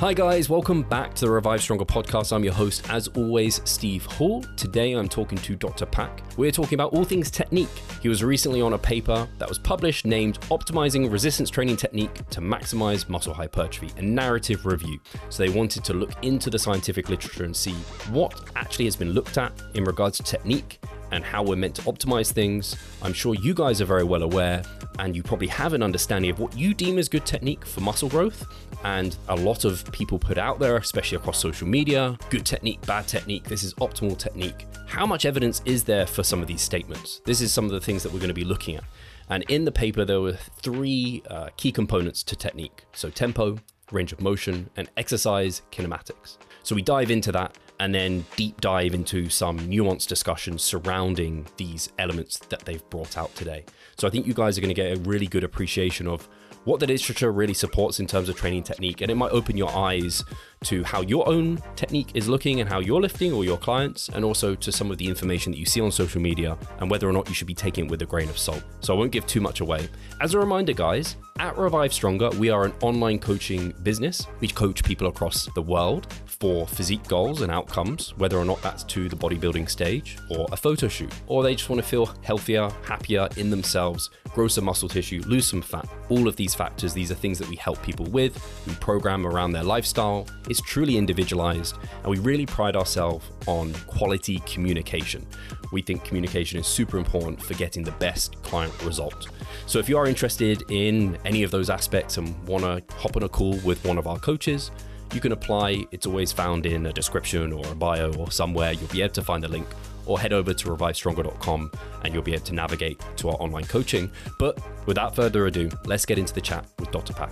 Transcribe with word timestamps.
Hi, 0.00 0.14
guys, 0.14 0.48
welcome 0.48 0.82
back 0.82 1.12
to 1.16 1.26
the 1.26 1.30
Revive 1.30 1.60
Stronger 1.60 1.84
podcast. 1.84 2.32
I'm 2.32 2.42
your 2.42 2.54
host, 2.54 2.88
as 2.88 3.08
always, 3.08 3.60
Steve 3.66 4.06
Hall. 4.06 4.42
Today 4.56 4.94
I'm 4.94 5.10
talking 5.10 5.36
to 5.36 5.54
Dr. 5.54 5.84
Pak. 5.84 6.22
We're 6.38 6.50
talking 6.50 6.72
about 6.72 6.94
all 6.94 7.04
things 7.04 7.30
technique. 7.30 7.68
He 8.00 8.08
was 8.08 8.24
recently 8.24 8.62
on 8.62 8.72
a 8.72 8.78
paper 8.78 9.28
that 9.36 9.46
was 9.46 9.58
published 9.58 10.06
named 10.06 10.40
Optimizing 10.48 11.12
Resistance 11.12 11.50
Training 11.50 11.76
Technique 11.76 12.26
to 12.30 12.40
Maximize 12.40 13.10
Muscle 13.10 13.34
Hypertrophy, 13.34 13.92
a 13.98 14.02
narrative 14.02 14.64
review. 14.64 14.98
So 15.28 15.42
they 15.42 15.50
wanted 15.50 15.84
to 15.84 15.92
look 15.92 16.12
into 16.24 16.48
the 16.48 16.58
scientific 16.58 17.10
literature 17.10 17.44
and 17.44 17.54
see 17.54 17.74
what 18.10 18.32
actually 18.56 18.86
has 18.86 18.96
been 18.96 19.12
looked 19.12 19.36
at 19.36 19.52
in 19.74 19.84
regards 19.84 20.16
to 20.16 20.22
technique 20.22 20.80
and 21.10 21.24
how 21.24 21.42
we're 21.42 21.56
meant 21.56 21.74
to 21.76 21.82
optimize 21.82 22.32
things. 22.32 22.76
I'm 23.02 23.12
sure 23.12 23.34
you 23.34 23.54
guys 23.54 23.80
are 23.80 23.86
very 23.86 24.04
well 24.04 24.22
aware, 24.22 24.62
and 24.98 25.16
you 25.16 25.22
probably 25.22 25.48
have 25.48 25.72
an 25.72 25.82
understanding 25.82 26.30
of 26.30 26.38
what 26.38 26.56
you 26.56 26.74
deem 26.74 26.98
as 26.98 27.08
good 27.08 27.24
technique 27.26 27.64
for 27.64 27.80
muscle 27.80 28.08
growth. 28.08 28.44
And 28.84 29.16
a 29.28 29.36
lot 29.36 29.64
of 29.64 29.90
people 29.92 30.18
put 30.18 30.38
out 30.38 30.58
there, 30.58 30.76
especially 30.76 31.16
across 31.16 31.38
social 31.38 31.68
media 31.68 32.16
good 32.30 32.46
technique, 32.46 32.80
bad 32.86 33.06
technique, 33.06 33.44
this 33.44 33.62
is 33.62 33.74
optimal 33.74 34.16
technique. 34.16 34.66
How 34.86 35.06
much 35.06 35.24
evidence 35.26 35.62
is 35.64 35.84
there 35.84 36.06
for 36.06 36.22
some 36.22 36.40
of 36.40 36.48
these 36.48 36.62
statements? 36.62 37.20
This 37.24 37.40
is 37.40 37.52
some 37.52 37.64
of 37.64 37.70
the 37.72 37.80
things 37.80 38.02
that 38.02 38.12
we're 38.12 38.18
going 38.18 38.28
to 38.28 38.34
be 38.34 38.44
looking 38.44 38.76
at. 38.76 38.84
And 39.28 39.44
in 39.44 39.64
the 39.64 39.72
paper, 39.72 40.04
there 40.04 40.20
were 40.20 40.32
three 40.32 41.22
uh, 41.30 41.50
key 41.56 41.70
components 41.72 42.22
to 42.24 42.36
technique 42.36 42.84
so 42.92 43.10
tempo, 43.10 43.58
range 43.92 44.12
of 44.12 44.20
motion, 44.20 44.70
and 44.76 44.90
exercise 44.96 45.62
kinematics. 45.70 46.38
So 46.62 46.74
we 46.74 46.82
dive 46.82 47.10
into 47.10 47.32
that 47.32 47.56
and 47.80 47.94
then 47.94 48.26
deep 48.36 48.60
dive 48.60 48.92
into 48.92 49.30
some 49.30 49.58
nuanced 49.58 50.06
discussions 50.06 50.62
surrounding 50.62 51.46
these 51.56 51.90
elements 51.98 52.38
that 52.50 52.60
they've 52.60 52.88
brought 52.90 53.16
out 53.16 53.34
today. 53.34 53.64
So 53.96 54.06
I 54.06 54.10
think 54.10 54.26
you 54.26 54.34
guys 54.34 54.58
are 54.58 54.60
going 54.60 54.72
to 54.72 54.74
get 54.74 54.98
a 54.98 55.00
really 55.00 55.26
good 55.26 55.44
appreciation 55.44 56.06
of 56.06 56.28
what 56.64 56.78
the 56.78 56.86
literature 56.86 57.32
really 57.32 57.54
supports 57.54 57.98
in 57.98 58.06
terms 58.06 58.28
of 58.28 58.36
training 58.36 58.64
technique, 58.64 59.00
and 59.00 59.10
it 59.10 59.14
might 59.14 59.32
open 59.32 59.56
your 59.56 59.74
eyes 59.74 60.22
to 60.64 60.84
how 60.84 61.00
your 61.00 61.26
own 61.28 61.58
technique 61.74 62.10
is 62.14 62.28
looking 62.28 62.60
and 62.60 62.68
how 62.68 62.80
you're 62.80 63.00
lifting 63.00 63.32
or 63.32 63.44
your 63.44 63.56
clients, 63.56 64.08
and 64.10 64.24
also 64.24 64.54
to 64.54 64.70
some 64.70 64.90
of 64.90 64.98
the 64.98 65.06
information 65.06 65.52
that 65.52 65.58
you 65.58 65.66
see 65.66 65.80
on 65.80 65.90
social 65.90 66.20
media 66.20 66.56
and 66.80 66.90
whether 66.90 67.08
or 67.08 67.12
not 67.12 67.28
you 67.28 67.34
should 67.34 67.46
be 67.46 67.54
taking 67.54 67.86
it 67.86 67.90
with 67.90 68.02
a 68.02 68.06
grain 68.06 68.28
of 68.28 68.38
salt. 68.38 68.62
So 68.80 68.94
I 68.94 68.98
won't 68.98 69.12
give 69.12 69.26
too 69.26 69.40
much 69.40 69.60
away. 69.60 69.88
As 70.20 70.34
a 70.34 70.38
reminder, 70.38 70.72
guys, 70.72 71.16
at 71.38 71.56
Revive 71.56 71.94
Stronger, 71.94 72.28
we 72.30 72.50
are 72.50 72.66
an 72.66 72.74
online 72.82 73.18
coaching 73.18 73.72
business. 73.82 74.26
We 74.40 74.48
coach 74.48 74.84
people 74.84 75.06
across 75.06 75.48
the 75.54 75.62
world 75.62 76.12
for 76.26 76.66
physique 76.66 77.06
goals 77.08 77.40
and 77.40 77.50
outcomes, 77.50 78.14
whether 78.18 78.36
or 78.36 78.44
not 78.44 78.60
that's 78.60 78.84
to 78.84 79.08
the 79.08 79.16
bodybuilding 79.16 79.68
stage 79.68 80.18
or 80.30 80.46
a 80.52 80.56
photo 80.56 80.88
shoot, 80.88 81.10
or 81.26 81.42
they 81.42 81.54
just 81.54 81.70
want 81.70 81.80
to 81.80 81.88
feel 81.88 82.06
healthier, 82.22 82.68
happier 82.82 83.28
in 83.36 83.48
themselves, 83.48 84.10
grow 84.34 84.48
some 84.48 84.64
muscle 84.64 84.88
tissue, 84.88 85.22
lose 85.26 85.48
some 85.48 85.62
fat. 85.62 85.88
All 86.10 86.28
of 86.28 86.36
these 86.36 86.54
factors, 86.54 86.92
these 86.92 87.10
are 87.10 87.14
things 87.14 87.38
that 87.38 87.48
we 87.48 87.56
help 87.56 87.82
people 87.82 88.06
with. 88.06 88.42
We 88.66 88.74
program 88.74 89.26
around 89.26 89.52
their 89.52 89.64
lifestyle. 89.64 90.26
It's 90.50 90.60
truly 90.60 90.96
individualized, 90.96 91.76
and 92.02 92.10
we 92.10 92.18
really 92.18 92.44
pride 92.44 92.74
ourselves 92.74 93.24
on 93.46 93.72
quality 93.86 94.40
communication. 94.46 95.24
We 95.70 95.80
think 95.80 96.02
communication 96.04 96.58
is 96.58 96.66
super 96.66 96.98
important 96.98 97.40
for 97.40 97.54
getting 97.54 97.84
the 97.84 97.92
best 97.92 98.42
client 98.42 98.74
result. 98.82 99.28
So 99.66 99.78
if 99.78 99.88
you 99.88 99.96
are 99.96 100.06
interested 100.06 100.64
in 100.68 101.16
any 101.24 101.44
of 101.44 101.52
those 101.52 101.70
aspects 101.70 102.18
and 102.18 102.36
want 102.48 102.64
to 102.64 102.94
hop 102.96 103.16
on 103.16 103.22
a 103.22 103.28
call 103.28 103.58
with 103.58 103.84
one 103.84 103.96
of 103.96 104.08
our 104.08 104.18
coaches, 104.18 104.72
you 105.14 105.20
can 105.20 105.30
apply. 105.30 105.84
It's 105.92 106.04
always 106.04 106.32
found 106.32 106.66
in 106.66 106.86
a 106.86 106.92
description 106.92 107.52
or 107.52 107.64
a 107.68 107.74
bio 107.76 108.12
or 108.14 108.32
somewhere. 108.32 108.72
You'll 108.72 108.88
be 108.88 109.02
able 109.02 109.14
to 109.14 109.22
find 109.22 109.44
the 109.44 109.48
link 109.48 109.68
or 110.04 110.18
head 110.18 110.32
over 110.32 110.52
to 110.52 110.68
revivestronger.com 110.68 111.70
and 112.02 112.12
you'll 112.12 112.24
be 112.24 112.34
able 112.34 112.44
to 112.46 112.54
navigate 112.54 113.00
to 113.18 113.28
our 113.28 113.36
online 113.36 113.66
coaching. 113.66 114.10
But 114.40 114.58
without 114.86 115.14
further 115.14 115.46
ado, 115.46 115.70
let's 115.84 116.04
get 116.04 116.18
into 116.18 116.34
the 116.34 116.40
chat 116.40 116.66
with 116.80 116.90
Dr. 116.90 117.12
Pak. 117.12 117.30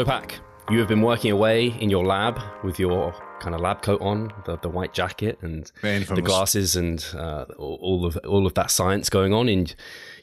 So, 0.00 0.04
Pak, 0.06 0.40
you 0.70 0.78
have 0.78 0.88
been 0.88 1.02
working 1.02 1.30
away 1.30 1.78
in 1.78 1.90
your 1.90 2.06
lab 2.06 2.40
with 2.64 2.78
your 2.78 3.12
kind 3.38 3.54
of 3.54 3.60
lab 3.60 3.82
coat 3.82 4.00
on, 4.00 4.32
the, 4.46 4.56
the 4.56 4.70
white 4.70 4.94
jacket 4.94 5.38
and 5.42 5.70
the 5.82 6.22
glasses, 6.22 6.74
and 6.74 7.04
uh, 7.14 7.44
all 7.58 8.06
of 8.06 8.16
all 8.26 8.46
of 8.46 8.54
that 8.54 8.70
science 8.70 9.10
going 9.10 9.34
on. 9.34 9.46
And 9.50 9.74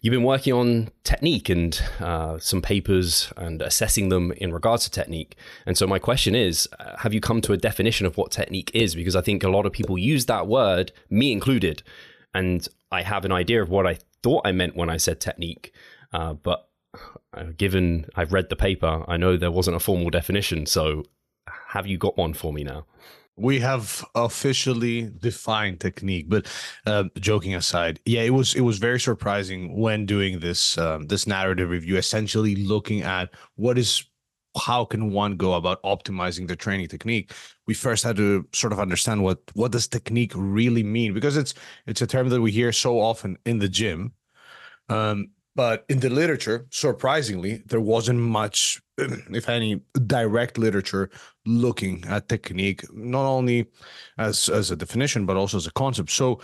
you've 0.02 0.14
been 0.14 0.24
working 0.24 0.52
on 0.54 0.90
technique 1.04 1.48
and 1.50 1.80
uh, 2.00 2.40
some 2.40 2.60
papers 2.60 3.32
and 3.38 3.62
assessing 3.62 4.10
them 4.10 4.32
in 4.32 4.52
regards 4.52 4.86
to 4.86 4.90
technique. 4.90 5.36
And 5.68 5.78
so 5.78 5.86
my 5.86 6.00
question 6.00 6.34
is, 6.34 6.68
uh, 6.80 6.98
have 6.98 7.14
you 7.14 7.22
come 7.22 7.40
to 7.42 7.54
a 7.54 7.58
definition 7.58 8.08
of 8.08 8.18
what 8.18 8.32
technique 8.32 8.72
is? 8.74 8.96
Because 8.96 9.16
I 9.16 9.22
think 9.22 9.44
a 9.44 9.50
lot 9.50 9.68
of 9.68 9.74
people 9.74 9.96
use 9.96 10.26
that 10.26 10.48
word, 10.48 10.92
me 11.12 11.32
included, 11.32 11.84
and 12.34 12.68
I 12.92 13.04
have 13.04 13.26
an 13.26 13.32
idea 13.32 13.62
of 13.62 13.70
what 13.70 13.86
I 13.86 14.00
thought 14.24 14.42
I 14.44 14.54
meant 14.54 14.76
when 14.76 14.90
I 14.90 14.98
said 14.98 15.20
technique, 15.20 15.72
uh, 16.14 16.34
but 16.34 16.68
uh, 17.34 17.46
given 17.58 18.06
I've 18.16 18.34
read 18.34 18.50
the 18.50 18.56
paper, 18.56 19.04
I 19.08 19.18
know 19.18 19.38
there 19.38 19.52
wasn't 19.52 19.78
a 19.78 19.82
formal 19.82 20.10
definition. 20.10 20.66
So, 20.66 21.04
have 21.70 21.88
you 21.88 21.98
got 21.98 22.18
one 22.18 22.34
for 22.34 22.54
me 22.54 22.64
now? 22.64 22.86
We 23.36 23.60
have 23.60 24.04
officially 24.16 25.12
defined 25.20 25.80
technique, 25.80 26.28
but 26.28 26.48
uh, 26.88 27.04
joking 27.20 27.54
aside, 27.54 28.00
yeah, 28.06 28.22
it 28.22 28.32
was 28.32 28.56
it 28.56 28.62
was 28.62 28.80
very 28.80 29.00
surprising 29.00 29.78
when 29.78 30.06
doing 30.06 30.40
this 30.40 30.78
um, 30.78 31.08
this 31.08 31.28
narrative 31.28 31.70
review. 31.70 31.98
Essentially, 31.98 32.56
looking 32.56 33.04
at 33.04 33.30
what 33.56 33.78
is 33.78 34.06
how 34.58 34.86
can 34.86 35.12
one 35.12 35.38
go 35.38 35.54
about 35.54 35.82
optimizing 35.84 36.48
the 36.48 36.56
training 36.56 36.88
technique 36.88 37.32
we 37.68 37.74
first 37.74 38.04
had 38.04 38.16
to 38.16 38.48
sort 38.54 38.74
of 38.74 38.80
understand 38.80 39.24
what 39.24 39.40
what 39.54 39.72
does 39.72 39.88
technique 39.88 40.32
really 40.36 40.84
mean 40.84 41.14
because 41.14 41.38
it's 41.38 41.54
it's 41.86 42.02
a 42.02 42.08
term 42.08 42.30
that 42.30 42.42
we 42.42 42.52
hear 42.52 42.72
so 42.72 43.00
often 43.00 43.38
in 43.46 43.60
the 43.60 43.70
gym 43.70 44.14
um, 44.90 45.30
but 45.58 45.86
in 45.90 46.00
the 46.02 46.10
literature, 46.10 46.68
surprisingly, 46.70 47.64
there 47.66 47.82
wasn't 47.82 48.20
much, 48.20 48.80
if 49.00 49.50
any, 49.50 49.82
direct 50.06 50.60
literature 50.60 51.10
looking 51.48 52.06
at 52.08 52.30
technique, 52.30 52.84
not 52.94 53.26
only 53.26 53.66
as, 54.20 54.50
as 54.50 54.70
a 54.70 54.76
definition, 54.76 55.26
but 55.26 55.36
also 55.36 55.58
as 55.58 55.66
a 55.66 55.72
concept. 55.72 56.12
So 56.12 56.40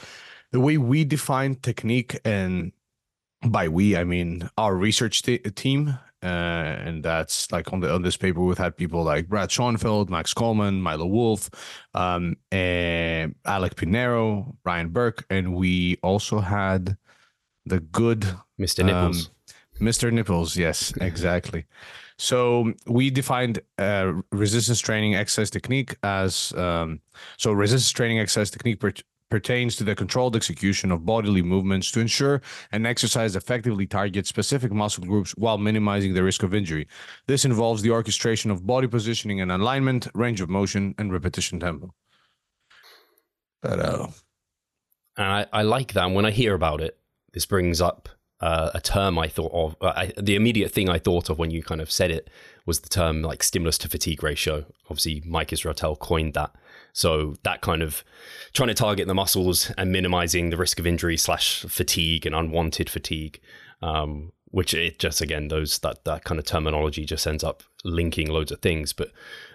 the 0.52 0.60
way 0.60 0.80
we 0.80 1.06
define 1.06 1.54
technique, 1.58 2.20
and 2.26 2.72
by 3.46 3.68
we, 3.68 3.96
I 3.96 4.04
mean 4.04 4.50
our 4.58 4.76
research 4.76 5.22
t- 5.22 5.38
team, 5.38 5.90
uh, 6.24 6.26
and 6.26 7.04
that's 7.04 7.52
like 7.52 7.72
on 7.72 7.82
the 7.82 7.94
on 7.94 8.02
this 8.02 8.18
paper 8.18 8.42
we've 8.42 8.58
had 8.58 8.76
people 8.76 9.04
like 9.04 9.28
Brad 9.28 9.52
Schoenfeld, 9.52 10.10
Max 10.10 10.34
Coleman, 10.34 10.82
Milo 10.82 11.06
Wolf, 11.06 11.52
um, 11.94 12.36
and 12.52 13.36
Alec 13.46 13.76
Pinero, 13.76 14.58
Ryan 14.66 14.90
Burke, 14.90 15.24
and 15.30 15.54
we 15.54 15.98
also 16.02 16.40
had 16.40 16.98
the 17.66 17.80
good 17.80 18.22
Mr. 18.60 18.86
Nipples. 18.86 19.28
Um, 19.28 19.88
Mr. 19.88 20.12
Nipples, 20.12 20.56
yes, 20.56 20.94
exactly. 21.02 21.66
so 22.18 22.72
we 22.88 23.10
defined 23.10 23.60
uh, 23.80 24.14
resistance 24.32 24.80
training 24.80 25.16
exercise 25.16 25.50
technique 25.50 25.96
as 26.04 26.54
um, 26.56 27.00
so 27.38 27.52
resistance 27.52 27.92
training 27.92 28.20
exercise 28.20 28.52
technique 28.52 28.80
per- 28.80 28.94
pertains 29.32 29.76
to 29.76 29.84
the 29.84 29.96
controlled 29.96 30.36
execution 30.36 30.92
of 30.92 31.04
bodily 31.08 31.42
movements 31.42 31.90
to 31.90 32.00
ensure 32.00 32.40
an 32.72 32.86
exercise 32.86 33.36
effectively 33.36 33.88
targets 33.88 34.30
specific 34.30 34.72
muscle 34.72 35.04
groups 35.04 35.32
while 35.38 35.58
minimizing 35.58 36.14
the 36.14 36.22
risk 36.22 36.44
of 36.44 36.54
injury. 36.54 36.88
This 37.26 37.44
involves 37.44 37.82
the 37.82 37.90
orchestration 37.90 38.52
of 38.52 38.64
body 38.68 38.86
positioning 38.86 39.42
and 39.42 39.52
alignment, 39.52 40.08
range 40.14 40.40
of 40.40 40.50
motion, 40.50 40.94
and 41.00 41.12
repetition 41.12 41.60
tempo. 41.60 41.96
But 43.64 43.80
uh, 43.80 44.08
I, 45.18 45.48
I 45.52 45.62
like 45.64 45.94
that. 45.94 46.12
when 46.12 46.26
I 46.28 46.32
hear 46.32 46.54
about 46.54 46.80
it, 46.82 46.96
this 47.34 47.46
brings 47.46 47.82
up 47.82 48.10
uh, 48.40 48.72
a 48.74 48.82
term 48.82 49.18
I 49.18 49.28
thought 49.28 49.52
of. 49.54 49.76
Uh, 49.82 49.94
I, 49.96 50.14
the 50.18 50.36
immediate 50.36 50.72
thing 50.72 50.90
I 50.90 51.00
thought 51.00 51.30
of 51.30 51.40
when 51.40 51.52
you 51.52 51.64
kind 51.64 51.82
of 51.82 51.92
said 51.92 52.12
it 52.12 52.30
was 52.66 52.82
the 52.82 52.90
term 52.90 53.22
like 53.22 53.44
stimulus 53.44 53.78
to 53.80 53.90
fatigue 53.90 54.24
ratio. 54.24 54.66
Obviously, 54.90 55.24
Mike 55.26 55.50
Israetel 55.50 55.98
coined 55.98 56.34
that. 56.34 56.54
So 56.92 57.36
that 57.44 57.62
kind 57.62 57.82
of 57.82 58.04
trying 58.54 58.68
to 58.68 58.74
target 58.74 59.08
the 59.08 59.14
muscles 59.14 59.72
and 59.78 59.92
minimizing 59.92 60.50
the 60.50 60.58
risk 60.58 60.80
of 60.80 60.86
injury 60.86 61.18
slash 61.18 61.62
fatigue 61.62 62.26
and 62.26 62.36
unwanted 62.36 62.90
fatigue. 62.90 63.40
Um, 63.82 64.32
which 64.54 64.76
it 64.76 65.00
just 65.00 65.20
again 65.20 65.48
those 65.48 65.80
that 65.80 66.06
that 66.06 66.24
kind 66.26 66.38
of 66.40 66.46
terminology 66.46 67.06
just 67.06 67.26
ends 67.26 67.44
up 67.44 67.64
linking 67.84 68.30
loads 68.30 68.52
of 68.52 68.60
things 68.60 68.94
but 68.94 69.12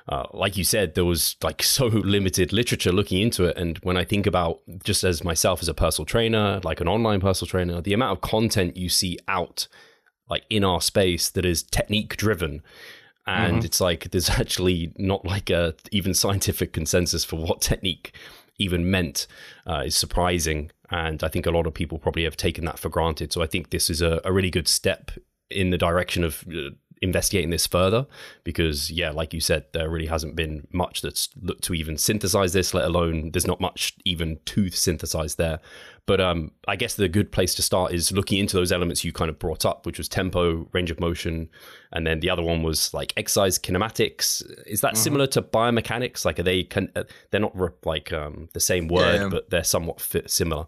uh, 0.08 0.26
like 0.32 0.56
you 0.56 0.64
said 0.64 0.94
there 0.94 1.04
was 1.04 1.36
like 1.42 1.62
so 1.62 1.86
limited 1.86 2.52
literature 2.52 2.92
looking 2.92 3.20
into 3.20 3.44
it 3.44 3.56
and 3.56 3.78
when 3.78 3.96
i 3.96 4.04
think 4.04 4.26
about 4.26 4.60
just 4.84 5.04
as 5.04 5.24
myself 5.24 5.62
as 5.62 5.68
a 5.68 5.74
personal 5.74 6.06
trainer 6.06 6.60
like 6.64 6.80
an 6.80 6.88
online 6.88 7.20
personal 7.20 7.48
trainer 7.48 7.80
the 7.80 7.92
amount 7.92 8.12
of 8.12 8.20
content 8.20 8.76
you 8.76 8.88
see 8.88 9.18
out 9.28 9.68
like 10.28 10.44
in 10.50 10.64
our 10.64 10.80
space 10.80 11.30
that 11.30 11.44
is 11.44 11.62
technique 11.62 12.16
driven 12.16 12.62
and 13.26 13.56
mm-hmm. 13.56 13.66
it's 13.66 13.80
like 13.80 14.10
there's 14.10 14.30
actually 14.40 14.92
not 14.96 15.24
like 15.24 15.50
a 15.50 15.74
even 15.92 16.14
scientific 16.14 16.72
consensus 16.72 17.24
for 17.24 17.36
what 17.36 17.60
technique 17.60 18.12
even 18.60 18.90
meant 18.90 19.26
uh, 19.66 19.82
is 19.86 19.94
surprising 19.94 20.70
and 20.90 21.22
I 21.22 21.28
think 21.28 21.46
a 21.46 21.50
lot 21.50 21.66
of 21.66 21.74
people 21.74 21.98
probably 21.98 22.24
have 22.24 22.36
taken 22.36 22.64
that 22.64 22.78
for 22.78 22.88
granted. 22.88 23.32
So 23.32 23.42
I 23.42 23.46
think 23.46 23.70
this 23.70 23.90
is 23.90 24.00
a, 24.00 24.20
a 24.24 24.32
really 24.32 24.50
good 24.50 24.68
step 24.68 25.10
in 25.50 25.70
the 25.70 25.78
direction 25.78 26.24
of 26.24 26.44
uh, 26.48 26.70
investigating 27.02 27.50
this 27.50 27.66
further 27.66 28.06
because 28.44 28.90
yeah 28.90 29.10
like 29.10 29.32
you 29.32 29.40
said 29.40 29.64
there 29.72 29.88
really 29.88 30.06
hasn't 30.06 30.34
been 30.34 30.66
much 30.72 31.00
that's 31.00 31.28
looked 31.42 31.62
to 31.62 31.74
even 31.74 31.96
synthesize 31.96 32.52
this 32.52 32.74
let 32.74 32.84
alone 32.84 33.30
there's 33.32 33.46
not 33.46 33.60
much 33.60 33.94
even 34.04 34.38
to 34.44 34.70
synthesize 34.70 35.36
there 35.36 35.60
but 36.06 36.20
um, 36.20 36.50
i 36.66 36.74
guess 36.74 36.94
the 36.94 37.08
good 37.08 37.30
place 37.30 37.54
to 37.54 37.62
start 37.62 37.92
is 37.92 38.10
looking 38.12 38.38
into 38.38 38.56
those 38.56 38.72
elements 38.72 39.04
you 39.04 39.12
kind 39.12 39.30
of 39.30 39.38
brought 39.38 39.64
up 39.64 39.86
which 39.86 39.98
was 39.98 40.08
tempo 40.08 40.68
range 40.72 40.90
of 40.90 40.98
motion 40.98 41.48
and 41.92 42.06
then 42.06 42.20
the 42.20 42.30
other 42.30 42.42
one 42.42 42.62
was 42.62 42.92
like 42.92 43.12
exercise 43.16 43.58
kinematics 43.58 44.42
is 44.66 44.80
that 44.80 44.94
mm-hmm. 44.94 45.02
similar 45.02 45.26
to 45.26 45.40
biomechanics 45.40 46.24
like 46.24 46.38
are 46.38 46.42
they 46.42 46.64
can 46.64 46.90
uh, 46.96 47.04
they're 47.30 47.40
not 47.40 47.56
like 47.84 48.12
um, 48.12 48.48
the 48.54 48.60
same 48.60 48.88
word 48.88 49.14
yeah, 49.14 49.22
yeah. 49.22 49.28
but 49.28 49.50
they're 49.50 49.64
somewhat 49.64 50.00
similar 50.26 50.66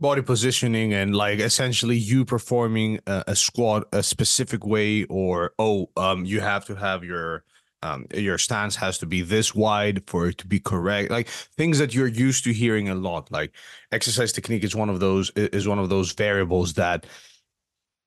body 0.00 0.22
positioning 0.22 0.92
and 0.92 1.14
like 1.14 1.38
essentially 1.38 1.96
you 1.96 2.24
performing 2.24 2.98
a, 3.06 3.24
a 3.28 3.36
squat 3.36 3.84
a 3.92 4.02
specific 4.02 4.66
way 4.66 5.04
or 5.04 5.52
oh 5.58 5.88
um 5.96 6.24
you 6.24 6.40
have 6.40 6.64
to 6.64 6.74
have 6.74 7.04
your 7.04 7.44
um, 7.84 8.06
your 8.14 8.38
stance 8.38 8.74
has 8.76 8.96
to 8.98 9.06
be 9.06 9.20
this 9.20 9.54
wide 9.54 10.02
for 10.06 10.26
it 10.28 10.38
to 10.38 10.46
be 10.46 10.58
correct. 10.58 11.10
Like 11.10 11.28
things 11.28 11.78
that 11.78 11.94
you're 11.94 12.06
used 12.06 12.42
to 12.44 12.52
hearing 12.52 12.88
a 12.88 12.94
lot 12.94 13.30
like 13.30 13.52
exercise 13.92 14.32
technique 14.32 14.64
is 14.64 14.74
one 14.74 14.88
of 14.88 15.00
those 15.00 15.30
is 15.36 15.68
one 15.68 15.78
of 15.78 15.90
those 15.90 16.12
variables 16.12 16.72
that 16.74 17.06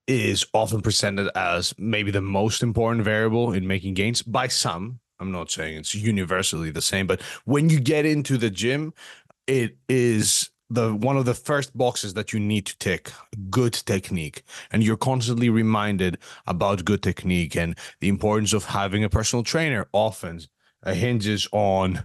is 0.07 0.47
often 0.53 0.81
presented 0.81 1.29
as 1.37 1.75
maybe 1.77 2.09
the 2.09 2.21
most 2.21 2.63
important 2.63 3.03
variable 3.03 3.53
in 3.53 3.67
making 3.67 3.93
gains 3.93 4.23
by 4.23 4.47
some. 4.47 4.99
I'm 5.19 5.31
not 5.31 5.51
saying 5.51 5.77
it's 5.77 5.93
universally 5.93 6.71
the 6.71 6.81
same 6.81 7.07
but 7.07 7.21
when 7.45 7.69
you 7.69 7.79
get 7.79 8.05
into 8.05 8.37
the 8.37 8.49
gym 8.49 8.93
it 9.47 9.77
is 9.89 10.49
the 10.69 10.93
one 10.93 11.17
of 11.17 11.25
the 11.25 11.33
first 11.33 11.77
boxes 11.77 12.13
that 12.13 12.33
you 12.33 12.39
need 12.39 12.65
to 12.65 12.77
tick 12.77 13.11
good 13.49 13.73
technique. 13.73 14.43
And 14.71 14.83
you're 14.83 14.97
constantly 14.97 15.49
reminded 15.49 16.17
about 16.45 16.85
good 16.85 17.01
technique 17.01 17.55
and 17.55 17.77
the 17.99 18.09
importance 18.09 18.53
of 18.53 18.65
having 18.65 19.03
a 19.03 19.09
personal 19.09 19.43
trainer. 19.43 19.87
Often 19.93 20.41
uh, 20.83 20.93
hinges 20.93 21.47
on 21.51 22.03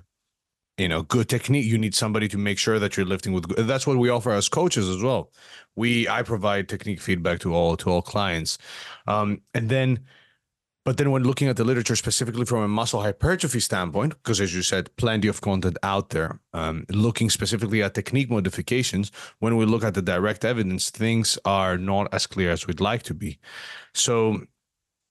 you 0.79 0.89
know 0.89 1.03
good 1.03 1.29
technique. 1.29 1.67
You 1.67 1.79
need 1.79 1.95
somebody 1.95 2.29
to 2.29 2.39
make 2.39 2.59
sure 2.59 2.79
that 2.79 2.97
you're 2.97 3.07
lifting 3.07 3.33
with 3.33 3.49
good. 3.49 3.67
that's 3.67 3.87
what 3.87 3.99
we 3.99 4.09
offer 4.09 4.31
as 4.33 4.49
coaches 4.49 4.89
as 4.89 5.03
well. 5.03 5.33
We 5.77 6.09
i 6.09 6.23
provide 6.23 6.69
technique 6.69 7.01
feedback 7.01 7.41
to 7.41 7.55
all 7.55 7.77
to 7.79 7.91
all 7.91 8.03
clients. 8.03 8.59
Um, 9.07 9.43
and 9.55 9.69
then 9.69 10.01
but 10.85 10.97
then, 10.97 11.11
when 11.11 11.23
looking 11.23 11.49
at 11.49 11.57
the 11.57 11.65
literature 11.65 11.95
specifically 11.95 12.45
from 12.45 12.63
a 12.63 12.69
muscle 12.69 13.03
hypertrophy 13.03 13.61
standpoint, 13.61 14.15
because 14.15 14.41
as 14.41 14.55
you 14.55 14.63
said, 14.63 14.95
plenty 14.97 15.29
of 15.29 15.41
content 15.41 15.77
out 15.83 16.11
there, 16.11 16.41
um, 16.53 16.85
looking 16.91 17.31
specifically 17.31 17.83
at 17.83 17.95
technique 17.95 18.31
modifications, 18.31 19.13
when 19.39 19.57
we 19.57 19.65
look 19.65 19.85
at 19.85 19.95
the 19.95 20.03
direct 20.03 20.45
evidence, 20.45 20.91
things 20.91 21.39
are 21.45 21.79
not 21.79 22.13
as 22.13 22.27
clear 22.27 22.51
as 22.51 22.67
we'd 22.67 22.81
like 22.81 23.05
to 23.05 23.15
be. 23.15 23.39
So, 23.95 24.43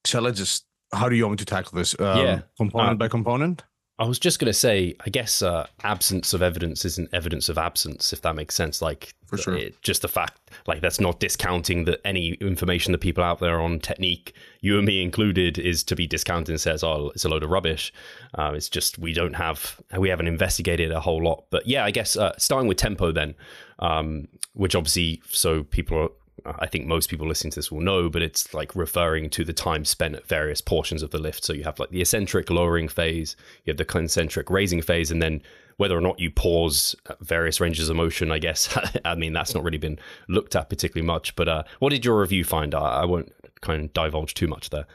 shall 0.06 0.28
I 0.28 0.32
just, 0.32 0.66
how 0.94 1.08
do 1.08 1.16
you 1.16 1.24
want 1.24 1.34
me 1.34 1.38
to 1.38 1.46
tackle 1.46 1.78
this? 1.78 1.96
Um, 2.00 2.18
yeah. 2.18 2.42
Component 2.58 2.92
uh, 2.92 2.96
by 2.96 3.08
component? 3.08 3.64
I 4.00 4.06
was 4.06 4.18
just 4.18 4.40
going 4.40 4.48
to 4.48 4.54
say, 4.54 4.96
I 5.06 5.10
guess 5.10 5.44
uh, 5.44 5.68
absence 5.84 6.34
of 6.34 6.42
evidence 6.42 6.86
isn't 6.86 7.14
evidence 7.14 7.50
of 7.50 7.60
absence, 7.60 8.14
if 8.14 8.22
that 8.24 8.36
makes 8.36 8.56
sense. 8.56 8.82
Like, 8.82 9.14
for 9.28 9.38
sure, 9.38 9.56
it, 9.56 9.80
just 9.84 10.02
the 10.02 10.08
fact, 10.08 10.50
like, 10.66 10.82
that's 10.82 11.00
not 11.00 11.20
discounting 11.20 11.86
that 11.86 12.02
any 12.04 12.34
information 12.42 12.94
that 12.94 12.98
people 12.98 13.24
out 13.24 13.40
there 13.40 13.62
on 13.62 13.80
technique, 13.80 14.34
you 14.62 14.78
and 14.78 14.88
me 14.88 15.04
included, 15.04 15.60
is 15.60 15.84
to 15.84 15.96
be 15.96 16.08
discounted 16.08 16.50
and 16.50 16.60
says, 16.60 16.84
oh, 16.84 17.12
it's 17.14 17.26
a 17.26 17.30
load 17.30 17.44
of 17.44 17.52
rubbish. 17.52 17.94
Uh, 18.34 18.54
it's 18.56 18.70
just 18.70 18.98
we 18.98 19.14
don't 19.14 19.36
have, 19.36 19.80
we 19.98 20.10
haven't 20.10 20.28
investigated 20.28 20.92
a 20.92 21.00
whole 21.00 21.24
lot. 21.24 21.44
But 21.52 21.68
yeah, 21.68 21.86
I 21.86 21.92
guess 21.92 22.18
uh, 22.18 22.34
starting 22.40 22.68
with 22.68 22.78
tempo 22.78 23.12
then, 23.12 23.36
um, 23.80 24.28
which 24.54 24.74
obviously, 24.74 25.22
so 25.30 25.64
people 25.64 25.98
are 25.98 26.10
I 26.46 26.68
think 26.68 26.86
most 26.86 27.10
people 27.10 27.28
listening 27.28 27.52
to 27.52 27.58
this 27.58 27.72
will 27.72 27.82
know, 27.82 28.10
but 28.10 28.22
it's 28.22 28.54
like 28.54 28.76
referring 28.76 29.30
to 29.32 29.44
the 29.44 29.54
time 29.54 29.86
spent 29.86 30.16
at 30.16 30.28
various 30.28 30.62
portions 30.62 31.04
of 31.04 31.12
the 31.12 31.20
lift. 31.20 31.44
So 31.44 31.54
you 31.54 31.64
have 31.64 31.80
like 31.80 31.90
the 31.90 32.02
eccentric 32.02 32.50
lowering 32.50 32.88
phase, 32.88 33.36
you 33.66 33.72
have 33.72 33.78
the 33.78 33.86
concentric 33.86 34.50
raising 34.50 34.82
phase, 34.82 35.12
and 35.12 35.22
then 35.22 35.42
whether 35.78 35.98
or 35.98 36.02
not 36.02 36.20
you 36.20 36.30
pause 36.30 36.96
various 37.22 37.60
ranges 37.60 37.90
of 37.90 37.96
motion, 37.96 38.32
I 38.32 38.40
guess. 38.40 38.78
I 39.06 39.16
mean, 39.16 39.34
that's 39.34 39.56
not 39.56 39.64
really 39.64 39.78
been 39.78 40.00
looked 40.28 40.56
at 40.56 40.70
particularly 40.70 41.06
much. 41.06 41.36
But 41.36 41.48
uh, 41.48 41.64
what 41.80 41.90
did 41.90 42.06
your 42.06 42.20
review 42.20 42.44
find? 42.44 42.76
I, 42.76 43.02
I 43.02 43.06
won't 43.06 43.34
kind 43.62 43.84
of 43.84 43.94
divulge 43.94 44.34
too 44.34 44.48
much 44.48 44.70
there. 44.70 44.86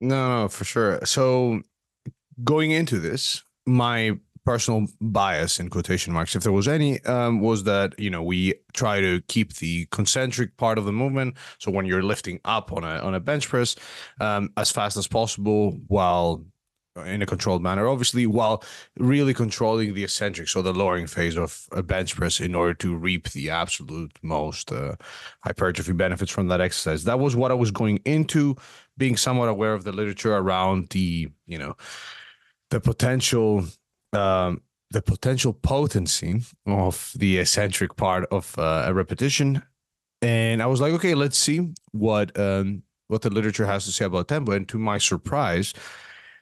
No, 0.00 0.42
no, 0.42 0.48
for 0.48 0.64
sure. 0.64 1.00
So 1.04 1.62
going 2.42 2.70
into 2.70 2.98
this, 2.98 3.42
my 3.66 4.18
personal 4.44 4.86
bias 5.00 5.60
in 5.60 5.68
quotation 5.68 6.12
marks 6.12 6.34
if 6.34 6.42
there 6.42 6.52
was 6.52 6.68
any 6.68 7.00
um, 7.04 7.40
was 7.40 7.64
that 7.64 7.98
you 7.98 8.10
know 8.10 8.22
we 8.22 8.54
try 8.72 9.00
to 9.00 9.20
keep 9.28 9.54
the 9.54 9.86
concentric 9.90 10.56
part 10.56 10.78
of 10.78 10.84
the 10.84 10.92
movement. 10.92 11.36
So 11.58 11.70
when 11.70 11.86
you're 11.86 12.02
lifting 12.02 12.40
up 12.44 12.72
on 12.72 12.84
a 12.84 12.98
on 12.98 13.14
a 13.14 13.20
bench 13.20 13.48
press 13.48 13.76
um, 14.20 14.50
as 14.56 14.70
fast 14.70 14.96
as 14.96 15.06
possible 15.06 15.78
while 15.88 16.44
in 17.06 17.22
a 17.22 17.26
controlled 17.26 17.62
manner 17.62 17.86
obviously 17.86 18.26
while 18.26 18.64
really 18.98 19.32
controlling 19.32 19.94
the 19.94 20.02
eccentric 20.02 20.48
so 20.48 20.60
the 20.60 20.72
lowering 20.72 21.06
phase 21.06 21.36
of 21.36 21.64
a 21.70 21.82
bench 21.82 22.16
press 22.16 22.40
in 22.40 22.54
order 22.54 22.74
to 22.74 22.96
reap 22.96 23.30
the 23.30 23.48
absolute 23.48 24.10
most 24.22 24.72
uh, 24.72 24.96
hypertrophy 25.44 25.92
benefits 25.92 26.32
from 26.32 26.48
that 26.48 26.60
exercise. 26.60 27.04
That 27.04 27.20
was 27.20 27.36
what 27.36 27.50
i 27.50 27.54
was 27.54 27.70
going 27.70 27.98
into 28.04 28.56
being 28.96 29.16
somewhat 29.16 29.48
aware 29.48 29.72
of 29.72 29.84
the 29.84 29.92
literature 29.92 30.34
around 30.34 30.88
the 30.90 31.28
you 31.46 31.58
know 31.58 31.76
the 32.70 32.80
potential 32.80 33.64
um, 34.12 34.62
the 34.90 35.02
potential 35.02 35.52
potency 35.52 36.42
of 36.66 37.12
the 37.16 37.38
eccentric 37.38 37.96
part 37.96 38.26
of 38.30 38.58
uh, 38.58 38.84
a 38.86 38.94
repetition, 38.94 39.62
and 40.22 40.62
I 40.62 40.66
was 40.66 40.80
like, 40.80 40.92
okay, 40.94 41.14
let's 41.14 41.38
see 41.38 41.72
what 41.92 42.38
um, 42.38 42.82
what 43.08 43.22
the 43.22 43.30
literature 43.30 43.66
has 43.66 43.84
to 43.84 43.92
say 43.92 44.04
about 44.04 44.28
tempo. 44.28 44.52
And 44.52 44.68
to 44.68 44.78
my 44.78 44.98
surprise, 44.98 45.74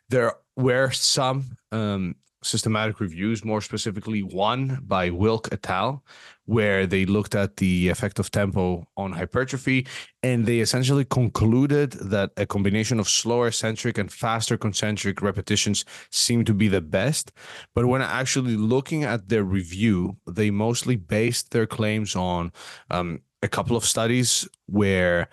there 0.08 0.34
were 0.56 0.90
some 0.90 1.56
um, 1.72 2.16
systematic 2.42 3.00
reviews, 3.00 3.44
more 3.44 3.60
specifically 3.60 4.22
one 4.22 4.80
by 4.86 5.10
Wilk 5.10 5.48
et 5.52 5.68
al., 5.68 6.04
where 6.46 6.86
they 6.86 7.04
looked 7.04 7.34
at 7.34 7.56
the 7.58 7.88
effect 7.88 8.18
of 8.18 8.30
tempo 8.30 8.86
on 8.96 9.12
hypertrophy, 9.12 9.86
and 10.22 10.46
they 10.46 10.60
essentially 10.60 11.04
concluded 11.04 11.92
that 11.92 12.30
a 12.36 12.46
combination 12.46 12.98
of 12.98 13.08
slower 13.08 13.48
eccentric 13.48 13.98
and 13.98 14.10
faster 14.10 14.56
concentric 14.56 15.20
repetitions 15.20 15.84
seemed 16.10 16.46
to 16.46 16.54
be 16.54 16.68
the 16.68 16.80
best. 16.80 17.32
But 17.74 17.86
when 17.86 18.00
actually 18.00 18.56
looking 18.56 19.04
at 19.04 19.28
their 19.28 19.44
review, 19.44 20.16
they 20.26 20.50
mostly 20.50 20.96
based 20.96 21.50
their 21.50 21.66
claims 21.66 22.16
on 22.16 22.52
um, 22.90 23.20
a 23.42 23.48
couple 23.48 23.76
of 23.76 23.84
studies 23.84 24.48
where 24.66 25.28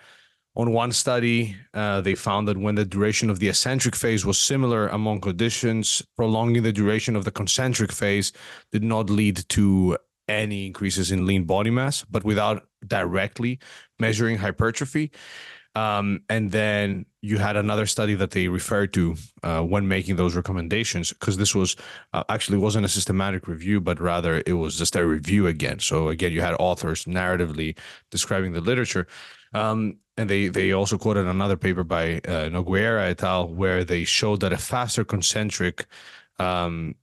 on 0.56 0.72
one 0.72 0.90
study, 0.90 1.54
uh, 1.74 2.00
they 2.00 2.14
found 2.14 2.48
that 2.48 2.56
when 2.56 2.74
the 2.74 2.84
duration 2.84 3.28
of 3.28 3.38
the 3.38 3.48
eccentric 3.48 3.94
phase 3.94 4.24
was 4.24 4.38
similar 4.38 4.88
among 4.88 5.20
conditions, 5.20 6.02
prolonging 6.16 6.62
the 6.62 6.72
duration 6.72 7.14
of 7.14 7.24
the 7.24 7.30
concentric 7.30 7.92
phase 7.92 8.32
did 8.72 8.82
not 8.82 9.10
lead 9.10 9.44
to 9.50 9.98
any 10.28 10.66
increases 10.66 11.12
in 11.12 11.26
lean 11.26 11.44
body 11.44 11.70
mass, 11.70 12.04
but 12.10 12.24
without 12.24 12.66
directly 12.86 13.58
measuring 14.00 14.38
hypertrophy. 14.38 15.12
Um, 15.74 16.22
and 16.30 16.50
then 16.50 17.04
you 17.20 17.36
had 17.36 17.56
another 17.56 17.84
study 17.84 18.14
that 18.14 18.30
they 18.30 18.48
referred 18.48 18.94
to 18.94 19.14
uh, 19.42 19.60
when 19.60 19.86
making 19.86 20.16
those 20.16 20.34
recommendations, 20.34 21.12
because 21.12 21.36
this 21.36 21.54
was 21.54 21.76
uh, 22.14 22.24
actually 22.30 22.56
wasn't 22.56 22.86
a 22.86 22.88
systematic 22.88 23.46
review, 23.46 23.82
but 23.82 24.00
rather 24.00 24.42
it 24.46 24.54
was 24.54 24.78
just 24.78 24.96
a 24.96 25.06
review 25.06 25.46
again. 25.48 25.80
So 25.80 26.08
again, 26.08 26.32
you 26.32 26.40
had 26.40 26.56
authors 26.58 27.04
narratively 27.04 27.76
describing 28.10 28.52
the 28.52 28.62
literature. 28.62 29.06
Um, 29.52 29.98
and 30.16 30.30
they 30.30 30.48
they 30.48 30.72
also 30.72 30.98
quoted 30.98 31.26
another 31.26 31.56
paper 31.56 31.84
by 31.84 32.14
uh, 32.26 32.48
Nogueira 32.48 33.10
et 33.10 33.22
al. 33.22 33.48
where 33.48 33.84
they 33.84 34.04
showed 34.04 34.40
that 34.40 34.52
a 34.52 34.56
faster 34.56 35.04
concentric 35.04 35.86
um, 36.38 36.94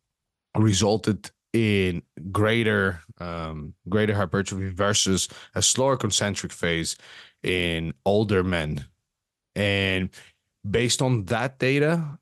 resulted 0.58 1.30
in 1.54 2.02
greater 2.32 3.02
um, 3.20 3.74
greater 3.90 4.16
hypertrophy 4.16 4.70
versus 4.70 5.28
a 5.56 5.62
slower 5.62 5.98
concentric 5.98 6.52
phase 6.52 6.98
in 7.44 7.94
older 8.06 8.44
men, 8.44 8.86
and 9.56 10.10
based 10.70 11.02
on 11.02 11.26
that 11.26 11.60
data, 11.60 12.18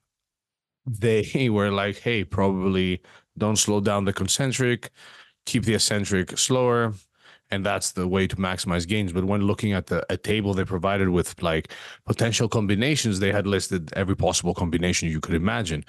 they 0.86 1.50
were 1.50 1.72
like, 1.72 2.00
"Hey, 2.00 2.24
probably 2.24 3.02
don't 3.38 3.58
slow 3.58 3.80
down 3.80 4.06
the 4.06 4.14
concentric, 4.14 4.92
keep 5.46 5.64
the 5.64 5.76
eccentric 5.76 6.38
slower." 6.38 6.94
And 7.52 7.66
that's 7.66 7.92
the 7.92 8.08
way 8.08 8.28
to 8.28 8.36
maximize 8.38 8.88
gains. 8.88 9.12
But 9.12 9.26
when 9.26 9.42
looking 9.42 9.74
at 9.74 9.88
the 9.88 10.06
a 10.10 10.18
table 10.18 10.54
they 10.54 10.66
provided 10.66 11.10
with 11.10 11.42
like 11.42 11.72
potential 12.06 12.48
combinations, 12.48 13.20
they 13.20 13.32
had 13.32 13.46
listed 13.46 13.92
every 13.94 14.16
possible 14.16 14.54
combination 14.54 15.10
you 15.10 15.20
could 15.20 15.36
imagine, 15.36 15.84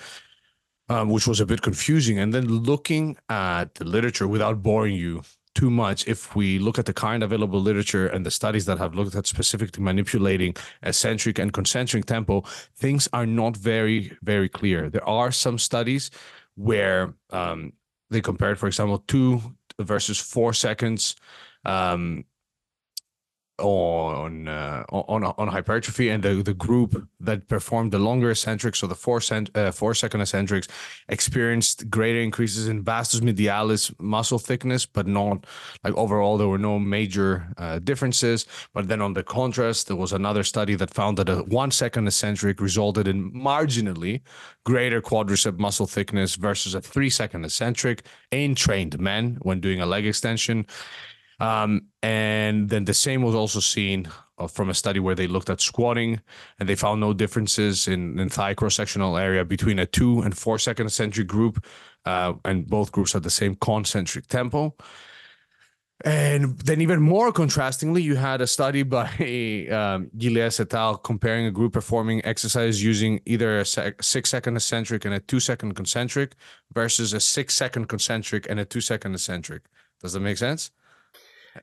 um, 0.88 1.08
which 1.08 1.26
was 1.26 1.40
a 1.40 1.46
bit 1.46 1.62
confusing. 1.62 2.18
And 2.18 2.34
then 2.34 2.46
looking 2.48 3.16
at 3.28 3.74
the 3.76 3.84
literature 3.84 4.28
without 4.28 4.62
boring 4.62 4.94
you 4.94 5.22
too 5.54 5.70
much, 5.70 6.08
if 6.08 6.34
we 6.34 6.58
look 6.58 6.78
at 6.78 6.86
the 6.86 6.94
current 6.94 7.22
available 7.22 7.60
literature 7.60 8.06
and 8.06 8.24
the 8.24 8.30
studies 8.30 8.64
that 8.64 8.78
have 8.78 8.94
looked 8.94 9.14
at 9.14 9.26
specifically 9.26 9.82
manipulating 9.82 10.54
eccentric 10.82 11.38
and 11.38 11.52
concentric 11.52 12.06
tempo, 12.06 12.42
things 12.76 13.08
are 13.12 13.26
not 13.26 13.56
very, 13.56 14.16
very 14.22 14.48
clear. 14.48 14.88
There 14.88 15.06
are 15.08 15.30
some 15.30 15.58
studies 15.58 16.10
where 16.54 17.14
um, 17.30 17.74
they 18.10 18.20
compared, 18.20 18.58
for 18.58 18.66
example, 18.66 19.04
two 19.06 19.40
versus 19.78 20.18
four 20.18 20.52
seconds 20.52 21.16
um, 21.64 22.24
on 23.58 24.48
uh, 24.48 24.84
on 24.90 25.24
on 25.24 25.48
hypertrophy, 25.48 26.08
and 26.08 26.22
the 26.22 26.42
the 26.42 26.54
group 26.54 27.06
that 27.20 27.48
performed 27.48 27.92
the 27.92 27.98
longer 27.98 28.30
eccentrics, 28.30 28.80
so 28.80 28.86
the 28.86 28.94
four 28.94 29.20
cent, 29.20 29.50
uh, 29.56 29.70
four 29.70 29.94
second 29.94 30.20
eccentrics, 30.20 30.68
experienced 31.08 31.88
greater 31.90 32.20
increases 32.20 32.68
in 32.68 32.82
vastus 32.82 33.20
medialis 33.20 33.94
muscle 34.00 34.38
thickness, 34.38 34.86
but 34.86 35.06
not 35.06 35.46
like 35.84 35.94
overall 35.94 36.36
there 36.36 36.48
were 36.48 36.58
no 36.58 36.78
major 36.78 37.46
uh, 37.58 37.78
differences. 37.78 38.46
But 38.74 38.88
then 38.88 39.00
on 39.00 39.12
the 39.12 39.22
contrast, 39.22 39.86
there 39.86 39.96
was 39.96 40.12
another 40.12 40.42
study 40.42 40.74
that 40.76 40.92
found 40.92 41.18
that 41.18 41.28
a 41.28 41.36
one 41.44 41.70
second 41.70 42.06
eccentric 42.06 42.60
resulted 42.60 43.06
in 43.06 43.32
marginally 43.32 44.22
greater 44.64 45.00
quadricep 45.00 45.58
muscle 45.58 45.86
thickness 45.86 46.36
versus 46.36 46.74
a 46.74 46.80
three 46.80 47.10
second 47.10 47.44
eccentric 47.44 48.02
in 48.30 48.54
trained 48.54 48.98
men 48.98 49.38
when 49.42 49.60
doing 49.60 49.80
a 49.80 49.86
leg 49.86 50.06
extension. 50.06 50.66
Um, 51.40 51.88
and 52.02 52.68
then 52.68 52.84
the 52.84 52.94
same 52.94 53.22
was 53.22 53.34
also 53.34 53.60
seen 53.60 54.08
uh, 54.38 54.46
from 54.46 54.70
a 54.70 54.74
study 54.74 55.00
where 55.00 55.14
they 55.14 55.26
looked 55.26 55.50
at 55.50 55.60
squatting 55.60 56.20
and 56.58 56.68
they 56.68 56.74
found 56.74 57.00
no 57.00 57.12
differences 57.12 57.88
in, 57.88 58.18
in 58.18 58.28
thigh 58.28 58.54
cross 58.54 58.74
sectional 58.74 59.16
area 59.16 59.44
between 59.44 59.78
a 59.78 59.86
two 59.86 60.20
and 60.20 60.36
four 60.36 60.58
second 60.58 60.86
eccentric 60.86 61.26
group. 61.26 61.64
Uh, 62.04 62.34
and 62.44 62.66
both 62.66 62.90
groups 62.90 63.12
had 63.12 63.22
the 63.22 63.30
same 63.30 63.54
concentric 63.56 64.26
tempo. 64.26 64.74
And 66.04 66.58
then, 66.58 66.80
even 66.80 67.00
more 67.00 67.32
contrastingly, 67.32 68.02
you 68.02 68.16
had 68.16 68.40
a 68.40 68.46
study 68.46 68.82
by 68.82 69.06
um, 69.70 70.10
Gillies 70.16 70.58
et 70.58 70.74
al. 70.74 70.96
comparing 70.96 71.46
a 71.46 71.50
group 71.52 71.72
performing 71.72 72.24
exercise 72.24 72.82
using 72.82 73.20
either 73.24 73.60
a 73.60 73.64
sec- 73.64 74.02
six 74.02 74.30
second 74.30 74.56
eccentric 74.56 75.04
and 75.04 75.14
a 75.14 75.20
two 75.20 75.38
second 75.38 75.74
concentric 75.74 76.34
versus 76.72 77.12
a 77.12 77.20
six 77.20 77.54
second 77.54 77.86
concentric 77.88 78.48
and 78.50 78.58
a 78.58 78.64
two 78.64 78.80
second 78.80 79.14
eccentric. 79.14 79.62
Does 80.00 80.14
that 80.14 80.20
make 80.20 80.38
sense? 80.38 80.72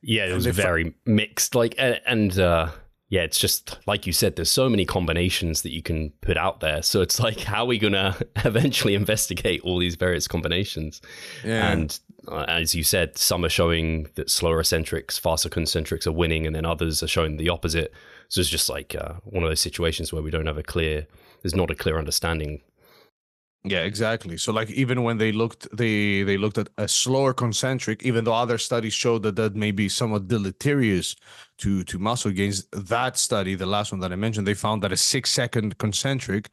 Yeah, 0.02 0.26
it 0.26 0.34
was 0.34 0.46
very 0.46 0.94
mixed. 1.06 1.56
Like, 1.56 1.76
and 1.78 2.38
uh, 2.40 2.70
yeah, 3.10 3.22
it's 3.22 3.40
just 3.40 3.80
like 3.88 4.06
you 4.06 4.14
said. 4.14 4.36
There's 4.36 4.52
so 4.52 4.70
many 4.70 4.86
combinations 4.86 5.64
that 5.64 5.74
you 5.74 5.82
can 5.82 6.12
put 6.22 6.38
out 6.38 6.60
there. 6.60 6.82
So 6.84 7.02
it's 7.02 7.20
like, 7.20 7.40
how 7.40 7.64
are 7.64 7.68
we 7.68 7.80
gonna 7.80 8.16
eventually 8.46 8.94
investigate 8.96 9.62
all 9.64 9.80
these 9.80 9.96
various 9.96 10.28
combinations? 10.28 11.02
Yeah. 11.44 11.72
And 11.72 12.00
uh, 12.28 12.46
as 12.48 12.76
you 12.76 12.84
said, 12.84 13.18
some 13.18 13.44
are 13.44 13.50
showing 13.50 14.08
that 14.16 14.30
slower 14.30 14.60
eccentrics, 14.60 15.18
faster 15.18 15.50
concentrics 15.50 16.06
are 16.06 16.12
winning, 16.12 16.46
and 16.46 16.56
then 16.56 16.66
others 16.66 17.02
are 17.02 17.08
showing 17.08 17.38
the 17.38 17.50
opposite. 17.50 17.92
So 18.28 18.42
it's 18.42 18.50
just 18.50 18.70
like 18.70 18.96
uh, 18.96 19.14
one 19.24 19.44
of 19.44 19.50
those 19.50 19.60
situations 19.60 20.14
where 20.14 20.22
we 20.22 20.30
don't 20.30 20.46
have 20.46 20.60
a 20.60 20.64
clear, 20.64 21.08
there's 21.42 21.56
not 21.56 21.72
a 21.72 21.76
clear 21.76 21.98
understanding 21.98 22.62
yeah, 23.64 23.80
exactly. 23.84 24.38
So 24.38 24.54
like 24.54 24.70
even 24.72 25.04
when 25.04 25.18
they 25.18 25.32
looked 25.32 25.68
they 25.76 26.24
they 26.24 26.38
looked 26.38 26.58
at 26.58 26.70
a 26.78 26.88
slower 26.88 27.34
concentric, 27.34 28.04
even 28.04 28.24
though 28.24 28.34
other 28.34 28.58
studies 28.58 28.94
showed 28.94 29.24
that 29.24 29.36
that 29.36 29.56
may 29.56 29.72
be 29.72 29.90
somewhat 29.90 30.28
deleterious 30.28 31.16
to 31.60 31.84
to 31.84 32.00
muscle 32.00 32.32
gains, 32.32 32.68
that 32.72 33.18
study, 33.18 33.56
the 33.56 33.66
last 33.66 33.92
one 33.92 34.00
that 34.00 34.14
I 34.14 34.16
mentioned, 34.16 34.48
they 34.48 34.54
found 34.54 34.82
that 34.84 34.94
a 34.94 34.98
six 34.98 35.32
second 35.32 35.78
concentric 35.78 36.50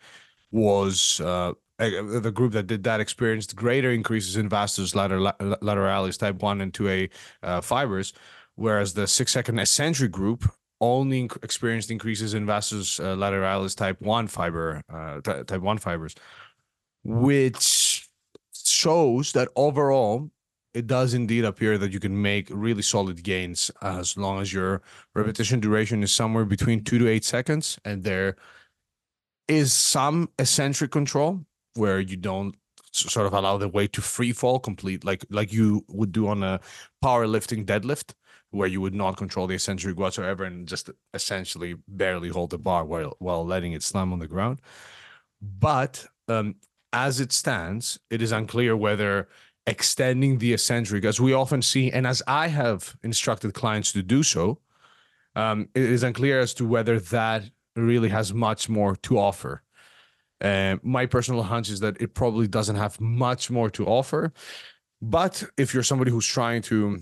was 0.51 1.21
uh, 1.21 1.53
the 1.79 2.33
group 2.35 2.53
that 2.53 2.67
did 2.67 2.83
that 2.85 3.01
experienced 3.01 3.55
greater 3.55 3.93
increases 3.93 4.37
in 4.37 4.49
vastus 4.49 4.95
lateralis 4.95 6.19
type 6.19 6.43
1 6.43 6.61
and 6.61 6.73
2a 6.73 7.11
uh, 7.43 7.61
fibers 7.61 8.13
whereas 8.55 8.95
the 8.95 9.07
six 9.07 9.33
second 9.33 9.59
eccentric 9.59 10.11
group 10.11 10.51
only 10.81 11.29
experienced 11.43 11.91
increases 11.91 12.35
in 12.35 12.47
vastus 12.47 12.99
uh, 12.99 13.15
lateralis 13.17 13.77
type 13.77 14.01
1 14.01 14.27
fiber 14.27 14.83
uh, 14.93 15.21
type 15.21 15.61
1 15.61 15.79
fibers 15.79 16.15
which 17.07 18.09
shows 18.53 19.33
that 19.33 19.49
overall 19.57 20.31
it 20.75 20.87
does 20.87 21.15
indeed 21.15 21.45
appear 21.45 21.79
that 21.79 21.93
you 21.93 22.01
can 22.01 22.21
make 22.21 22.49
really 22.51 22.83
solid 22.83 23.23
gains 23.23 23.71
as 23.81 24.17
long 24.17 24.41
as 24.41 24.53
your 24.53 24.83
repetition 25.15 25.61
duration 25.61 26.03
is 26.03 26.13
somewhere 26.13 26.45
between 26.45 26.85
two 26.85 26.99
to 26.99 27.09
eight 27.09 27.25
seconds 27.25 27.79
and 27.85 28.05
there 28.05 28.37
is 29.49 29.73
some 29.73 30.29
eccentric 30.39 30.91
control 30.91 31.41
where 31.75 32.01
you 32.01 32.17
don't 32.17 32.55
sort 32.93 33.27
of 33.27 33.35
allow 33.35 33.57
the 33.57 33.69
weight 33.69 33.93
to 33.93 34.03
free 34.03 34.33
fall 34.33 34.59
complete 34.59 35.05
like 35.05 35.25
like 35.31 35.53
you 35.53 35.85
would 35.89 36.13
do 36.13 36.27
on 36.27 36.43
a 36.43 36.59
powerlifting 37.05 37.65
deadlift 37.65 38.15
where 38.51 38.69
you 38.69 38.81
would 38.81 38.95
not 38.95 39.17
control 39.17 39.47
the 39.47 39.55
eccentric 39.55 39.99
whatsoever 39.99 40.45
and 40.45 40.67
just 40.67 40.91
essentially 41.15 41.75
barely 41.89 42.29
hold 42.29 42.51
the 42.51 42.59
bar 42.59 42.85
while 42.85 43.15
while 43.19 43.45
letting 43.45 43.73
it 43.73 43.83
slam 43.83 44.13
on 44.13 44.19
the 44.19 44.27
ground. 44.27 44.61
But 45.41 46.07
um, 46.29 46.57
as 46.93 47.21
it 47.21 47.33
stands, 47.33 47.99
it 48.11 48.23
is 48.23 48.33
unclear 48.33 48.77
whether 48.77 49.29
extending 49.67 50.39
the 50.39 50.53
eccentric, 50.53 51.05
as 51.05 51.21
we 51.21 51.33
often 51.33 51.61
see, 51.61 51.91
and 51.91 52.07
as 52.07 52.23
I 52.27 52.49
have 52.49 52.97
instructed 53.03 53.55
clients 53.55 53.93
to 53.93 54.03
do 54.03 54.23
so, 54.23 54.59
um, 55.35 55.69
it 55.75 55.83
is 55.83 56.03
unclear 56.03 56.41
as 56.41 56.55
to 56.55 56.67
whether 56.67 57.01
that 57.01 57.45
really 57.75 58.09
has 58.09 58.33
much 58.33 58.69
more 58.69 58.97
to 58.97 59.19
offer. 59.19 59.63
Uh, 60.41 60.77
my 60.83 61.07
personal 61.07 61.43
hunch 61.43 61.69
is 61.69 61.81
that 61.81 62.01
it 62.01 62.15
probably 62.15 62.47
doesn't 62.47 62.77
have 62.77 63.01
much 63.01 63.51
more 63.51 63.71
to 63.71 63.87
offer. 63.87 64.33
But 65.03 65.45
if 65.57 65.75
you're 65.75 65.83
somebody 65.83 66.11
who's 66.11 66.27
trying 66.27 66.63
to 66.63 67.01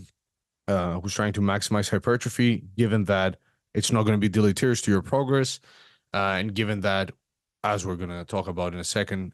uh, 0.66 0.98
who's 1.00 1.14
trying 1.14 1.32
to 1.34 1.40
maximize 1.40 1.90
hypertrophy, 1.90 2.64
given 2.76 3.04
that 3.04 3.36
it's 3.74 3.92
not 3.92 4.04
going 4.04 4.18
to 4.18 4.20
be 4.20 4.28
deleterious 4.28 4.80
to 4.82 4.90
your 4.90 5.02
progress, 5.02 5.60
uh, 6.14 6.36
and 6.38 6.54
given 6.54 6.80
that, 6.80 7.12
as 7.62 7.84
we're 7.84 7.96
going 7.96 8.10
to 8.10 8.24
talk 8.24 8.48
about 8.48 8.72
in 8.72 8.78
a 8.78 8.84
second, 8.84 9.32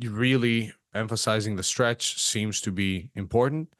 really 0.00 0.72
emphasizing 0.94 1.56
the 1.56 1.62
stretch 1.62 2.20
seems 2.20 2.60
to 2.62 2.72
be 2.72 3.10
important. 3.14 3.72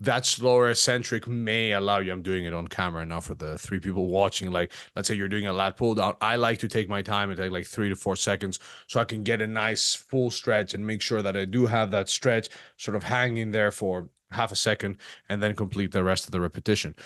That 0.00 0.26
slower 0.26 0.70
eccentric 0.70 1.28
may 1.28 1.72
allow 1.72 1.98
you. 1.98 2.12
I'm 2.12 2.22
doing 2.22 2.44
it 2.44 2.52
on 2.52 2.66
camera 2.66 3.06
now 3.06 3.20
for 3.20 3.34
the 3.34 3.56
three 3.56 3.78
people 3.78 4.08
watching. 4.08 4.50
Like, 4.50 4.72
let's 4.96 5.06
say 5.06 5.14
you're 5.14 5.28
doing 5.28 5.46
a 5.46 5.52
lat 5.52 5.76
pull 5.76 5.94
down. 5.94 6.16
I 6.20 6.34
like 6.34 6.58
to 6.60 6.68
take 6.68 6.88
my 6.88 7.02
time 7.02 7.30
and 7.30 7.38
take 7.38 7.52
like 7.52 7.66
three 7.66 7.88
to 7.88 7.94
four 7.94 8.16
seconds 8.16 8.58
so 8.88 8.98
I 8.98 9.04
can 9.04 9.22
get 9.22 9.40
a 9.40 9.46
nice 9.46 9.94
full 9.94 10.30
stretch 10.32 10.74
and 10.74 10.84
make 10.84 11.02
sure 11.02 11.22
that 11.22 11.36
I 11.36 11.44
do 11.44 11.66
have 11.66 11.92
that 11.92 12.08
stretch 12.08 12.48
sort 12.78 12.96
of 12.96 13.04
hanging 13.04 13.52
there 13.52 13.70
for 13.70 14.08
half 14.32 14.50
a 14.50 14.56
second 14.56 14.96
and 15.28 15.40
then 15.40 15.54
complete 15.54 15.92
the 15.92 16.02
rest 16.02 16.24
of 16.24 16.32
the 16.32 16.40
repetition. 16.40 16.96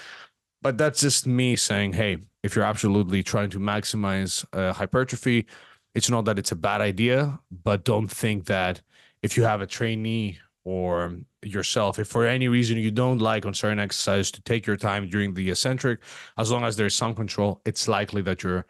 But 0.62 0.78
that's 0.78 1.00
just 1.00 1.26
me 1.26 1.54
saying, 1.54 1.92
hey, 1.92 2.18
if 2.42 2.56
you're 2.56 2.64
absolutely 2.64 3.22
trying 3.22 3.50
to 3.50 3.60
maximize 3.60 4.44
uh, 4.54 4.72
hypertrophy, 4.72 5.46
it's 5.96 6.10
not 6.10 6.26
that 6.26 6.38
it's 6.38 6.52
a 6.52 6.56
bad 6.56 6.82
idea, 6.82 7.40
but 7.64 7.84
don't 7.84 8.08
think 8.08 8.44
that 8.44 8.82
if 9.22 9.34
you 9.34 9.44
have 9.44 9.62
a 9.62 9.66
trainee 9.66 10.38
or 10.62 11.16
yourself, 11.42 11.98
if 11.98 12.06
for 12.06 12.26
any 12.26 12.48
reason 12.48 12.76
you 12.76 12.90
don't 12.90 13.18
like 13.18 13.46
on 13.46 13.54
certain 13.54 13.80
exercise 13.80 14.30
to 14.32 14.42
take 14.42 14.66
your 14.66 14.76
time 14.76 15.08
during 15.08 15.32
the 15.32 15.50
eccentric, 15.50 16.00
as 16.36 16.50
long 16.50 16.64
as 16.64 16.76
there's 16.76 16.94
some 16.94 17.14
control, 17.14 17.62
it's 17.64 17.88
likely 17.88 18.20
that 18.20 18.42
you're 18.42 18.66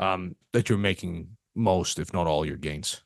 um, 0.00 0.34
that 0.52 0.68
you're 0.68 0.76
making 0.76 1.36
most, 1.54 2.00
if 2.00 2.12
not 2.12 2.26
all, 2.26 2.44
your 2.44 2.56
gains. 2.56 3.03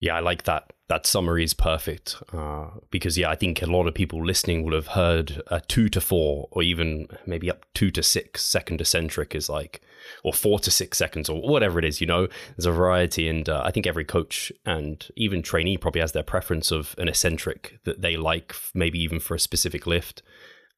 Yeah, 0.00 0.16
I 0.16 0.20
like 0.20 0.44
that. 0.44 0.72
That 0.88 1.06
summary 1.06 1.44
is 1.44 1.52
perfect 1.52 2.16
uh, 2.32 2.68
because 2.90 3.18
yeah, 3.18 3.28
I 3.28 3.34
think 3.34 3.60
a 3.60 3.66
lot 3.66 3.86
of 3.86 3.94
people 3.94 4.24
listening 4.24 4.64
will 4.64 4.74
have 4.74 4.88
heard 4.88 5.42
a 5.48 5.60
two 5.60 5.88
to 5.90 6.00
four, 6.00 6.48
or 6.50 6.62
even 6.62 7.08
maybe 7.26 7.50
up 7.50 7.66
two 7.74 7.90
to 7.90 8.02
six 8.02 8.44
second 8.44 8.80
eccentric 8.80 9.34
is 9.34 9.48
like 9.50 9.82
or 10.24 10.32
four 10.32 10.58
to 10.60 10.70
six 10.70 10.96
seconds 10.96 11.28
or 11.28 11.40
whatever 11.42 11.78
it 11.78 11.84
is. 11.84 12.00
You 12.00 12.06
know, 12.06 12.28
there's 12.56 12.66
a 12.66 12.72
variety, 12.72 13.28
and 13.28 13.48
uh, 13.48 13.62
I 13.64 13.70
think 13.70 13.86
every 13.86 14.04
coach 14.04 14.52
and 14.64 15.06
even 15.16 15.42
trainee 15.42 15.76
probably 15.76 16.00
has 16.00 16.12
their 16.12 16.22
preference 16.22 16.70
of 16.70 16.94
an 16.98 17.08
eccentric 17.08 17.78
that 17.84 18.00
they 18.00 18.16
like, 18.16 18.54
maybe 18.74 18.98
even 19.00 19.20
for 19.20 19.34
a 19.34 19.40
specific 19.40 19.86
lift. 19.86 20.22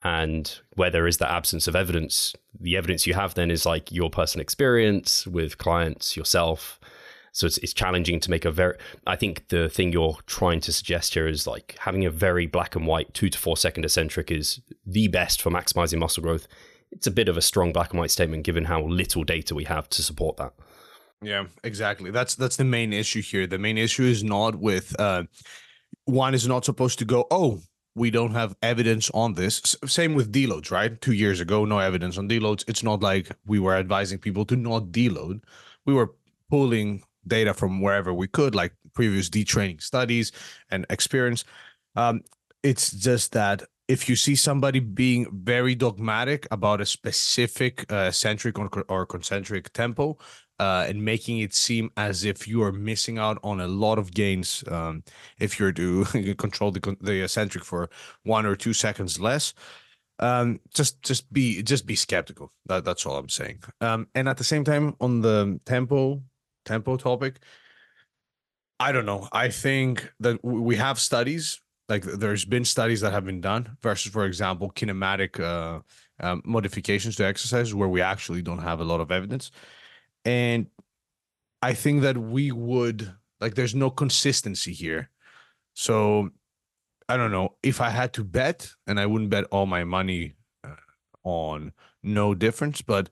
And 0.02 0.58
where 0.76 0.90
there 0.90 1.06
is 1.06 1.18
the 1.18 1.30
absence 1.30 1.68
of 1.68 1.76
evidence, 1.76 2.34
the 2.58 2.76
evidence 2.76 3.06
you 3.06 3.12
have 3.12 3.34
then 3.34 3.50
is 3.50 3.66
like 3.66 3.92
your 3.92 4.08
personal 4.08 4.42
experience 4.42 5.26
with 5.26 5.58
clients, 5.58 6.16
yourself. 6.16 6.79
So 7.32 7.46
it's, 7.46 7.58
it's 7.58 7.72
challenging 7.72 8.20
to 8.20 8.30
make 8.30 8.44
a 8.44 8.50
very. 8.50 8.76
I 9.06 9.16
think 9.16 9.48
the 9.48 9.68
thing 9.68 9.92
you're 9.92 10.18
trying 10.26 10.60
to 10.62 10.72
suggest 10.72 11.14
here 11.14 11.28
is 11.28 11.46
like 11.46 11.76
having 11.80 12.04
a 12.04 12.10
very 12.10 12.46
black 12.46 12.74
and 12.76 12.86
white 12.86 13.14
two 13.14 13.28
to 13.30 13.38
four 13.38 13.56
second 13.56 13.84
eccentric 13.84 14.30
is 14.30 14.60
the 14.84 15.08
best 15.08 15.40
for 15.40 15.50
maximizing 15.50 15.98
muscle 15.98 16.22
growth 16.22 16.46
it's 16.92 17.06
a 17.06 17.10
bit 17.10 17.28
of 17.28 17.36
a 17.36 17.42
strong 17.42 17.72
black 17.72 17.90
and 17.90 18.00
white 18.00 18.10
statement 18.10 18.44
given 18.44 18.64
how 18.64 18.82
little 18.82 19.24
data 19.24 19.54
we 19.54 19.64
have 19.64 19.88
to 19.90 20.02
support 20.02 20.36
that. 20.38 20.52
Yeah, 21.22 21.46
exactly. 21.62 22.10
That's 22.10 22.34
that's 22.34 22.56
the 22.56 22.64
main 22.64 22.92
issue 22.92 23.22
here. 23.22 23.46
The 23.46 23.58
main 23.58 23.78
issue 23.78 24.04
is 24.04 24.24
not 24.24 24.56
with 24.56 24.98
uh, 24.98 25.24
one 26.04 26.34
is 26.34 26.48
not 26.48 26.64
supposed 26.64 26.98
to 27.00 27.04
go. 27.04 27.26
Oh, 27.30 27.60
we 27.94 28.10
don't 28.10 28.32
have 28.32 28.56
evidence 28.62 29.10
on 29.12 29.34
this. 29.34 29.76
same 29.84 30.14
with 30.14 30.32
deloads, 30.32 30.70
right? 30.70 30.98
Two 31.00 31.12
years 31.12 31.40
ago, 31.40 31.64
no 31.64 31.78
evidence 31.78 32.16
on 32.16 32.28
deloads. 32.28 32.64
It's 32.66 32.82
not 32.82 33.02
like 33.02 33.30
we 33.46 33.58
were 33.58 33.74
advising 33.74 34.18
people 34.18 34.44
to 34.46 34.56
not 34.56 34.84
deload. 34.92 35.42
We 35.84 35.92
were 35.92 36.14
pulling 36.48 37.02
data 37.30 37.54
from 37.54 37.80
wherever 37.80 38.12
we 38.12 38.28
could, 38.28 38.54
like 38.54 38.74
previous 38.92 39.30
detraining 39.30 39.82
studies 39.82 40.32
and 40.70 40.84
experience. 40.90 41.44
Um, 41.96 42.22
it's 42.62 42.90
just 42.90 43.32
that 43.32 43.62
if 43.88 44.08
you 44.08 44.14
see 44.14 44.36
somebody 44.36 44.78
being 44.78 45.26
very 45.32 45.74
dogmatic 45.74 46.46
about 46.50 46.80
a 46.80 46.86
specific 46.86 47.90
uh, 47.90 48.10
centric 48.10 48.58
or, 48.58 48.68
or 48.88 49.06
concentric 49.06 49.72
tempo 49.72 50.16
uh, 50.60 50.84
and 50.86 51.02
making 51.02 51.38
it 51.38 51.54
seem 51.54 51.90
as 51.96 52.24
if 52.24 52.46
you 52.46 52.62
are 52.62 52.70
missing 52.70 53.18
out 53.18 53.38
on 53.42 53.60
a 53.60 53.66
lot 53.66 53.98
of 53.98 54.12
gains 54.12 54.62
um, 54.68 55.02
if 55.40 55.58
you're 55.58 55.72
to 55.72 56.04
control 56.38 56.70
the, 56.70 56.96
the 57.00 57.24
eccentric 57.24 57.64
for 57.64 57.88
one 58.22 58.46
or 58.46 58.54
two 58.54 58.72
seconds 58.72 59.18
less, 59.18 59.54
um, 60.20 60.60
just 60.74 61.02
just 61.02 61.32
be 61.32 61.62
just 61.62 61.86
be 61.86 61.96
skeptical. 61.96 62.52
That, 62.66 62.84
that's 62.84 63.06
all 63.06 63.16
I'm 63.16 63.30
saying. 63.30 63.62
Um, 63.80 64.06
and 64.14 64.28
at 64.28 64.36
the 64.36 64.44
same 64.44 64.64
time, 64.64 64.94
on 65.00 65.22
the 65.22 65.58
tempo 65.64 66.22
tempo 66.70 66.96
topic, 66.96 67.34
I 68.78 68.92
don't 68.92 69.06
know. 69.06 69.28
I 69.32 69.48
think 69.48 70.12
that 70.20 70.42
we 70.44 70.76
have 70.76 70.98
studies 70.98 71.60
like 71.90 72.04
there's 72.04 72.44
been 72.44 72.64
studies 72.64 73.00
that 73.00 73.12
have 73.12 73.24
been 73.24 73.40
done 73.40 73.76
versus, 73.82 74.12
for 74.12 74.24
example, 74.24 74.70
kinematic 74.70 75.40
uh, 75.40 75.80
um, 76.20 76.40
modifications 76.44 77.16
to 77.16 77.26
exercises 77.26 77.74
where 77.74 77.88
we 77.88 78.00
actually 78.00 78.42
don't 78.42 78.62
have 78.62 78.80
a 78.80 78.84
lot 78.84 79.00
of 79.00 79.10
evidence, 79.10 79.50
and 80.24 80.66
I 81.60 81.74
think 81.74 82.02
that 82.02 82.16
we 82.16 82.52
would 82.52 83.12
like 83.40 83.54
there's 83.54 83.74
no 83.74 83.90
consistency 83.90 84.72
here. 84.72 85.10
So 85.74 86.30
I 87.08 87.16
don't 87.16 87.32
know 87.32 87.56
if 87.62 87.80
I 87.80 87.90
had 87.90 88.12
to 88.14 88.24
bet, 88.24 88.70
and 88.86 89.00
I 89.00 89.06
wouldn't 89.06 89.30
bet 89.30 89.44
all 89.50 89.66
my 89.66 89.82
money 89.82 90.34
uh, 90.62 90.76
on 91.24 91.72
no 92.02 92.34
difference, 92.34 92.82
but 92.82 93.10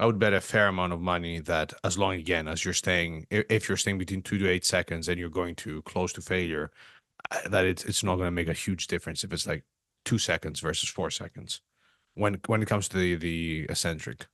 I 0.00 0.06
would 0.06 0.18
bet 0.18 0.32
a 0.32 0.40
fair 0.40 0.68
amount 0.68 0.92
of 0.92 1.00
money 1.00 1.40
that 1.40 1.72
as 1.82 1.98
long 1.98 2.14
again 2.14 2.46
as 2.46 2.64
you're 2.64 2.74
staying, 2.74 3.26
if 3.30 3.68
you're 3.68 3.76
staying 3.76 3.98
between 3.98 4.22
two 4.22 4.38
to 4.38 4.48
eight 4.48 4.64
seconds 4.64 5.08
and 5.08 5.18
you're 5.18 5.28
going 5.28 5.56
to 5.56 5.82
close 5.82 6.12
to 6.14 6.20
failure, 6.20 6.70
uh, 7.30 7.48
that 7.48 7.64
it's 7.64 7.84
it's 7.84 8.04
not 8.04 8.16
going 8.16 8.28
to 8.28 8.32
make 8.32 8.48
a 8.48 8.52
huge 8.52 8.86
difference 8.86 9.24
if 9.24 9.32
it's 9.32 9.46
like 9.46 9.64
two 10.04 10.18
seconds 10.18 10.60
versus 10.60 10.88
four 10.88 11.10
seconds 11.10 11.60
when 12.14 12.40
when 12.46 12.62
it 12.62 12.68
comes 12.68 12.88
to 12.88 12.96
the 12.96 13.16
the 13.16 13.66
eccentric. 13.68 14.26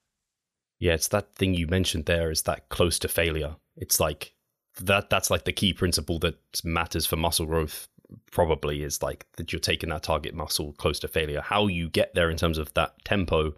Yeah, 0.81 0.95
it's 0.95 1.09
that 1.09 1.35
thing 1.35 1.55
you 1.55 1.67
mentioned 1.67 2.07
there 2.07 2.31
is 2.31 2.43
that 2.43 2.69
close 2.69 2.99
to 3.01 3.09
failure. 3.09 3.57
It's 3.77 4.01
like 4.01 4.35
that 4.81 5.09
that's 5.09 5.31
like 5.31 5.45
the 5.45 5.53
key 5.53 5.73
principle 5.73 6.19
that 6.21 6.37
matters 6.65 7.07
for 7.07 7.17
muscle 7.17 7.47
growth 7.47 7.89
probably 8.31 8.83
is 8.83 9.03
like 9.03 9.27
that 9.37 9.53
you're 9.53 9.61
taking 9.61 9.91
that 9.91 10.03
target 10.03 10.35
muscle 10.35 10.73
close 10.75 10.99
to 11.01 11.09
failure. 11.09 11.41
How 11.41 11.67
you 11.67 11.89
get 11.89 12.15
there 12.15 12.31
in 12.31 12.37
terms 12.37 12.59
of 12.59 12.73
that 12.75 12.93
tempo, 13.05 13.55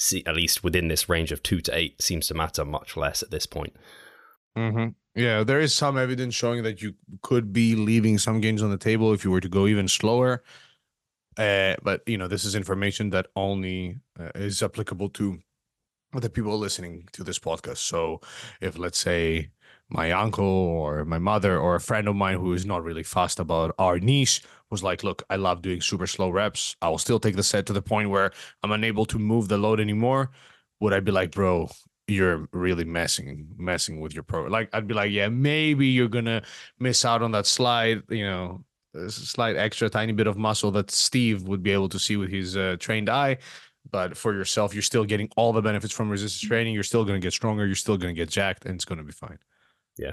see, 0.00 0.24
at 0.26 0.34
least 0.34 0.64
within 0.64 0.88
this 0.88 1.08
range 1.08 1.30
of 1.30 1.42
two 1.42 1.60
to 1.60 1.76
eight, 1.76 2.00
seems 2.00 2.26
to 2.28 2.34
matter 2.34 2.64
much 2.64 2.96
less 2.96 3.22
at 3.22 3.30
this 3.30 3.46
point. 3.46 3.76
Mm-hmm. 4.56 4.88
Yeah, 5.14 5.44
there 5.44 5.60
is 5.60 5.74
some 5.74 5.98
evidence 5.98 6.34
showing 6.34 6.62
that 6.62 6.80
you 6.80 6.94
could 7.22 7.52
be 7.52 7.76
leaving 7.76 8.18
some 8.18 8.40
gains 8.40 8.62
on 8.62 8.70
the 8.70 8.78
table 8.78 9.12
if 9.12 9.24
you 9.24 9.30
were 9.30 9.40
to 9.40 9.48
go 9.48 9.66
even 9.66 9.88
slower. 9.88 10.42
Uh, 11.36 11.76
but 11.82 12.02
you 12.06 12.16
know, 12.16 12.28
this 12.28 12.44
is 12.44 12.54
information 12.54 13.10
that 13.10 13.26
only 13.36 14.00
uh, 14.18 14.30
is 14.34 14.62
applicable 14.62 15.10
to 15.10 15.38
the 16.14 16.30
people 16.30 16.58
listening 16.58 17.08
to 17.12 17.22
this 17.22 17.38
podcast. 17.38 17.78
So, 17.78 18.20
if 18.60 18.78
let's 18.78 18.98
say 18.98 19.50
my 19.88 20.12
uncle 20.12 20.44
or 20.44 21.04
my 21.04 21.18
mother 21.18 21.58
or 21.58 21.74
a 21.74 21.80
friend 21.80 22.08
of 22.08 22.16
mine 22.16 22.38
who 22.38 22.52
is 22.52 22.64
not 22.64 22.82
really 22.82 23.02
fast 23.02 23.38
about 23.38 23.74
our 23.78 23.98
niche 23.98 24.42
was 24.70 24.82
like, 24.82 25.02
look, 25.02 25.22
I 25.30 25.36
love 25.36 25.62
doing 25.62 25.80
super 25.80 26.06
slow 26.06 26.30
reps. 26.30 26.76
I 26.80 26.88
will 26.88 26.98
still 26.98 27.20
take 27.20 27.36
the 27.36 27.42
set 27.42 27.66
to 27.66 27.72
the 27.72 27.82
point 27.82 28.10
where 28.10 28.32
I'm 28.62 28.72
unable 28.72 29.04
to 29.06 29.18
move 29.18 29.48
the 29.48 29.58
load 29.58 29.80
anymore. 29.80 30.30
Would 30.80 30.92
I 30.92 31.00
be 31.00 31.12
like, 31.12 31.32
bro, 31.32 31.68
you're 32.06 32.48
really 32.52 32.84
messing 32.84 33.48
messing 33.56 34.00
with 34.00 34.14
your 34.14 34.22
pro? 34.22 34.44
Like 34.44 34.70
I'd 34.72 34.86
be 34.86 34.94
like, 34.94 35.10
yeah, 35.10 35.28
maybe 35.28 35.86
you're 35.86 36.08
gonna 36.08 36.42
miss 36.78 37.04
out 37.04 37.22
on 37.22 37.32
that 37.32 37.46
slide, 37.46 38.02
you 38.08 38.24
know, 38.24 38.64
slight 39.08 39.56
extra 39.56 39.88
tiny 39.88 40.12
bit 40.12 40.26
of 40.26 40.36
muscle 40.36 40.70
that 40.72 40.90
Steve 40.90 41.42
would 41.44 41.62
be 41.62 41.72
able 41.72 41.88
to 41.88 41.98
see 41.98 42.16
with 42.16 42.30
his 42.30 42.56
uh, 42.56 42.76
trained 42.78 43.08
eye. 43.08 43.38
But 43.90 44.16
for 44.16 44.34
yourself, 44.34 44.74
you're 44.74 44.82
still 44.82 45.04
getting 45.04 45.30
all 45.36 45.52
the 45.52 45.62
benefits 45.62 45.92
from 45.92 46.10
resistance 46.10 46.46
training. 46.46 46.74
You're 46.74 46.82
still 46.82 47.04
to 47.06 47.18
get 47.18 47.32
stronger. 47.32 47.66
You're 47.66 47.74
still 47.74 47.98
to 47.98 48.12
get 48.12 48.28
jacked, 48.28 48.66
and 48.66 48.74
it's 48.74 48.84
to 48.84 48.96
be 48.96 49.12
fine. 49.12 49.38
Yeah. 49.98 50.12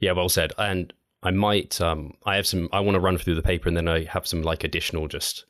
Yeah, 0.00 0.12
well 0.12 0.28
said. 0.28 0.52
And 0.58 0.92
I 1.24 1.30
might 1.30 1.80
um 1.80 2.14
I 2.24 2.36
have 2.36 2.46
some 2.46 2.68
I 2.72 2.80
want 2.80 2.94
to 2.94 3.00
run 3.00 3.18
through 3.18 3.34
the 3.34 3.42
paper 3.42 3.68
and 3.68 3.76
then 3.76 3.88
I 3.88 4.04
have 4.04 4.26
some 4.26 4.42
like 4.42 4.62
additional 4.62 5.08
just 5.08 5.44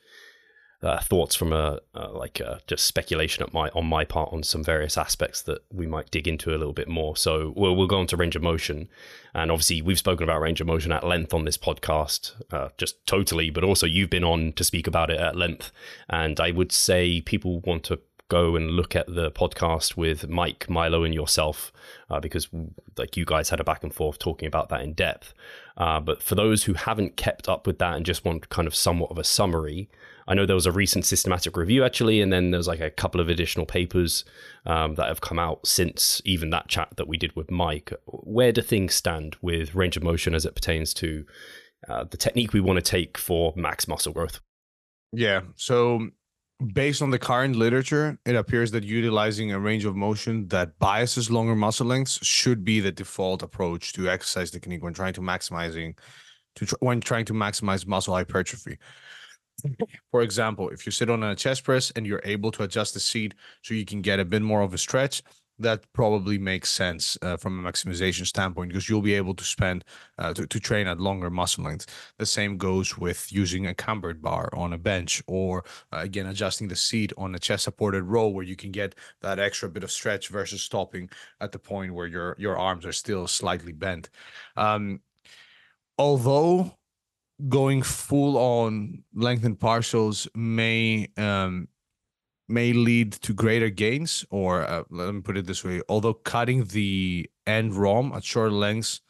uh, 0.84 1.00
thoughts 1.00 1.34
from 1.34 1.52
a 1.52 1.80
uh, 1.94 2.12
like 2.12 2.40
just 2.66 2.84
speculation 2.84 3.42
at 3.42 3.54
my 3.54 3.70
on 3.70 3.86
my 3.86 4.04
part 4.04 4.32
on 4.32 4.42
some 4.42 4.62
various 4.62 4.98
aspects 4.98 5.40
that 5.42 5.64
we 5.72 5.86
might 5.86 6.10
dig 6.10 6.28
into 6.28 6.50
a 6.50 6.58
little 6.58 6.74
bit 6.74 6.88
more. 6.88 7.16
So 7.16 7.54
we'll 7.56 7.74
we'll 7.74 7.86
go 7.86 8.00
on 8.00 8.06
to 8.08 8.18
range 8.18 8.36
of 8.36 8.42
motion, 8.42 8.88
and 9.34 9.50
obviously 9.50 9.80
we've 9.80 9.98
spoken 9.98 10.24
about 10.24 10.42
range 10.42 10.60
of 10.60 10.66
motion 10.66 10.92
at 10.92 11.02
length 11.02 11.32
on 11.32 11.46
this 11.46 11.56
podcast, 11.56 12.32
uh, 12.52 12.68
just 12.76 13.06
totally. 13.06 13.48
But 13.48 13.64
also 13.64 13.86
you've 13.86 14.10
been 14.10 14.24
on 14.24 14.52
to 14.52 14.64
speak 14.64 14.86
about 14.86 15.10
it 15.10 15.18
at 15.18 15.36
length, 15.36 15.72
and 16.10 16.38
I 16.38 16.50
would 16.50 16.70
say 16.70 17.22
people 17.22 17.60
want 17.60 17.84
to 17.84 18.00
go 18.28 18.56
and 18.56 18.70
look 18.70 18.96
at 18.96 19.06
the 19.06 19.30
podcast 19.30 19.96
with 19.96 20.28
Mike, 20.28 20.68
Milo, 20.68 21.04
and 21.04 21.14
yourself, 21.14 21.72
uh, 22.08 22.20
because 22.20 22.48
like 22.96 23.16
you 23.16 23.24
guys 23.24 23.50
had 23.50 23.60
a 23.60 23.64
back 23.64 23.82
and 23.82 23.94
forth 23.94 24.18
talking 24.18 24.48
about 24.48 24.68
that 24.70 24.80
in 24.80 24.94
depth. 24.94 25.34
Uh, 25.76 26.00
but 26.00 26.22
for 26.22 26.34
those 26.34 26.64
who 26.64 26.74
haven't 26.74 27.16
kept 27.16 27.48
up 27.48 27.66
with 27.66 27.78
that 27.78 27.96
and 27.96 28.06
just 28.06 28.24
want 28.24 28.48
kind 28.48 28.66
of 28.66 28.74
somewhat 28.74 29.10
of 29.10 29.18
a 29.18 29.24
summary, 29.24 29.88
I 30.26 30.34
know 30.34 30.46
there 30.46 30.54
was 30.54 30.66
a 30.66 30.72
recent 30.72 31.04
systematic 31.04 31.56
review 31.56 31.84
actually, 31.84 32.20
and 32.20 32.32
then 32.32 32.50
there's 32.50 32.68
like 32.68 32.80
a 32.80 32.90
couple 32.90 33.20
of 33.20 33.28
additional 33.28 33.66
papers 33.66 34.24
um, 34.64 34.94
that 34.94 35.08
have 35.08 35.20
come 35.20 35.38
out 35.38 35.66
since 35.66 36.22
even 36.24 36.50
that 36.50 36.68
chat 36.68 36.88
that 36.96 37.08
we 37.08 37.18
did 37.18 37.36
with 37.36 37.50
Mike. 37.50 37.92
Where 38.06 38.52
do 38.52 38.62
things 38.62 38.94
stand 38.94 39.36
with 39.42 39.74
range 39.74 39.96
of 39.96 40.02
motion 40.02 40.34
as 40.34 40.46
it 40.46 40.54
pertains 40.54 40.94
to 40.94 41.26
uh, 41.88 42.04
the 42.04 42.16
technique 42.16 42.52
we 42.52 42.60
want 42.60 42.78
to 42.78 42.82
take 42.82 43.18
for 43.18 43.52
max 43.54 43.86
muscle 43.86 44.12
growth? 44.14 44.40
Yeah. 45.12 45.42
So 45.56 46.08
based 46.72 47.02
on 47.02 47.10
the 47.10 47.18
current 47.18 47.56
literature, 47.56 48.18
it 48.24 48.36
appears 48.36 48.70
that 48.70 48.84
utilizing 48.84 49.52
a 49.52 49.60
range 49.60 49.84
of 49.84 49.96
motion 49.96 50.46
that 50.48 50.78
biases 50.78 51.30
longer 51.30 51.54
muscle 51.54 51.86
lengths 51.86 52.24
should 52.24 52.64
be 52.64 52.80
the 52.80 52.92
default 52.92 53.42
approach 53.42 53.92
to 53.94 54.08
exercise 54.08 54.50
technique 54.50 54.82
when 54.82 54.94
trying 54.94 55.12
to 55.14 55.20
maximizing 55.20 55.96
to 56.56 56.66
tr- 56.66 56.74
when 56.80 57.00
trying 57.00 57.24
to 57.24 57.32
maximize 57.32 57.86
muscle 57.86 58.14
hypertrophy. 58.14 58.78
For 60.10 60.22
example, 60.22 60.68
if 60.70 60.84
you 60.86 60.92
sit 60.92 61.10
on 61.10 61.22
a 61.22 61.34
chest 61.34 61.64
press 61.64 61.90
and 61.92 62.06
you're 62.06 62.22
able 62.24 62.50
to 62.52 62.64
adjust 62.64 62.94
the 62.94 63.00
seat 63.00 63.34
so 63.62 63.74
you 63.74 63.84
can 63.84 64.02
get 64.02 64.20
a 64.20 64.24
bit 64.24 64.42
more 64.42 64.62
of 64.62 64.74
a 64.74 64.78
stretch, 64.78 65.22
that 65.58 65.84
probably 65.92 66.38
makes 66.38 66.70
sense 66.70 67.16
uh, 67.22 67.36
from 67.36 67.64
a 67.64 67.70
maximization 67.70 68.26
standpoint 68.26 68.70
because 68.70 68.88
you'll 68.88 69.00
be 69.00 69.14
able 69.14 69.34
to 69.34 69.44
spend 69.44 69.84
uh, 70.18 70.34
to, 70.34 70.46
to 70.46 70.58
train 70.58 70.86
at 70.86 71.00
longer 71.00 71.30
muscle 71.30 71.64
lengths. 71.64 71.86
The 72.18 72.26
same 72.26 72.56
goes 72.56 72.98
with 72.98 73.32
using 73.32 73.66
a 73.66 73.74
cambered 73.74 74.20
bar 74.20 74.50
on 74.52 74.72
a 74.72 74.78
bench 74.78 75.22
or 75.26 75.64
uh, 75.92 75.98
again 75.98 76.26
adjusting 76.26 76.68
the 76.68 76.76
seat 76.76 77.12
on 77.16 77.34
a 77.34 77.38
chest 77.38 77.64
supported 77.64 78.02
row 78.02 78.28
where 78.28 78.44
you 78.44 78.56
can 78.56 78.72
get 78.72 78.94
that 79.20 79.38
extra 79.38 79.68
bit 79.68 79.84
of 79.84 79.92
stretch 79.92 80.28
versus 80.28 80.62
stopping 80.62 81.08
at 81.40 81.52
the 81.52 81.58
point 81.58 81.94
where 81.94 82.06
your 82.06 82.34
your 82.38 82.58
arms 82.58 82.84
are 82.84 82.92
still 82.92 83.26
slightly 83.26 83.72
bent. 83.72 84.10
Um, 84.56 85.00
although 85.98 86.76
going 87.48 87.82
full 87.82 88.36
on 88.36 89.02
lengthened 89.14 89.58
partials 89.58 90.28
may 90.34 91.08
um, 91.16 91.68
may 92.48 92.72
lead 92.72 93.12
to 93.12 93.32
greater 93.32 93.70
gains, 93.70 94.24
or 94.30 94.62
uh, 94.62 94.84
let 94.90 95.14
me 95.14 95.20
put 95.20 95.36
it 95.36 95.46
this 95.46 95.64
way: 95.64 95.80
although 95.88 96.14
cutting 96.14 96.64
the 96.64 97.30
end 97.46 97.74
ROM 97.74 98.12
at 98.12 98.24
short 98.24 98.52
lengths 98.52 99.00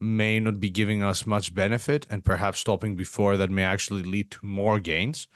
may 0.00 0.38
not 0.38 0.60
be 0.60 0.70
giving 0.70 1.02
us 1.02 1.26
much 1.26 1.54
benefit, 1.54 2.06
and 2.10 2.24
perhaps 2.24 2.60
stopping 2.60 2.96
before 2.96 3.36
that 3.36 3.50
may 3.50 3.64
actually 3.64 4.02
lead 4.02 4.30
to 4.30 4.38
more 4.42 4.78
gains 4.78 5.26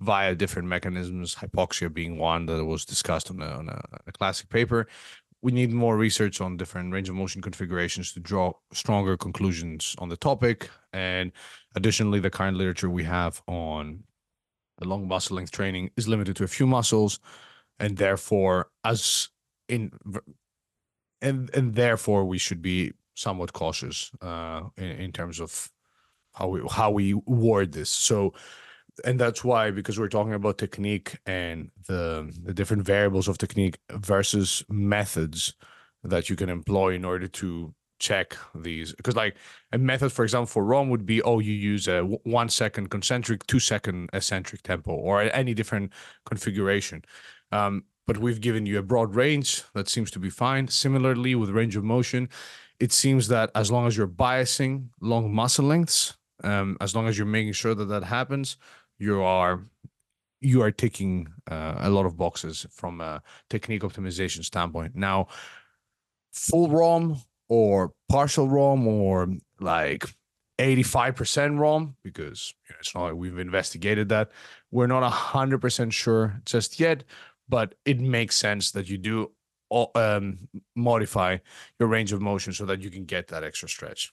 via 0.00 0.34
different 0.34 0.68
mechanisms, 0.68 1.34
hypoxia 1.34 1.92
being 1.92 2.18
one 2.18 2.46
that 2.46 2.64
was 2.64 2.84
discussed 2.84 3.30
on 3.30 3.42
a, 3.42 3.46
on 3.46 3.68
a, 3.68 3.80
a 4.06 4.12
classic 4.12 4.48
paper. 4.48 4.86
We 5.42 5.52
need 5.52 5.72
more 5.72 5.96
research 5.96 6.40
on 6.40 6.56
different 6.56 6.92
range 6.92 7.08
of 7.08 7.14
motion 7.14 7.42
configurations 7.42 8.12
to 8.12 8.20
draw 8.20 8.52
stronger 8.72 9.16
conclusions 9.16 9.94
on 9.98 10.08
the 10.08 10.16
topic. 10.16 10.68
And 10.92 11.32
additionally, 11.76 12.18
the 12.20 12.30
current 12.30 12.56
literature 12.56 12.90
we 12.90 13.04
have 13.04 13.42
on 13.46 14.02
the 14.78 14.88
long 14.88 15.06
muscle 15.08 15.36
length 15.36 15.52
training 15.52 15.90
is 15.96 16.08
limited 16.08 16.36
to 16.36 16.44
a 16.44 16.48
few 16.48 16.66
muscles 16.66 17.20
and 17.78 17.96
therefore 17.96 18.68
as 18.84 19.28
in 19.68 19.92
and 21.20 21.50
and 21.54 21.74
therefore 21.74 22.24
we 22.24 22.38
should 22.38 22.62
be 22.62 22.92
somewhat 23.14 23.52
cautious 23.52 24.10
uh 24.22 24.62
in, 24.76 24.90
in 24.90 25.12
terms 25.12 25.40
of 25.40 25.70
how 26.38 26.48
we 26.48 26.62
how 26.70 26.90
we 26.90 27.14
word 27.14 27.72
this. 27.72 27.90
So 27.90 28.32
and 29.04 29.18
that's 29.18 29.44
why 29.44 29.70
because 29.70 29.98
we're 29.98 30.08
talking 30.08 30.34
about 30.34 30.58
technique 30.58 31.18
and 31.26 31.70
the 31.86 32.32
the 32.42 32.54
different 32.54 32.84
variables 32.84 33.28
of 33.28 33.38
technique 33.38 33.78
versus 33.90 34.64
methods 34.68 35.54
that 36.04 36.30
you 36.30 36.36
can 36.36 36.48
employ 36.48 36.94
in 36.94 37.04
order 37.04 37.28
to 37.28 37.74
check 37.98 38.36
these 38.54 38.92
because 38.94 39.16
like 39.16 39.36
a 39.72 39.78
method 39.78 40.12
for 40.12 40.22
example 40.24 40.46
for 40.46 40.64
rom 40.64 40.88
would 40.88 41.04
be 41.04 41.20
oh 41.22 41.38
you 41.40 41.52
use 41.52 41.88
a 41.88 42.02
one 42.02 42.48
second 42.48 42.90
concentric 42.90 43.46
two 43.46 43.58
second 43.58 44.08
eccentric 44.12 44.62
tempo 44.62 44.92
or 44.92 45.22
any 45.22 45.54
different 45.54 45.92
configuration. 46.24 47.04
Um, 47.52 47.84
but 48.06 48.18
we've 48.18 48.40
given 48.40 48.64
you 48.64 48.78
a 48.78 48.82
broad 48.82 49.14
range 49.14 49.64
that 49.74 49.88
seems 49.88 50.10
to 50.12 50.18
be 50.18 50.30
fine. 50.30 50.68
Similarly 50.68 51.34
with 51.34 51.50
range 51.50 51.76
of 51.76 51.84
motion 51.84 52.28
it 52.80 52.92
seems 52.92 53.26
that 53.28 53.50
as 53.56 53.70
long 53.72 53.86
as 53.86 53.96
you're 53.96 54.06
biasing 54.06 54.88
long 55.00 55.34
muscle 55.34 55.64
lengths 55.64 56.16
um, 56.44 56.76
as 56.80 56.94
long 56.94 57.08
as 57.08 57.18
you're 57.18 57.26
making 57.26 57.52
sure 57.52 57.74
that 57.74 57.86
that 57.86 58.04
happens 58.04 58.56
you 58.98 59.22
are 59.22 59.64
you 60.40 60.62
are 60.62 60.70
ticking 60.70 61.28
uh, 61.50 61.74
a 61.78 61.90
lot 61.90 62.06
of 62.06 62.16
boxes 62.16 62.66
from 62.70 63.00
a 63.00 63.22
technique 63.50 63.82
optimization 63.82 64.44
standpoint. 64.44 64.94
Now 64.94 65.28
full 66.32 66.68
rom 66.68 67.20
or 67.48 67.92
partial 68.08 68.48
ROM 68.48 68.86
or 68.86 69.28
like 69.60 70.04
85% 70.58 71.58
ROM 71.58 71.96
because 72.02 72.54
you 72.68 72.74
know, 72.74 72.76
it's 72.80 72.94
not 72.94 73.04
like 73.04 73.14
we've 73.14 73.38
investigated 73.38 74.08
that. 74.10 74.30
We're 74.70 74.86
not 74.86 75.10
100% 75.10 75.92
sure 75.92 76.40
just 76.44 76.80
yet, 76.80 77.04
but 77.48 77.74
it 77.84 78.00
makes 78.00 78.36
sense 78.36 78.72
that 78.72 78.88
you 78.88 78.98
do 78.98 79.30
um, 79.94 80.48
modify 80.74 81.38
your 81.78 81.88
range 81.88 82.12
of 82.12 82.20
motion 82.20 82.52
so 82.52 82.64
that 82.66 82.80
you 82.80 82.90
can 82.90 83.04
get 83.04 83.28
that 83.28 83.44
extra 83.44 83.68
stretch. 83.68 84.12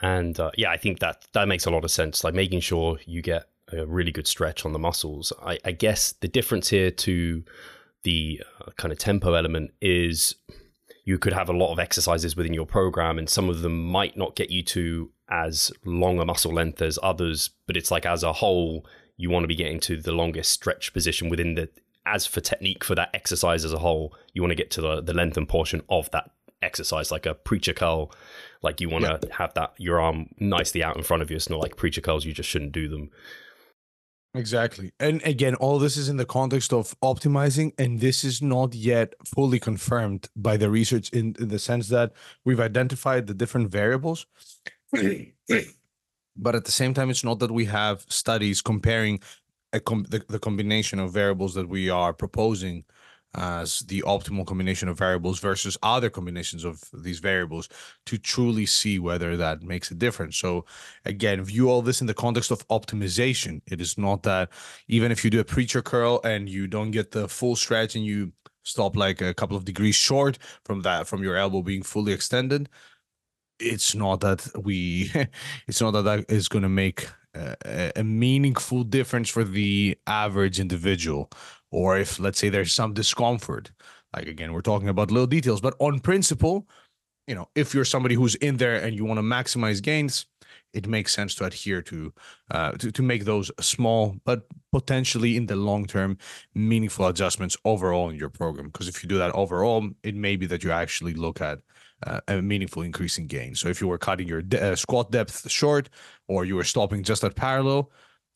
And 0.00 0.38
uh, 0.38 0.50
yeah, 0.56 0.70
I 0.70 0.76
think 0.76 1.00
that 1.00 1.26
that 1.32 1.48
makes 1.48 1.66
a 1.66 1.70
lot 1.70 1.84
of 1.84 1.90
sense. 1.90 2.22
Like 2.22 2.34
making 2.34 2.60
sure 2.60 2.98
you 3.04 3.22
get 3.22 3.44
a 3.72 3.84
really 3.84 4.12
good 4.12 4.26
stretch 4.26 4.64
on 4.64 4.72
the 4.72 4.78
muscles. 4.78 5.32
I, 5.42 5.58
I 5.64 5.72
guess 5.72 6.12
the 6.12 6.28
difference 6.28 6.68
here 6.68 6.90
to 6.90 7.44
the 8.04 8.42
uh, 8.60 8.70
kind 8.76 8.92
of 8.92 8.98
tempo 8.98 9.34
element 9.34 9.72
is 9.80 10.34
you 11.08 11.18
could 11.18 11.32
have 11.32 11.48
a 11.48 11.54
lot 11.54 11.72
of 11.72 11.78
exercises 11.78 12.36
within 12.36 12.52
your 12.52 12.66
program, 12.66 13.18
and 13.18 13.30
some 13.30 13.48
of 13.48 13.62
them 13.62 13.82
might 13.82 14.14
not 14.14 14.36
get 14.36 14.50
you 14.50 14.62
to 14.62 15.10
as 15.30 15.72
long 15.86 16.20
a 16.20 16.24
muscle 16.26 16.52
length 16.52 16.82
as 16.82 16.98
others. 17.02 17.48
But 17.66 17.78
it's 17.78 17.90
like 17.90 18.04
as 18.04 18.22
a 18.22 18.34
whole, 18.34 18.84
you 19.16 19.30
want 19.30 19.44
to 19.44 19.48
be 19.48 19.54
getting 19.54 19.80
to 19.80 19.96
the 19.96 20.12
longest 20.12 20.50
stretch 20.50 20.92
position 20.92 21.30
within 21.30 21.54
the. 21.54 21.70
As 22.04 22.26
for 22.26 22.42
technique 22.42 22.84
for 22.84 22.94
that 22.94 23.08
exercise 23.14 23.64
as 23.64 23.72
a 23.72 23.78
whole, 23.78 24.14
you 24.34 24.42
want 24.42 24.50
to 24.50 24.62
get 24.62 24.70
to 24.72 24.82
the 24.82 25.00
the 25.00 25.14
length 25.14 25.38
and 25.38 25.48
portion 25.48 25.80
of 25.88 26.10
that 26.10 26.30
exercise, 26.60 27.10
like 27.10 27.24
a 27.24 27.32
preacher 27.32 27.72
curl. 27.72 28.12
Like 28.60 28.82
you 28.82 28.90
want 28.90 29.06
to 29.06 29.32
have 29.32 29.54
that 29.54 29.72
your 29.78 30.02
arm 30.02 30.28
nicely 30.38 30.82
out 30.82 30.98
in 30.98 31.04
front 31.04 31.22
of 31.22 31.30
you. 31.30 31.36
It's 31.36 31.48
not 31.48 31.60
like 31.60 31.76
preacher 31.76 32.02
curls; 32.02 32.26
you 32.26 32.34
just 32.34 32.50
shouldn't 32.50 32.72
do 32.72 32.86
them. 32.86 33.10
Exactly. 34.38 34.92
And 35.00 35.20
again, 35.24 35.56
all 35.56 35.78
this 35.78 35.96
is 35.96 36.08
in 36.08 36.16
the 36.16 36.24
context 36.24 36.72
of 36.72 36.98
optimizing, 37.00 37.72
and 37.76 38.00
this 38.00 38.22
is 38.22 38.40
not 38.40 38.74
yet 38.74 39.14
fully 39.24 39.58
confirmed 39.58 40.28
by 40.36 40.56
the 40.56 40.70
research 40.70 41.10
in, 41.10 41.34
in 41.40 41.48
the 41.48 41.58
sense 41.58 41.88
that 41.88 42.12
we've 42.44 42.60
identified 42.60 43.26
the 43.26 43.34
different 43.34 43.70
variables. 43.70 44.26
but 44.92 46.54
at 46.54 46.64
the 46.64 46.70
same 46.70 46.94
time, 46.94 47.10
it's 47.10 47.24
not 47.24 47.40
that 47.40 47.50
we 47.50 47.64
have 47.64 48.06
studies 48.08 48.62
comparing 48.62 49.20
com- 49.84 50.06
the, 50.08 50.24
the 50.28 50.38
combination 50.38 51.00
of 51.00 51.12
variables 51.12 51.54
that 51.54 51.68
we 51.68 51.90
are 51.90 52.12
proposing 52.12 52.84
as 53.34 53.80
the 53.80 54.02
optimal 54.06 54.46
combination 54.46 54.88
of 54.88 54.98
variables 54.98 55.38
versus 55.38 55.76
other 55.82 56.08
combinations 56.08 56.64
of 56.64 56.82
these 56.92 57.18
variables 57.18 57.68
to 58.06 58.16
truly 58.18 58.64
see 58.64 58.98
whether 58.98 59.36
that 59.36 59.62
makes 59.62 59.90
a 59.90 59.94
difference. 59.94 60.36
So 60.36 60.64
again, 61.04 61.42
view 61.42 61.70
all 61.70 61.82
this 61.82 62.00
in 62.00 62.06
the 62.06 62.14
context 62.14 62.50
of 62.50 62.66
optimization. 62.68 63.60
It 63.66 63.80
is 63.80 63.98
not 63.98 64.22
that 64.22 64.48
even 64.88 65.12
if 65.12 65.24
you 65.24 65.30
do 65.30 65.40
a 65.40 65.44
preacher 65.44 65.82
curl 65.82 66.20
and 66.24 66.48
you 66.48 66.66
don't 66.66 66.90
get 66.90 67.10
the 67.10 67.28
full 67.28 67.54
stretch 67.54 67.94
and 67.94 68.04
you 68.04 68.32
stop 68.62 68.96
like 68.96 69.20
a 69.20 69.34
couple 69.34 69.56
of 69.56 69.64
degrees 69.64 69.94
short 69.94 70.38
from 70.64 70.82
that 70.82 71.06
from 71.06 71.22
your 71.22 71.36
elbow 71.36 71.62
being 71.62 71.82
fully 71.82 72.12
extended, 72.12 72.68
it's 73.60 73.94
not 73.94 74.20
that 74.20 74.48
we 74.62 75.10
it's 75.68 75.80
not 75.80 75.90
that 75.92 76.02
that 76.02 76.24
is 76.30 76.48
going 76.48 76.62
to 76.62 76.68
make 76.68 77.08
a, 77.34 77.92
a 77.96 78.04
meaningful 78.04 78.84
difference 78.84 79.28
for 79.28 79.44
the 79.44 79.96
average 80.06 80.58
individual 80.60 81.30
or 81.70 81.98
if 81.98 82.18
let's 82.18 82.38
say 82.38 82.48
there's 82.48 82.72
some 82.72 82.92
discomfort 82.92 83.70
like 84.14 84.26
again 84.26 84.52
we're 84.52 84.60
talking 84.60 84.88
about 84.88 85.10
little 85.10 85.26
details 85.26 85.60
but 85.60 85.74
on 85.78 86.00
principle 86.00 86.66
you 87.26 87.34
know 87.34 87.48
if 87.54 87.74
you're 87.74 87.84
somebody 87.84 88.14
who's 88.14 88.34
in 88.36 88.56
there 88.56 88.76
and 88.76 88.96
you 88.96 89.04
want 89.04 89.18
to 89.18 89.22
maximize 89.22 89.82
gains 89.82 90.26
it 90.74 90.86
makes 90.86 91.12
sense 91.12 91.34
to 91.34 91.44
adhere 91.44 91.82
to 91.82 92.12
uh, 92.50 92.72
to, 92.72 92.92
to 92.92 93.02
make 93.02 93.24
those 93.24 93.50
small 93.60 94.16
but 94.24 94.42
potentially 94.72 95.36
in 95.36 95.46
the 95.46 95.56
long 95.56 95.86
term 95.86 96.18
meaningful 96.54 97.06
adjustments 97.06 97.56
overall 97.64 98.10
in 98.10 98.16
your 98.16 98.28
program. 98.28 98.66
Because 98.66 98.88
if 98.88 99.02
you 99.02 99.08
do 99.08 99.18
that 99.18 99.34
overall 99.34 99.88
it 100.02 100.14
may 100.14 100.36
be 100.36 100.46
that 100.46 100.62
you 100.62 100.70
actually 100.70 101.14
look 101.14 101.40
at 101.40 101.60
uh, 102.06 102.20
a 102.28 102.40
meaningful 102.40 102.82
increase 102.82 103.18
in 103.18 103.26
gain. 103.26 103.54
So 103.54 103.68
if 103.68 103.80
you 103.80 103.88
were 103.88 103.98
cutting 103.98 104.28
your 104.28 104.42
de- 104.42 104.72
uh, 104.72 104.76
squat 104.76 105.10
depth 105.10 105.50
short 105.50 105.88
or 106.28 106.44
you 106.44 106.54
were 106.54 106.64
stopping 106.64 107.02
just 107.02 107.24
at 107.24 107.34
parallel 107.34 107.90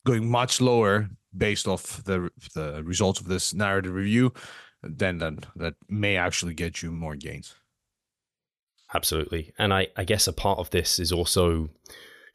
going 0.05 0.29
much 0.29 0.59
lower 0.59 1.09
based 1.35 1.67
off 1.67 2.03
the 2.03 2.29
the 2.53 2.83
results 2.83 3.19
of 3.19 3.27
this 3.27 3.53
narrative 3.53 3.93
review, 3.93 4.33
then 4.81 5.17
that 5.19 5.45
that 5.55 5.75
may 5.89 6.17
actually 6.17 6.53
get 6.53 6.81
you 6.81 6.91
more 6.91 7.15
gains. 7.15 7.55
Absolutely, 8.93 9.53
and 9.57 9.73
I 9.73 9.87
I 9.95 10.03
guess 10.03 10.27
a 10.27 10.33
part 10.33 10.59
of 10.59 10.69
this 10.69 10.99
is 10.99 11.11
also 11.11 11.69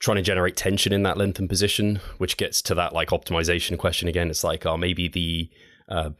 trying 0.00 0.16
to 0.16 0.22
generate 0.22 0.56
tension 0.56 0.92
in 0.92 1.02
that 1.02 1.16
length 1.16 1.38
and 1.38 1.48
position, 1.48 2.00
which 2.18 2.36
gets 2.36 2.62
to 2.62 2.74
that 2.74 2.92
like 2.92 3.08
optimization 3.08 3.76
question 3.76 4.08
again. 4.08 4.30
It's 4.30 4.44
like, 4.44 4.64
oh, 4.64 4.76
maybe 4.76 5.08
the 5.08 5.50
uh, 5.88 6.10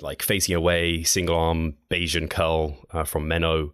like 0.00 0.22
facing 0.22 0.54
away 0.54 1.02
single 1.02 1.36
arm 1.36 1.74
Bayesian 1.90 2.30
curl 2.30 2.76
uh, 2.92 3.04
from 3.04 3.28
Menno 3.28 3.72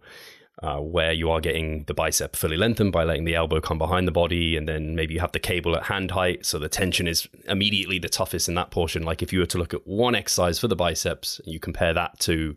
uh, 0.63 0.79
where 0.79 1.11
you 1.11 1.29
are 1.29 1.41
getting 1.41 1.83
the 1.83 1.93
bicep 1.93 2.37
fully 2.37 2.55
lengthened 2.55 2.93
by 2.93 3.03
letting 3.03 3.25
the 3.25 3.35
elbow 3.35 3.59
come 3.59 3.77
behind 3.77 4.07
the 4.07 4.13
body, 4.13 4.55
and 4.55 4.67
then 4.67 4.95
maybe 4.95 5.13
you 5.13 5.19
have 5.19 5.33
the 5.33 5.39
cable 5.39 5.75
at 5.75 5.83
hand 5.83 6.11
height, 6.11 6.45
so 6.45 6.57
the 6.57 6.69
tension 6.69 7.05
is 7.05 7.27
immediately 7.49 7.99
the 7.99 8.07
toughest 8.07 8.47
in 8.47 8.55
that 8.55 8.71
portion. 8.71 9.03
Like 9.03 9.21
if 9.21 9.33
you 9.33 9.39
were 9.39 9.45
to 9.47 9.57
look 9.57 9.73
at 9.73 9.85
one 9.85 10.15
exercise 10.15 10.59
for 10.59 10.69
the 10.69 10.75
biceps, 10.75 11.39
and 11.39 11.53
you 11.53 11.59
compare 11.59 11.93
that 11.93 12.17
to, 12.21 12.55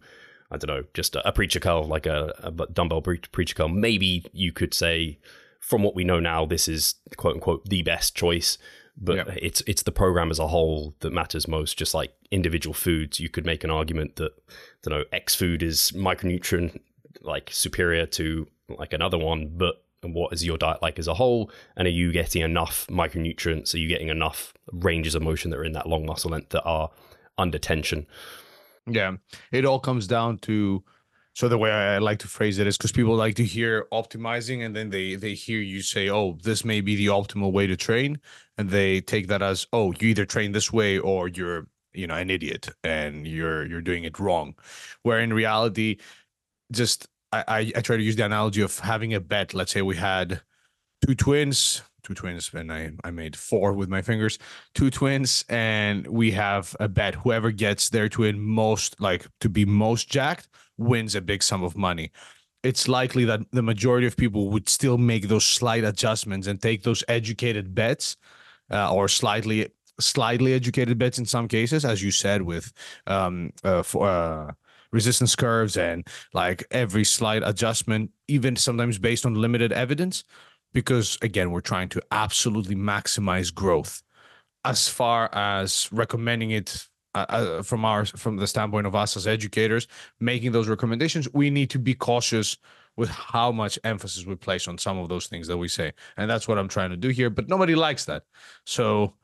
I 0.53 0.57
don't 0.57 0.69
know, 0.69 0.85
just 0.95 1.17
a, 1.17 1.29
a 1.29 1.33
preacher 1.33 1.59
curl, 1.59 1.85
like 1.85 2.07
a, 2.07 2.33
a 2.45 2.67
dumbbell 2.67 3.03
preacher 3.03 3.55
curl, 3.55 3.69
maybe 3.69 4.25
you 4.33 4.53
could 4.53 4.73
say, 4.73 5.19
from 5.59 5.83
what 5.83 5.97
we 5.97 6.05
know 6.05 6.21
now, 6.21 6.47
this 6.47 6.69
is 6.69 6.95
quote 7.17 7.35
unquote 7.35 7.65
the 7.65 7.83
best 7.83 8.15
choice. 8.15 8.57
But 8.99 9.17
yep. 9.17 9.29
it's 9.43 9.63
it's 9.67 9.83
the 9.83 9.93
program 9.93 10.31
as 10.31 10.39
a 10.39 10.47
whole 10.47 10.95
that 11.01 11.13
matters 11.13 11.47
most. 11.47 11.77
Just 11.77 11.93
like 11.93 12.15
individual 12.31 12.73
foods, 12.73 13.21
you 13.21 13.29
could 13.29 13.45
make 13.45 13.63
an 13.63 13.71
argument 13.71 14.17
that, 14.17 14.33
you 14.87 14.91
know, 14.91 15.05
X 15.13 15.35
food 15.35 15.63
is 15.63 15.93
micronutrient 15.95 16.81
like 17.27 17.51
superior 17.53 18.07
to 18.07 18.47
like 18.69 18.93
another 18.93 19.19
one, 19.19 19.53
but 19.57 19.83
what 20.03 20.33
is 20.33 20.45
your 20.45 20.59
diet 20.59 20.83
like 20.83 20.99
as 20.99 21.09
a 21.09 21.15
whole? 21.15 21.51
And 21.77 21.87
are 21.87 21.91
you 21.91 22.13
getting 22.13 22.43
enough 22.43 22.87
micronutrients? 22.89 23.75
Are 23.75 23.79
you 23.79 23.89
getting 23.89 24.09
enough 24.09 24.53
ranges 24.73 25.15
of 25.15 25.23
motion 25.23 25.51
that 25.51 25.59
are 25.59 25.65
in 25.65 25.73
that 25.73 25.89
long 25.89 26.07
muscle 26.07 26.31
length 26.31 26.51
that 26.51 26.63
are 26.63 26.91
under 27.39 27.59
tension? 27.59 28.07
Yeah, 28.87 29.17
it 29.53 29.65
all 29.65 29.81
comes 29.81 30.07
down 30.07 30.39
to. 30.39 30.85
So 31.35 31.49
the 31.49 31.59
way 31.59 31.71
I 31.71 31.99
like 31.99 32.21
to 32.21 32.29
phrase 32.29 32.59
it 32.59 32.67
is 32.67 32.79
because 32.79 32.93
people 32.93 33.15
like 33.15 33.35
to 33.35 33.45
hear 33.45 33.87
optimizing, 33.93 34.65
and 34.65 34.75
then 34.75 34.91
they 34.91 35.17
they 35.17 35.35
hear 35.35 35.61
you 35.61 35.83
say, 35.83 36.09
"Oh, 36.09 36.39
this 36.43 36.65
may 36.65 36.81
be 36.81 36.97
the 36.97 37.09
optimal 37.09 37.53
way 37.53 37.67
to 37.67 37.77
train," 37.77 38.21
and 38.57 38.71
they 38.71 39.01
take 39.01 39.27
that 39.29 39.43
as, 39.43 39.67
"Oh, 39.73 39.93
you 40.01 40.09
either 40.09 40.25
train 40.25 40.53
this 40.53 40.73
way 40.73 40.99
or 40.99 41.29
you're 41.29 41.67
you 41.93 42.07
know 42.07 42.15
an 42.15 42.31
idiot 42.31 42.69
and 42.85 43.27
you're 43.27 43.67
you're 43.67 43.83
doing 43.83 44.05
it 44.05 44.19
wrong," 44.19 44.55
where 45.03 45.21
in 45.21 45.33
reality, 45.33 45.99
just 46.73 47.09
I, 47.47 47.73
I 47.77 47.81
try 47.81 47.97
to 47.97 48.03
use 48.03 48.17
the 48.17 48.25
analogy 48.25 48.63
of 48.63 48.79
having 48.79 49.15
a 49.15 49.21
bet. 49.21 49.55
Let's 49.55 49.73
say 49.73 49.83
we 49.83 49.97
had 49.97 50.41
two 51.05 51.15
twins, 51.15 51.83
two 52.03 52.15
twins, 52.15 52.51
and 52.55 52.73
I, 52.73 52.93
I 53.05 53.11
made 53.11 53.37
four 53.37 53.73
with 53.73 53.89
my 53.89 54.03
fingers, 54.03 54.39
two 54.75 54.91
twins, 54.91 55.45
and 55.49 56.07
we 56.07 56.31
have 56.33 56.77
a 56.81 56.89
bet. 56.89 57.17
Whoever 57.17 57.51
gets 57.51 57.89
their 57.89 58.09
twin 58.09 58.41
most, 58.41 59.01
like 59.01 59.27
to 59.41 59.49
be 59.49 59.65
most 59.65 60.09
jacked, 60.09 60.49
wins 60.79 61.15
a 61.15 61.21
big 61.21 61.43
sum 61.43 61.63
of 61.63 61.77
money. 61.77 62.13
It's 62.63 62.89
likely 62.89 63.25
that 63.27 63.41
the 63.53 63.63
majority 63.63 64.07
of 64.07 64.17
people 64.17 64.51
would 64.51 64.69
still 64.69 64.99
make 64.99 65.29
those 65.29 65.47
slight 65.47 65.85
adjustments 65.85 66.47
and 66.47 66.61
take 66.61 66.83
those 66.83 67.05
educated 67.09 67.75
bets 67.75 68.17
uh, 68.71 68.93
or 68.93 69.09
slightly 69.09 69.69
slightly 69.99 70.53
educated 70.53 70.99
bets 70.99 71.19
in 71.19 71.25
some 71.25 71.49
cases, 71.49 71.85
as 71.85 72.03
you 72.03 72.11
said, 72.11 72.43
with 72.43 72.73
um, 73.07 73.53
uh, 73.65 73.83
for, 73.83 74.07
uh, 74.07 74.53
resistance 74.93 75.35
curves 75.37 75.77
and 75.77 76.07
like 76.33 76.67
every 76.71 77.05
slight 77.05 77.43
adjustment, 77.45 78.11
even 78.29 78.57
sometimes 78.57 78.99
based 78.99 79.27
on 79.27 79.35
limited 79.35 79.73
evidence, 79.73 80.25
because 80.73 81.19
again, 81.23 81.51
we're 81.51 81.61
trying 81.61 81.89
to 81.91 82.03
absolutely 82.11 82.77
maximize 82.77 83.53
growth. 83.53 84.03
As 84.65 84.89
far 84.89 85.31
as 85.33 85.89
recommending 85.93 86.51
it 86.51 86.87
uh, 87.15 87.27
uh, 87.29 87.63
from 87.63 87.85
our 87.85 88.05
from 88.05 88.37
the 88.37 88.47
standpoint 88.47 88.87
of 88.87 88.95
us 88.95 89.17
as 89.17 89.27
educators, 89.27 89.87
making 90.21 90.53
those 90.53 90.69
recommendations, 90.69 91.29
we 91.33 91.51
need 91.51 91.71
to 91.71 91.79
be 91.79 91.95
cautious 91.95 92.59
with 92.97 93.09
how 93.09 93.53
much 93.53 93.79
emphasis 93.85 94.27
we 94.27 94.35
place 94.35 94.67
on 94.67 94.77
some 94.77 94.99
of 94.99 95.09
those 95.09 95.27
things 95.29 95.47
that 95.47 95.57
we 95.57 95.69
say, 95.69 95.93
and 96.17 96.29
that's 96.29 96.49
what 96.49 96.59
I'm 96.59 96.69
trying 96.69 96.91
to 96.91 96.97
do 96.97 97.09
here. 97.09 97.31
But 97.31 97.49
nobody 97.49 97.75
likes 97.75 98.05
that, 98.07 98.25
so 98.65 99.15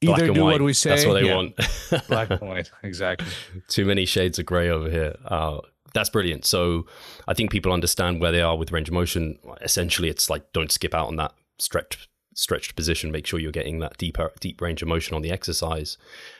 either 0.00 0.32
do 0.32 0.42
white. 0.44 0.52
what 0.52 0.62
we 0.62 0.72
say. 0.72 0.90
That's 0.90 1.06
what 1.06 1.14
they 1.14 1.26
yeah. 1.26 1.36
want. 1.36 1.56
black 2.08 2.30
and 2.30 2.40
white, 2.40 2.70
exactly. 2.82 3.28
Too 3.68 3.84
many 3.84 4.04
shades 4.04 4.38
of 4.38 4.46
gray 4.46 4.68
over 4.68 4.90
here. 4.90 5.16
Uh, 5.24 5.60
that's 5.94 6.10
brilliant. 6.10 6.44
So 6.44 6.86
I 7.26 7.34
think 7.34 7.50
people 7.50 7.72
understand 7.72 8.20
where 8.20 8.32
they 8.32 8.42
are 8.42 8.56
with 8.56 8.72
range 8.72 8.88
of 8.88 8.94
motion. 8.94 9.38
Essentially, 9.60 10.08
it's 10.08 10.30
like 10.30 10.52
don't 10.52 10.70
skip 10.70 10.94
out 10.94 11.08
on 11.08 11.16
that 11.16 11.32
stretched 11.58 12.08
stretched 12.34 12.76
position. 12.76 13.10
Make 13.10 13.26
sure 13.26 13.40
you're 13.40 13.52
getting 13.52 13.80
that 13.80 13.98
deeper 13.98 14.30
deep 14.40 14.60
range 14.60 14.82
of 14.82 14.88
motion 14.88 15.14
on 15.14 15.22
the 15.22 15.30
exercise. 15.30 15.98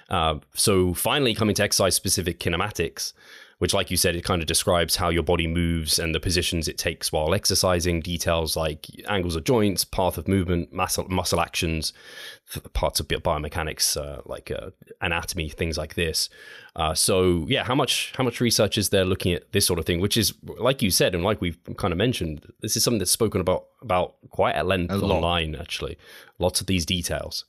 Uh, 0.08 0.36
so 0.54 0.94
finally, 0.94 1.34
coming 1.34 1.54
to 1.56 1.62
exercise 1.62 1.94
specific 1.94 2.40
kinematics. 2.40 3.12
Which, 3.58 3.74
like 3.74 3.90
you 3.90 3.96
said, 3.96 4.14
it 4.14 4.24
kind 4.24 4.40
of 4.40 4.46
describes 4.46 4.96
how 4.96 5.08
your 5.08 5.22
body 5.22 5.46
moves 5.46 5.98
and 5.98 6.14
the 6.14 6.20
positions 6.20 6.68
it 6.68 6.78
takes 6.78 7.10
while 7.10 7.34
exercising, 7.34 8.00
details 8.00 8.56
like 8.56 8.86
angles 9.08 9.34
of 9.34 9.44
joints, 9.44 9.84
path 9.84 10.16
of 10.16 10.28
movement, 10.28 10.72
muscle, 10.72 11.08
muscle 11.08 11.40
actions, 11.40 11.92
parts 12.72 13.00
of 13.00 13.08
biomechanics, 13.08 13.96
uh, 13.96 14.22
like 14.26 14.50
uh, 14.50 14.70
anatomy, 15.00 15.48
things 15.48 15.76
like 15.76 15.94
this. 15.94 16.28
Uh, 16.76 16.94
so, 16.94 17.44
yeah, 17.48 17.64
how 17.64 17.74
much 17.74 18.12
how 18.16 18.22
much 18.22 18.40
research 18.40 18.78
is 18.78 18.90
there 18.90 19.04
looking 19.04 19.32
at 19.32 19.50
this 19.52 19.66
sort 19.66 19.80
of 19.80 19.84
thing? 19.84 20.00
Which 20.00 20.16
is, 20.16 20.34
like 20.44 20.80
you 20.80 20.92
said, 20.92 21.14
and 21.14 21.24
like 21.24 21.40
we've 21.40 21.58
kind 21.76 21.90
of 21.92 21.98
mentioned, 21.98 22.46
this 22.60 22.76
is 22.76 22.84
something 22.84 22.98
that's 22.98 23.10
spoken 23.10 23.40
about 23.40 23.66
about 23.82 24.14
quite 24.30 24.54
at 24.54 24.66
length 24.66 24.92
online. 24.92 25.56
Actually, 25.56 25.98
lots 26.38 26.60
of 26.60 26.68
these 26.68 26.86
details. 26.86 27.44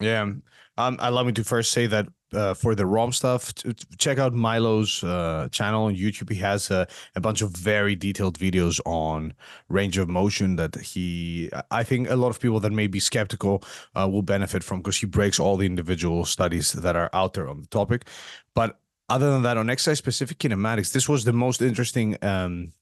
Yeah. 0.00 0.32
Um, 0.78 0.96
allow 1.00 1.22
me 1.22 1.32
to 1.32 1.44
first 1.44 1.72
say 1.72 1.86
that 1.86 2.06
uh, 2.32 2.54
for 2.54 2.74
the 2.74 2.86
ROM 2.86 3.12
stuff, 3.12 3.52
check 3.98 4.18
out 4.18 4.32
Milo's 4.32 5.04
uh, 5.04 5.48
channel 5.52 5.84
on 5.84 5.94
YouTube. 5.94 6.30
He 6.30 6.40
has 6.40 6.70
a, 6.70 6.86
a, 7.14 7.20
bunch 7.20 7.42
of 7.42 7.50
very 7.50 7.94
detailed 7.94 8.38
videos 8.38 8.80
on 8.86 9.34
range 9.68 9.98
of 9.98 10.08
motion 10.08 10.56
that 10.56 10.76
he, 10.76 11.50
I 11.70 11.82
think 11.82 12.08
a 12.08 12.16
lot 12.16 12.28
of 12.28 12.40
people 12.40 12.58
that 12.60 12.72
may 12.72 12.86
be 12.86 13.00
skeptical 13.00 13.62
uh, 13.94 14.08
will 14.10 14.22
benefit 14.22 14.64
from 14.64 14.78
because 14.78 14.96
he 14.96 15.06
breaks 15.06 15.38
all 15.38 15.58
the 15.58 15.66
individual 15.66 16.24
studies 16.24 16.72
that 16.72 16.96
are 16.96 17.10
out 17.12 17.34
there 17.34 17.48
on 17.48 17.60
the 17.60 17.68
topic. 17.68 18.06
But 18.54 18.78
other 19.10 19.30
than 19.30 19.42
that, 19.42 19.58
on 19.58 19.68
exercise 19.68 19.98
specific 19.98 20.38
kinematics, 20.38 20.92
this 20.92 21.08
was 21.08 21.24
the 21.24 21.34
most 21.34 21.60
interesting. 21.60 22.16
Um, 22.22 22.72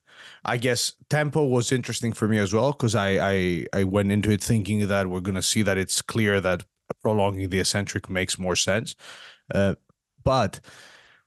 I 0.44 0.58
guess 0.58 0.94
tempo 1.08 1.44
was 1.44 1.72
interesting 1.72 2.12
for 2.12 2.28
me 2.28 2.38
as 2.38 2.52
well 2.52 2.72
because 2.72 2.94
I, 2.94 3.18
I 3.18 3.66
I 3.72 3.84
went 3.84 4.12
into 4.12 4.30
it 4.30 4.42
thinking 4.42 4.86
that 4.86 5.08
we're 5.08 5.20
gonna 5.20 5.42
see 5.42 5.62
that 5.62 5.78
it's 5.78 6.02
clear 6.02 6.40
that 6.40 6.64
prolonging 7.02 7.48
the 7.48 7.60
eccentric 7.60 8.08
makes 8.10 8.38
more 8.38 8.56
sense. 8.56 8.94
Uh, 9.54 9.74
but 10.24 10.60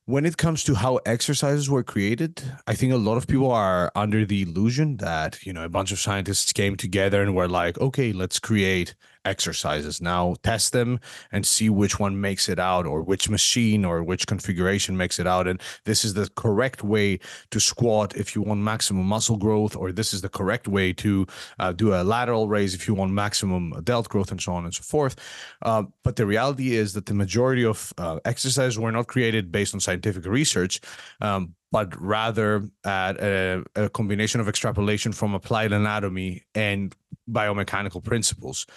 when 0.06 0.26
it 0.26 0.38
comes 0.38 0.63
to 0.65 0.76
how 0.76 0.97
exercises 1.06 1.69
were 1.69 1.84
created, 1.84 2.43
I 2.67 2.76
think 2.76 2.91
a 2.91 2.97
lot 2.97 3.15
of 3.15 3.28
people 3.28 3.52
are 3.52 3.91
under 3.95 4.26
the 4.26 4.41
illusion 4.41 4.97
that, 4.97 5.45
you 5.45 5.54
know, 5.54 5.63
a 5.63 5.69
bunch 5.69 5.91
of 5.91 5.99
scientists 5.99 6.52
came 6.52 6.76
together 6.76 7.21
and 7.21 7.36
were 7.36 7.47
like, 7.47 7.80
okay, 7.80 8.12
let's 8.12 8.39
create 8.39 8.95
exercises. 9.25 10.01
Now 10.01 10.36
test 10.43 10.73
them 10.73 10.99
and 11.31 11.45
see 11.45 11.69
which 11.69 11.99
one 11.99 12.19
makes 12.19 12.49
it 12.49 12.59
out 12.59 12.86
or 12.86 13.01
which 13.01 13.29
machine 13.29 13.86
or 13.86 14.03
which 14.03 14.27
configuration 14.27 14.97
makes 14.97 15.19
it 15.19 15.27
out. 15.27 15.47
And 15.47 15.62
this 15.86 16.05
is 16.05 16.13
the 16.13 16.29
correct 16.36 16.83
way 16.83 17.19
to 17.51 17.59
squat 17.59 18.15
if 18.15 18.36
you 18.36 18.41
want 18.41 18.62
maximum 18.62 19.05
muscle 19.05 19.38
growth, 19.38 19.75
or 19.75 19.91
this 19.91 20.13
is 20.13 20.21
the 20.21 20.29
correct 20.29 20.67
way 20.67 20.93
to 20.93 21.25
uh, 21.59 21.71
do 21.71 21.93
a 21.93 22.03
lateral 22.03 22.47
raise 22.47 22.73
if 22.73 22.88
you 22.88 22.93
want 22.93 23.12
maximum 23.12 23.73
delt 23.83 24.09
growth 24.09 24.31
and 24.31 24.41
so 24.41 24.53
on 24.53 24.65
and 24.65 24.73
so 24.73 24.83
forth. 24.83 25.15
Uh, 25.62 25.83
but 26.03 26.15
the 26.15 26.25
reality 26.25 26.75
is 26.75 26.93
that 26.93 27.05
the 27.05 27.13
majority 27.13 27.65
of 27.65 27.93
uh, 27.97 28.19
exercises 28.25 28.77
were 28.77 28.91
not 28.91 29.07
created 29.07 29.51
based 29.51 29.73
on 29.73 29.79
scientific 29.79 30.25
research. 30.25 30.79
Um, 31.21 31.55
but 31.71 31.99
rather 31.99 32.69
at 32.86 33.19
a, 33.19 33.63
a, 33.75 33.89
combination 33.89 34.39
of 34.39 34.47
extrapolation 34.47 35.12
from 35.12 35.33
applied 35.33 35.71
anatomy 35.71 36.43
and 36.53 36.95
biomechanical 37.27 38.03
principles 38.03 38.67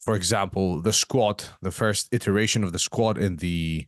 for 0.00 0.14
example, 0.14 0.80
the 0.80 0.92
squat, 0.92 1.50
the 1.62 1.70
first 1.70 2.08
iteration 2.12 2.62
of 2.64 2.72
the 2.72 2.78
squat 2.78 3.18
in 3.18 3.36
the 3.36 3.86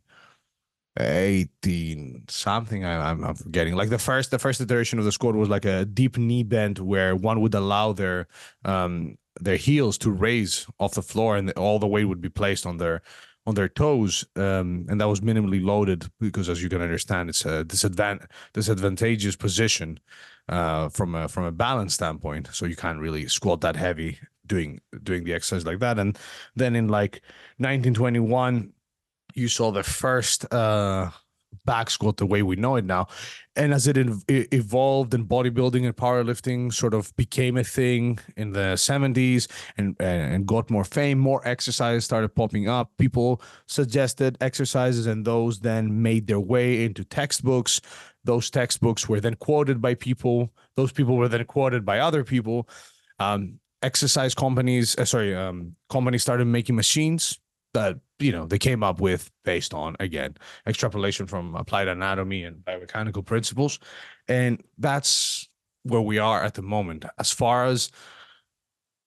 18 1.01 2.25
something 2.29 2.85
I, 2.85 3.11
am 3.11 3.25
I'm 3.25 3.35
forgetting. 3.35 3.75
Like 3.77 3.91
the 3.91 3.99
first 3.99 4.31
the 4.31 4.39
first 4.39 4.61
iteration 4.61 4.99
of 4.99 5.05
the 5.05 5.13
squat 5.13 5.35
was 5.35 5.49
like 5.49 5.65
a 5.65 5.85
deep 5.85 6.19
knee 6.19 6.43
bend 6.43 6.79
where 6.79 7.15
one 7.15 7.41
would 7.41 7.55
allow 7.55 7.93
their 7.93 8.27
um 8.65 9.17
their 9.41 9.57
heels 9.57 9.97
to 9.99 10.11
raise 10.11 10.67
off 10.81 10.95
the 10.95 11.03
floor 11.03 11.37
and 11.37 11.51
all 11.53 11.79
the 11.79 11.87
weight 11.87 12.07
would 12.07 12.21
be 12.21 12.29
placed 12.29 12.67
on 12.67 12.79
their 12.79 13.03
on 13.47 13.55
their 13.55 13.69
toes 13.69 14.25
um 14.37 14.87
and 14.89 15.01
that 15.01 15.09
was 15.09 15.21
minimally 15.21 15.65
loaded 15.65 16.11
because 16.19 16.49
as 16.49 16.63
you 16.63 16.69
can 16.69 16.83
understand 16.83 17.29
it's 17.29 17.45
a 17.45 17.65
disadvan- 17.65 18.27
disadvantageous 18.53 19.37
position 19.37 20.01
uh 20.49 20.89
from 20.89 21.15
a 21.15 21.29
from 21.29 21.45
a 21.45 21.53
balance 21.53 21.95
standpoint. 21.95 22.49
So 22.53 22.67
you 22.67 22.77
can't 22.77 22.99
really 22.99 23.29
squat 23.29 23.61
that 23.61 23.77
heavy 23.77 24.19
doing 24.49 24.81
doing 25.03 25.25
the 25.25 25.35
exercise 25.35 25.65
like 25.65 25.79
that. 25.81 25.99
And 25.99 26.19
then 26.57 26.75
in 26.75 26.89
like 26.89 27.23
1921 27.59 28.73
you 29.35 29.49
saw 29.49 29.71
the 29.71 29.83
first 29.85 30.53
uh 30.53 31.11
back 31.65 31.91
squat 31.91 32.17
the 32.17 32.27
way 32.27 32.43
we 32.43 32.57
know 32.57 32.77
it 32.77 32.85
now. 32.85 33.07
And 33.57 33.75
as 33.75 33.87
it, 33.87 33.97
it 33.97 34.49
evolved 34.53 35.13
and 35.15 35.27
bodybuilding 35.27 35.85
and 35.85 35.97
powerlifting 35.97 36.73
sort 36.73 36.95
of 36.95 37.15
became 37.17 37.57
a 37.57 37.65
thing 37.65 38.19
in 38.37 38.53
the 38.53 38.77
70s 38.77 39.49
and 39.77 39.97
and 40.01 40.47
got 40.47 40.71
more 40.71 40.85
fame 40.85 41.19
more 41.19 41.47
exercises 41.47 42.05
started 42.05 42.35
popping 42.35 42.69
up. 42.69 42.91
People 42.99 43.43
suggested 43.67 44.39
exercises 44.41 45.07
and 45.07 45.25
those 45.25 45.61
then 45.61 46.03
made 46.03 46.27
their 46.27 46.41
way 46.41 46.85
into 46.85 47.05
textbooks. 47.05 47.81
Those 48.25 48.51
textbooks 48.51 49.09
were 49.09 49.21
then 49.21 49.35
quoted 49.35 49.81
by 49.81 49.95
people. 49.95 50.53
Those 50.77 50.93
people 50.93 51.17
were 51.17 51.29
then 51.29 51.45
quoted 51.45 51.85
by 51.85 51.99
other 51.99 52.25
people. 52.25 52.69
Um, 53.19 53.59
exercise 53.83 54.35
companies, 54.35 54.97
uh, 54.97 55.05
sorry, 55.05 55.35
um, 55.35 55.77
companies 55.89 56.23
started 56.23 56.47
making 56.47 56.77
machines 56.77 57.39
that 57.75 57.99
you 58.19 58.33
know 58.33 58.47
they 58.47 58.59
came 58.59 58.83
up 58.83 59.01
with 59.01 59.31
based 59.45 59.75
on 59.75 59.95
again 60.01 60.35
extrapolation 60.67 61.27
from 61.27 61.55
applied 61.55 61.87
anatomy 61.87 62.45
and 62.45 62.57
biomechanical 62.65 63.25
principles, 63.25 63.79
and 64.27 64.63
that's 64.79 65.49
where 65.85 66.01
we 66.01 66.19
are 66.19 66.43
at 66.43 66.55
the 66.55 66.63
moment 66.63 67.05
as 67.19 67.31
far 67.31 67.67
as 67.67 67.91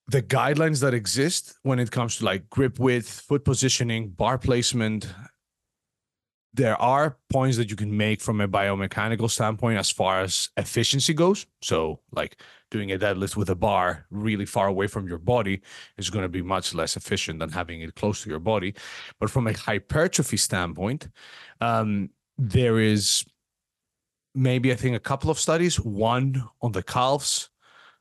the 0.07 0.21
guidelines 0.21 0.81
that 0.81 0.93
exist 0.93 1.57
when 1.63 1.79
it 1.79 1.91
comes 1.91 2.17
to 2.17 2.25
like 2.25 2.49
grip 2.49 2.79
width, 2.79 3.21
foot 3.21 3.45
positioning, 3.45 4.09
bar 4.09 4.37
placement. 4.37 5.07
There 6.53 6.79
are 6.81 7.17
points 7.29 7.55
that 7.57 7.69
you 7.69 7.77
can 7.77 7.95
make 7.95 8.21
from 8.21 8.41
a 8.41 8.47
biomechanical 8.47 9.29
standpoint 9.29 9.77
as 9.77 9.89
far 9.89 10.21
as 10.21 10.49
efficiency 10.57 11.13
goes. 11.13 11.45
So, 11.61 12.01
like 12.11 12.41
doing 12.69 12.91
a 12.91 12.97
deadlift 12.97 13.35
with 13.37 13.49
a 13.49 13.55
bar 13.55 14.05
really 14.09 14.45
far 14.45 14.67
away 14.67 14.87
from 14.87 15.07
your 15.07 15.17
body 15.17 15.61
is 15.97 16.09
going 16.09 16.23
to 16.23 16.29
be 16.29 16.41
much 16.41 16.73
less 16.73 16.97
efficient 16.97 17.39
than 17.39 17.49
having 17.49 17.81
it 17.81 17.95
close 17.95 18.23
to 18.23 18.29
your 18.29 18.39
body. 18.39 18.73
But 19.19 19.29
from 19.29 19.47
a 19.47 19.53
hypertrophy 19.53 20.37
standpoint, 20.37 21.07
um, 21.61 22.09
there 22.37 22.79
is 22.79 23.23
maybe 24.33 24.71
I 24.71 24.75
think 24.75 24.95
a 24.95 24.99
couple 24.99 25.29
of 25.29 25.39
studies, 25.39 25.79
one 25.79 26.43
on 26.61 26.71
the 26.71 26.83
calves. 26.83 27.49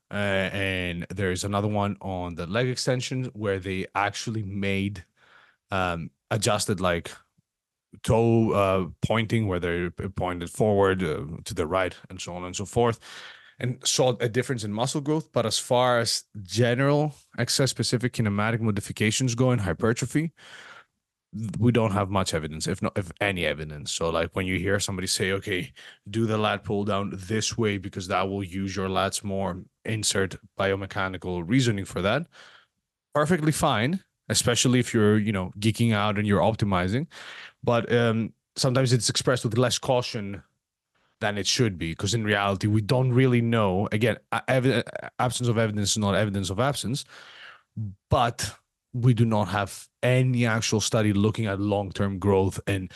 Uh, 0.09 0.49
and 0.51 1.05
there's 1.09 1.45
another 1.45 1.69
one 1.69 1.95
on 2.01 2.35
the 2.35 2.45
leg 2.45 2.67
extension 2.67 3.25
where 3.33 3.59
they 3.59 3.85
actually 3.95 4.43
made 4.43 5.05
um, 5.71 6.11
adjusted 6.31 6.81
like 6.81 7.11
toe 8.03 8.51
uh, 8.51 8.87
pointing 9.01 9.47
where 9.47 9.59
they 9.59 9.89
pointed 10.15 10.49
forward 10.49 11.03
uh, 11.03 11.23
to 11.43 11.53
the 11.53 11.67
right 11.67 11.95
and 12.09 12.19
so 12.19 12.33
on 12.33 12.43
and 12.45 12.55
so 12.55 12.65
forth 12.65 12.99
and 13.61 13.77
saw 13.85 14.15
a 14.19 14.27
difference 14.27 14.63
in 14.63 14.73
muscle 14.73 15.01
growth. 15.01 15.31
But 15.31 15.45
as 15.45 15.59
far 15.59 15.99
as 15.99 16.23
general 16.41 17.15
exercise 17.37 17.69
specific 17.69 18.13
kinematic 18.13 18.59
modifications 18.59 19.35
go 19.35 19.51
in 19.51 19.59
hypertrophy, 19.59 20.31
we 21.59 21.71
don't 21.71 21.91
have 21.91 22.09
much 22.09 22.33
evidence, 22.33 22.67
if 22.67 22.81
not 22.81 22.97
if 22.97 23.11
any 23.21 23.45
evidence. 23.45 23.91
So 23.91 24.09
like 24.09 24.35
when 24.35 24.47
you 24.47 24.57
hear 24.57 24.79
somebody 24.79 25.07
say, 25.07 25.31
okay, 25.33 25.71
do 26.09 26.25
the 26.25 26.37
lat 26.37 26.63
pull 26.63 26.83
down 26.83 27.13
this 27.13 27.57
way 27.57 27.77
because 27.77 28.07
that 28.07 28.27
will 28.27 28.43
use 28.43 28.75
your 28.75 28.89
lats 28.89 29.23
more, 29.23 29.61
insert 29.85 30.35
biomechanical 30.59 31.43
reasoning 31.45 31.85
for 31.85 32.01
that. 32.01 32.25
Perfectly 33.13 33.51
fine, 33.51 34.01
especially 34.31 34.79
if 34.79 34.93
you're, 34.93 35.17
you 35.17 35.31
know, 35.31 35.53
geeking 35.59 35.93
out 35.93 36.17
and 36.17 36.27
you're 36.27 36.41
optimizing. 36.41 37.07
But 37.63 37.91
um 37.91 38.33
sometimes 38.55 38.93
it's 38.93 39.09
expressed 39.09 39.43
with 39.45 39.57
less 39.57 39.77
caution 39.77 40.43
than 41.21 41.37
it 41.37 41.47
should 41.47 41.77
be 41.77 41.91
because 41.91 42.13
in 42.13 42.23
reality 42.23 42.67
we 42.67 42.81
don't 42.81 43.13
really 43.13 43.41
know 43.41 43.87
again 43.91 44.17
ev- 44.47 44.83
absence 45.19 45.47
of 45.47 45.57
evidence 45.57 45.91
is 45.91 45.97
not 45.97 46.15
evidence 46.15 46.49
of 46.49 46.59
absence 46.59 47.05
but 48.09 48.53
we 48.93 49.13
do 49.13 49.23
not 49.23 49.47
have 49.47 49.87
any 50.03 50.45
actual 50.45 50.81
study 50.81 51.13
looking 51.13 51.45
at 51.45 51.59
long-term 51.59 52.19
growth 52.19 52.59
and 52.67 52.91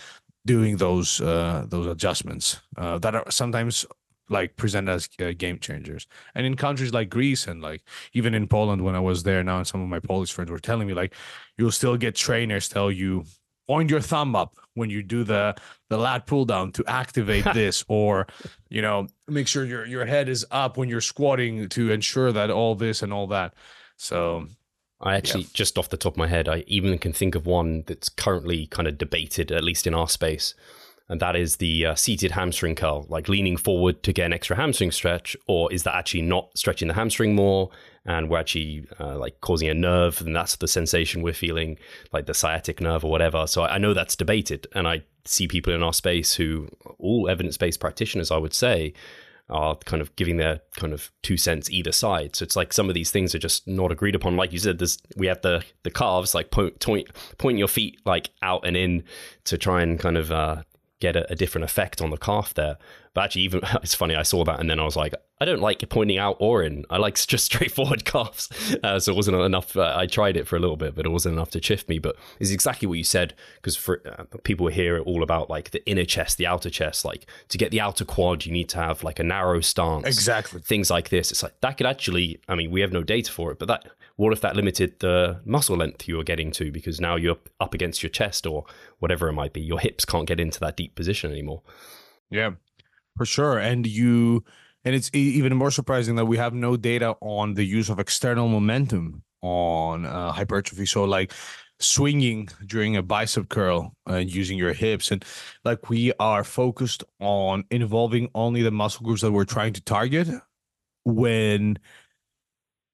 doing 0.45 0.77
those 0.77 1.21
uh, 1.21 1.65
those 1.69 1.87
adjustments 1.87 2.59
uh, 2.77 2.97
that 2.99 3.15
are 3.15 3.31
sometimes 3.31 3.85
like 4.29 4.55
presented 4.55 4.91
as 4.91 5.09
uh, 5.19 5.31
game 5.37 5.59
changers. 5.59 6.07
And 6.33 6.45
in 6.45 6.55
countries 6.55 6.93
like 6.93 7.09
greece 7.09 7.47
and 7.47 7.61
like 7.61 7.83
even 8.13 8.33
in 8.33 8.47
poland 8.47 8.83
when 8.83 8.95
i 8.95 8.99
was 8.99 9.23
there 9.23 9.43
now 9.43 9.57
and 9.57 9.67
some 9.67 9.81
of 9.81 9.87
my 9.87 9.99
polish 9.99 10.31
friends 10.31 10.51
were 10.51 10.59
telling 10.59 10.87
me 10.87 10.93
like 10.93 11.13
you'll 11.57 11.71
still 11.71 11.97
get 11.97 12.15
trainers 12.15 12.69
tell 12.69 12.91
you 12.91 13.25
point 13.67 13.89
your 13.89 14.01
thumb 14.01 14.35
up 14.35 14.55
when 14.75 14.89
you 14.89 15.01
do 15.01 15.23
the 15.23 15.55
the 15.89 15.97
lat 15.97 16.27
pull 16.27 16.45
down 16.45 16.71
to 16.71 16.83
activate 16.87 17.45
this 17.53 17.83
or 17.87 18.27
you 18.69 18.81
know 18.81 19.07
make 19.27 19.47
sure 19.47 19.65
your 19.65 19.85
your 19.85 20.05
head 20.05 20.29
is 20.29 20.45
up 20.51 20.77
when 20.77 20.89
you're 20.89 21.01
squatting 21.01 21.67
to 21.69 21.91
ensure 21.91 22.31
that 22.31 22.49
all 22.49 22.75
this 22.75 23.01
and 23.01 23.11
all 23.11 23.27
that 23.27 23.53
so 23.97 24.47
I 25.01 25.15
actually 25.15 25.43
yeah. 25.43 25.49
just 25.53 25.77
off 25.77 25.89
the 25.89 25.97
top 25.97 26.13
of 26.13 26.17
my 26.17 26.27
head 26.27 26.47
I 26.47 26.63
even 26.67 26.97
can 26.97 27.13
think 27.13 27.35
of 27.35 27.45
one 27.45 27.83
that's 27.87 28.09
currently 28.09 28.67
kind 28.67 28.87
of 28.87 28.97
debated 28.97 29.51
at 29.51 29.63
least 29.63 29.87
in 29.87 29.93
our 29.93 30.09
space 30.09 30.53
and 31.07 31.19
that 31.19 31.35
is 31.35 31.57
the 31.57 31.85
uh, 31.87 31.95
seated 31.95 32.31
hamstring 32.31 32.75
curl, 32.75 33.05
like 33.09 33.29
leaning 33.29 33.57
forward 33.57 34.01
to 34.03 34.11
get 34.11 34.25
an 34.25 34.33
extra 34.33 34.55
hamstring 34.55 34.91
stretch, 34.91 35.37
or 35.47 35.71
is 35.71 35.83
that 35.83 35.95
actually 35.95 36.23
not 36.23 36.49
stretching 36.57 36.87
the 36.87 36.93
hamstring 36.93 37.35
more, 37.35 37.69
and 38.05 38.29
we're 38.29 38.39
actually 38.39 38.87
uh, 38.99 39.17
like 39.17 39.39
causing 39.41 39.69
a 39.69 39.73
nerve, 39.73 40.21
and 40.21 40.35
that's 40.35 40.55
the 40.55 40.67
sensation 40.67 41.21
we're 41.21 41.33
feeling, 41.33 41.77
like 42.11 42.25
the 42.25 42.33
sciatic 42.33 42.81
nerve 42.81 43.05
or 43.05 43.11
whatever. 43.11 43.45
So 43.45 43.63
I, 43.63 43.77
know 43.77 43.93
that's 43.93 44.15
debated, 44.15 44.67
and 44.73 44.87
I 44.87 45.03
see 45.25 45.47
people 45.47 45.73
in 45.73 45.83
our 45.83 45.93
space 45.93 46.33
who, 46.33 46.69
all 46.97 47.29
evidence-based 47.29 47.79
practitioners, 47.79 48.31
I 48.31 48.37
would 48.37 48.53
say, 48.53 48.93
are 49.49 49.75
kind 49.85 50.01
of 50.01 50.15
giving 50.15 50.37
their 50.37 50.61
kind 50.75 50.91
of 50.91 51.11
two 51.21 51.37
cents 51.37 51.69
either 51.69 51.91
side. 51.91 52.35
So 52.35 52.43
it's 52.43 52.55
like 52.55 52.73
some 52.73 52.89
of 52.89 52.95
these 52.95 53.11
things 53.11 53.35
are 53.35 53.39
just 53.39 53.67
not 53.67 53.91
agreed 53.91 54.15
upon. 54.15 54.37
Like 54.37 54.51
you 54.51 54.59
said, 54.59 54.79
there's 54.79 54.97
we 55.17 55.27
have 55.27 55.41
the 55.41 55.63
the 55.83 55.91
calves 55.91 56.33
like 56.33 56.49
point 56.49 56.79
point 56.79 57.09
point 57.37 57.59
your 57.59 57.67
feet 57.67 58.01
like 58.05 58.31
out 58.41 58.65
and 58.65 58.75
in 58.75 59.03
to 59.43 59.57
try 59.57 59.83
and 59.83 59.99
kind 59.99 60.17
of 60.17 60.31
uh, 60.31 60.63
get 61.05 61.15
a, 61.15 61.31
a, 61.31 61.35
different 61.35 61.63
effect 61.63 62.01
on 62.01 62.09
the 62.09 62.17
calf 62.17 62.53
there. 62.53 62.77
But 63.13 63.25
actually, 63.25 63.43
even 63.43 63.61
it's 63.83 63.95
funny, 63.95 64.15
I 64.15 64.23
saw 64.23 64.43
that 64.45 64.59
and 64.59 64.69
then 64.69 64.79
I 64.79 64.83
was 64.83 64.95
like, 64.95 65.13
I 65.39 65.45
don't 65.45 65.61
like 65.61 65.87
pointing 65.89 66.17
out 66.17 66.37
or 66.39 66.63
in. 66.63 66.85
I 66.89 66.97
like 66.97 67.15
just 67.27 67.45
straightforward 67.45 68.05
calves. 68.05 68.49
Uh, 68.83 68.99
so 68.99 69.11
it 69.11 69.15
wasn't 69.15 69.37
enough. 69.37 69.75
Uh, 69.75 69.93
I 69.95 70.07
tried 70.07 70.37
it 70.37 70.47
for 70.47 70.55
a 70.55 70.59
little 70.59 70.77
bit, 70.77 70.95
but 70.95 71.05
it 71.05 71.09
wasn't 71.09 71.33
enough 71.33 71.51
to 71.51 71.61
shift 71.61 71.89
me. 71.89 71.99
But 71.99 72.15
it's 72.39 72.51
exactly 72.51 72.87
what 72.87 72.97
you 72.97 73.03
said 73.03 73.33
because 73.55 73.75
for 73.75 74.01
uh, 74.07 74.23
people 74.43 74.67
hear 74.67 74.99
all 74.99 75.23
about 75.23 75.49
like 75.49 75.71
the 75.71 75.85
inner 75.87 76.05
chest, 76.05 76.37
the 76.37 76.47
outer 76.47 76.69
chest. 76.69 77.05
Like 77.05 77.25
to 77.49 77.57
get 77.57 77.71
the 77.71 77.81
outer 77.81 78.05
quad, 78.05 78.45
you 78.45 78.51
need 78.51 78.69
to 78.69 78.77
have 78.77 79.03
like 79.03 79.19
a 79.19 79.23
narrow 79.23 79.61
stance. 79.61 80.05
Exactly. 80.05 80.61
Things 80.61 80.89
like 80.89 81.09
this. 81.09 81.31
It's 81.31 81.43
like 81.43 81.59
that 81.61 81.77
could 81.77 81.87
actually. 81.87 82.39
I 82.47 82.55
mean, 82.55 82.71
we 82.71 82.81
have 82.81 82.91
no 82.91 83.03
data 83.03 83.31
for 83.31 83.51
it, 83.51 83.59
but 83.59 83.67
that 83.67 83.85
what 84.17 84.31
if 84.31 84.41
that 84.41 84.55
limited 84.55 84.99
the 84.99 85.41
muscle 85.45 85.75
length 85.75 86.07
you 86.07 86.17
were 86.17 86.23
getting 86.23 86.51
to 86.51 86.71
because 86.71 87.01
now 87.01 87.15
you're 87.15 87.37
up 87.59 87.73
against 87.73 88.01
your 88.01 88.09
chest 88.09 88.47
or 88.47 88.65
whatever 88.99 89.27
it 89.27 89.33
might 89.33 89.53
be. 89.53 89.61
Your 89.61 89.79
hips 89.79 90.05
can't 90.05 90.27
get 90.27 90.39
into 90.39 90.59
that 90.61 90.77
deep 90.77 90.95
position 90.95 91.31
anymore. 91.31 91.61
Yeah, 92.29 92.51
for 93.17 93.25
sure. 93.25 93.57
And 93.57 93.85
you, 93.85 94.43
and 94.83 94.95
it's 94.95 95.09
even 95.13 95.55
more 95.57 95.71
surprising 95.71 96.15
that 96.15 96.25
we 96.25 96.37
have 96.37 96.53
no 96.53 96.77
data 96.77 97.15
on 97.21 97.55
the 97.55 97.65
use 97.65 97.89
of 97.89 97.99
external 97.99 98.47
momentum 98.47 99.23
on 99.41 100.05
uh, 100.05 100.31
hypertrophy. 100.31 100.85
So, 100.85 101.03
like 101.03 101.33
swinging 101.79 102.47
during 102.65 102.95
a 102.95 103.03
bicep 103.03 103.49
curl 103.49 103.93
and 104.05 104.33
using 104.33 104.57
your 104.57 104.73
hips, 104.73 105.11
and 105.11 105.25
like 105.65 105.89
we 105.89 106.13
are 106.19 106.43
focused 106.43 107.03
on 107.19 107.65
involving 107.69 108.29
only 108.33 108.61
the 108.61 108.71
muscle 108.71 109.05
groups 109.05 109.21
that 109.21 109.31
we're 109.31 109.43
trying 109.43 109.73
to 109.73 109.81
target 109.81 110.29
when 111.03 111.77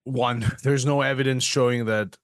one 0.04 0.46
there's 0.64 0.86
no 0.86 1.02
evidence 1.02 1.44
showing 1.44 1.86
that 1.86 2.18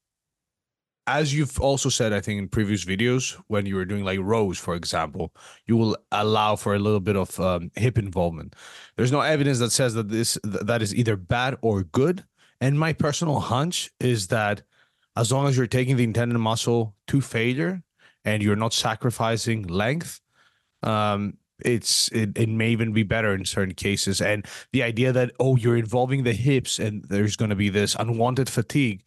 as 1.05 1.33
you've 1.33 1.59
also 1.61 1.89
said 1.89 2.11
i 2.11 2.19
think 2.19 2.39
in 2.39 2.47
previous 2.47 2.83
videos 2.85 3.41
when 3.47 3.65
you 3.65 3.75
were 3.75 3.85
doing 3.85 4.03
like 4.03 4.19
rows 4.21 4.57
for 4.57 4.75
example 4.75 5.31
you 5.65 5.77
will 5.77 5.97
allow 6.11 6.55
for 6.55 6.75
a 6.75 6.79
little 6.79 6.99
bit 6.99 7.15
of 7.15 7.39
um, 7.39 7.71
hip 7.75 7.97
involvement. 7.97 8.55
There's 8.95 9.11
no 9.11 9.21
evidence 9.21 9.59
that 9.59 9.71
says 9.71 9.93
that 9.93 10.09
this 10.09 10.37
that 10.43 10.81
is 10.81 10.95
either 10.95 11.15
bad 11.15 11.57
or 11.61 11.83
good. 11.83 12.23
And 12.59 12.79
my 12.79 12.93
personal 12.93 13.39
hunch 13.39 13.91
is 13.99 14.27
that 14.27 14.63
as 15.15 15.31
long 15.31 15.47
as 15.47 15.57
you're 15.57 15.67
taking 15.67 15.97
the 15.97 16.03
intended 16.03 16.37
muscle 16.37 16.95
to 17.07 17.21
failure 17.21 17.83
and 18.25 18.41
you're 18.41 18.55
not 18.55 18.73
sacrificing 18.73 19.67
length 19.67 20.21
um, 20.83 21.37
it's 21.59 22.09
it, 22.09 22.37
it 22.37 22.49
may 22.49 22.69
even 22.69 22.93
be 22.93 23.03
better 23.03 23.33
in 23.33 23.45
certain 23.45 23.73
cases. 23.73 24.21
And 24.21 24.45
the 24.71 24.83
idea 24.83 25.11
that 25.11 25.31
oh 25.39 25.55
you're 25.55 25.77
involving 25.77 26.23
the 26.23 26.33
hips 26.33 26.79
and 26.79 27.03
there's 27.05 27.35
going 27.35 27.49
to 27.49 27.55
be 27.55 27.69
this 27.69 27.95
unwanted 27.95 28.49
fatigue 28.49 29.03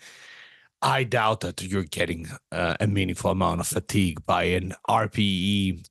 i 0.82 1.04
doubt 1.04 1.40
that 1.40 1.62
you're 1.62 1.84
getting 1.84 2.26
uh, 2.52 2.74
a 2.80 2.86
meaningful 2.86 3.30
amount 3.30 3.60
of 3.60 3.66
fatigue 3.66 4.24
by 4.26 4.44
an 4.44 4.74
rpe 4.88 5.86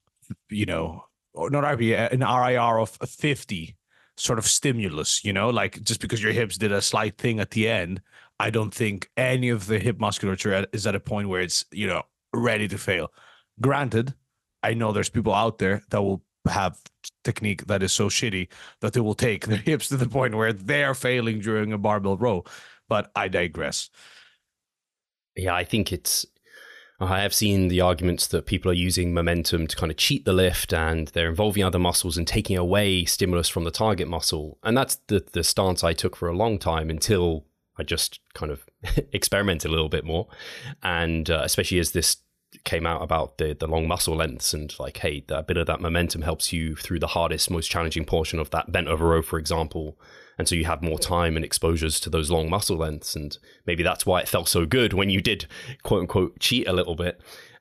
you 0.49 0.65
know 0.65 1.03
or 1.33 1.49
not 1.49 1.63
rpe 1.63 2.11
an 2.11 2.21
rir 2.21 2.79
of 2.79 2.89
50 2.89 3.75
sort 4.17 4.39
of 4.39 4.45
stimulus 4.45 5.23
you 5.23 5.31
know? 5.31 5.49
Like 5.49 5.81
just 5.83 6.01
because 6.01 6.21
your 6.21 6.33
hips 6.33 6.57
did 6.57 6.71
a 6.71 6.81
slight 6.81 7.17
thing 7.17 7.39
at 7.39 7.51
the 7.51 7.69
end 7.69 8.01
i 8.39 8.49
don't 8.49 8.73
think 8.73 9.09
any 9.15 9.49
of 9.49 9.67
the 9.67 9.79
hip 9.79 9.99
musculature 9.99 10.65
is 10.73 10.87
at 10.87 10.95
a 10.95 10.99
point 10.99 11.29
where 11.29 11.41
it's 11.41 11.65
you 11.71 11.87
know 11.87 12.03
ready 12.33 12.67
to 12.67 12.77
fail. 12.77 13.11
Granted 13.59 14.13
I 14.61 14.73
know 14.73 14.91
there's 14.91 15.09
people 15.09 15.33
out 15.33 15.57
there 15.57 15.81
that 15.89 16.01
will 16.01 16.21
have 16.49 16.79
technique 17.23 17.65
that 17.67 17.83
is 17.83 17.91
so 17.91 18.07
shitty 18.07 18.47
that 18.81 18.93
they 18.93 18.99
will 18.99 19.15
take 19.15 19.47
their 19.47 19.57
hips 19.65 19.89
to 19.89 19.97
the 19.97 20.07
point 20.07 20.35
where 20.35 20.53
they're 20.53 20.93
failing 20.93 21.39
during 21.39 21.73
a 21.73 21.77
barbell 21.77 22.17
row. 22.17 22.43
But 22.87 23.11
I 23.15 23.27
digress. 23.27 23.89
Yeah, 25.35 25.55
I 25.55 25.63
think 25.63 25.91
it's. 25.91 26.25
I 27.01 27.21
have 27.21 27.33
seen 27.33 27.69
the 27.69 27.79
arguments 27.79 28.27
that 28.27 28.45
people 28.45 28.69
are 28.69 28.73
using 28.73 29.13
momentum 29.13 29.67
to 29.67 29.75
kind 29.77 29.89
of 29.89 29.95
cheat 29.95 30.25
the 30.25 30.33
lift 30.33 30.73
and 30.73 31.07
they're 31.09 31.29
involving 31.29 31.63
other 31.63 31.79
muscles 31.79 32.17
and 32.17 32.27
taking 32.27 32.57
away 32.57 33.05
stimulus 33.05 33.47
from 33.47 33.63
the 33.63 33.71
target 33.71 34.09
muscle. 34.09 34.57
And 34.63 34.75
that's 34.75 34.95
the, 35.07 35.25
the 35.31 35.45
stance 35.45 35.81
I 35.81 35.93
took 35.93 36.17
for 36.17 36.27
a 36.27 36.35
long 36.35 36.59
time 36.59 36.89
until 36.89 37.45
I 37.77 37.83
just 37.83 38.19
kind 38.33 38.51
of 38.51 38.65
experimented 39.13 39.69
a 39.69 39.71
little 39.71 39.87
bit 39.87 40.03
more. 40.03 40.27
And 40.83 41.29
uh, 41.29 41.41
especially 41.45 41.79
as 41.79 41.93
this 41.93 42.17
came 42.63 42.85
out 42.85 43.01
about 43.01 43.37
the 43.37 43.53
the 43.53 43.67
long 43.67 43.87
muscle 43.87 44.15
lengths 44.15 44.53
and 44.53 44.77
like 44.79 44.97
hey 44.97 45.23
that 45.27 45.39
a 45.39 45.43
bit 45.43 45.57
of 45.57 45.67
that 45.67 45.81
momentum 45.81 46.23
helps 46.23 46.51
you 46.51 46.75
through 46.75 46.99
the 46.99 47.07
hardest 47.07 47.49
most 47.49 47.69
challenging 47.69 48.05
portion 48.05 48.39
of 48.39 48.49
that 48.49 48.71
bent 48.71 48.87
over 48.87 49.07
row 49.07 49.21
for 49.21 49.39
example. 49.39 49.97
And 50.37 50.47
so 50.47 50.55
you 50.55 50.65
have 50.65 50.81
more 50.81 50.97
time 50.97 51.35
and 51.35 51.43
exposures 51.43 51.99
to 51.99 52.09
those 52.09 52.31
long 52.31 52.49
muscle 52.49 52.77
lengths. 52.77 53.13
And 53.13 53.37
maybe 53.65 53.83
that's 53.83 54.05
why 54.05 54.21
it 54.21 54.29
felt 54.29 54.47
so 54.47 54.65
good 54.65 54.93
when 54.93 55.09
you 55.09 55.19
did 55.19 55.47
quote 55.83 56.01
unquote 56.01 56.39
cheat 56.39 56.65
a 56.65 56.73
little 56.73 56.95
bit. 56.95 57.19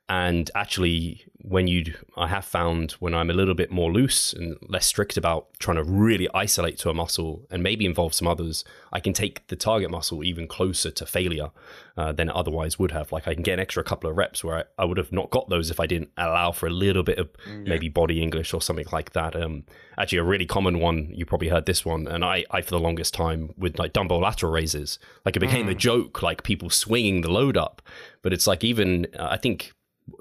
And 0.08 0.48
actually 0.54 1.24
when 1.40 1.68
you 1.68 1.94
i 2.16 2.26
have 2.26 2.44
found 2.44 2.92
when 2.92 3.14
i'm 3.14 3.30
a 3.30 3.32
little 3.32 3.54
bit 3.54 3.70
more 3.70 3.92
loose 3.92 4.32
and 4.32 4.56
less 4.68 4.86
strict 4.86 5.16
about 5.16 5.46
trying 5.60 5.76
to 5.76 5.84
really 5.84 6.28
isolate 6.34 6.76
to 6.76 6.90
a 6.90 6.94
muscle 6.94 7.46
and 7.48 7.62
maybe 7.62 7.86
involve 7.86 8.12
some 8.12 8.26
others 8.26 8.64
i 8.92 8.98
can 8.98 9.12
take 9.12 9.46
the 9.46 9.54
target 9.54 9.88
muscle 9.88 10.24
even 10.24 10.48
closer 10.48 10.90
to 10.90 11.06
failure 11.06 11.50
uh, 11.96 12.12
than 12.12 12.28
it 12.28 12.34
otherwise 12.34 12.76
would 12.76 12.90
have 12.90 13.12
like 13.12 13.28
i 13.28 13.34
can 13.34 13.44
get 13.44 13.54
an 13.54 13.60
extra 13.60 13.84
couple 13.84 14.10
of 14.10 14.16
reps 14.16 14.42
where 14.42 14.58
I, 14.58 14.82
I, 14.82 14.84
would 14.84 14.98
have 14.98 15.12
not 15.12 15.30
got 15.30 15.48
those 15.48 15.70
if 15.70 15.78
i 15.78 15.86
didn't 15.86 16.10
allow 16.16 16.50
for 16.50 16.66
a 16.66 16.70
little 16.70 17.04
bit 17.04 17.18
of 17.18 17.32
mm, 17.46 17.64
yeah. 17.64 17.68
maybe 17.68 17.88
body 17.88 18.20
english 18.20 18.52
or 18.52 18.60
something 18.60 18.86
like 18.90 19.12
that 19.12 19.36
um, 19.36 19.62
actually 19.96 20.18
a 20.18 20.24
really 20.24 20.46
common 20.46 20.80
one 20.80 21.08
you 21.14 21.24
probably 21.24 21.48
heard 21.48 21.66
this 21.66 21.84
one 21.84 22.08
and 22.08 22.24
i 22.24 22.44
i 22.50 22.60
for 22.60 22.70
the 22.70 22.80
longest 22.80 23.14
time 23.14 23.54
with 23.56 23.78
like 23.78 23.92
dumbbell 23.92 24.20
lateral 24.20 24.50
raises 24.50 24.98
like 25.24 25.36
it 25.36 25.40
became 25.40 25.66
mm. 25.66 25.70
a 25.70 25.74
joke 25.74 26.20
like 26.20 26.42
people 26.42 26.68
swinging 26.68 27.20
the 27.20 27.30
load 27.30 27.56
up 27.56 27.80
but 28.22 28.32
it's 28.32 28.48
like 28.48 28.64
even 28.64 29.06
uh, 29.16 29.28
i 29.30 29.36
think 29.36 29.72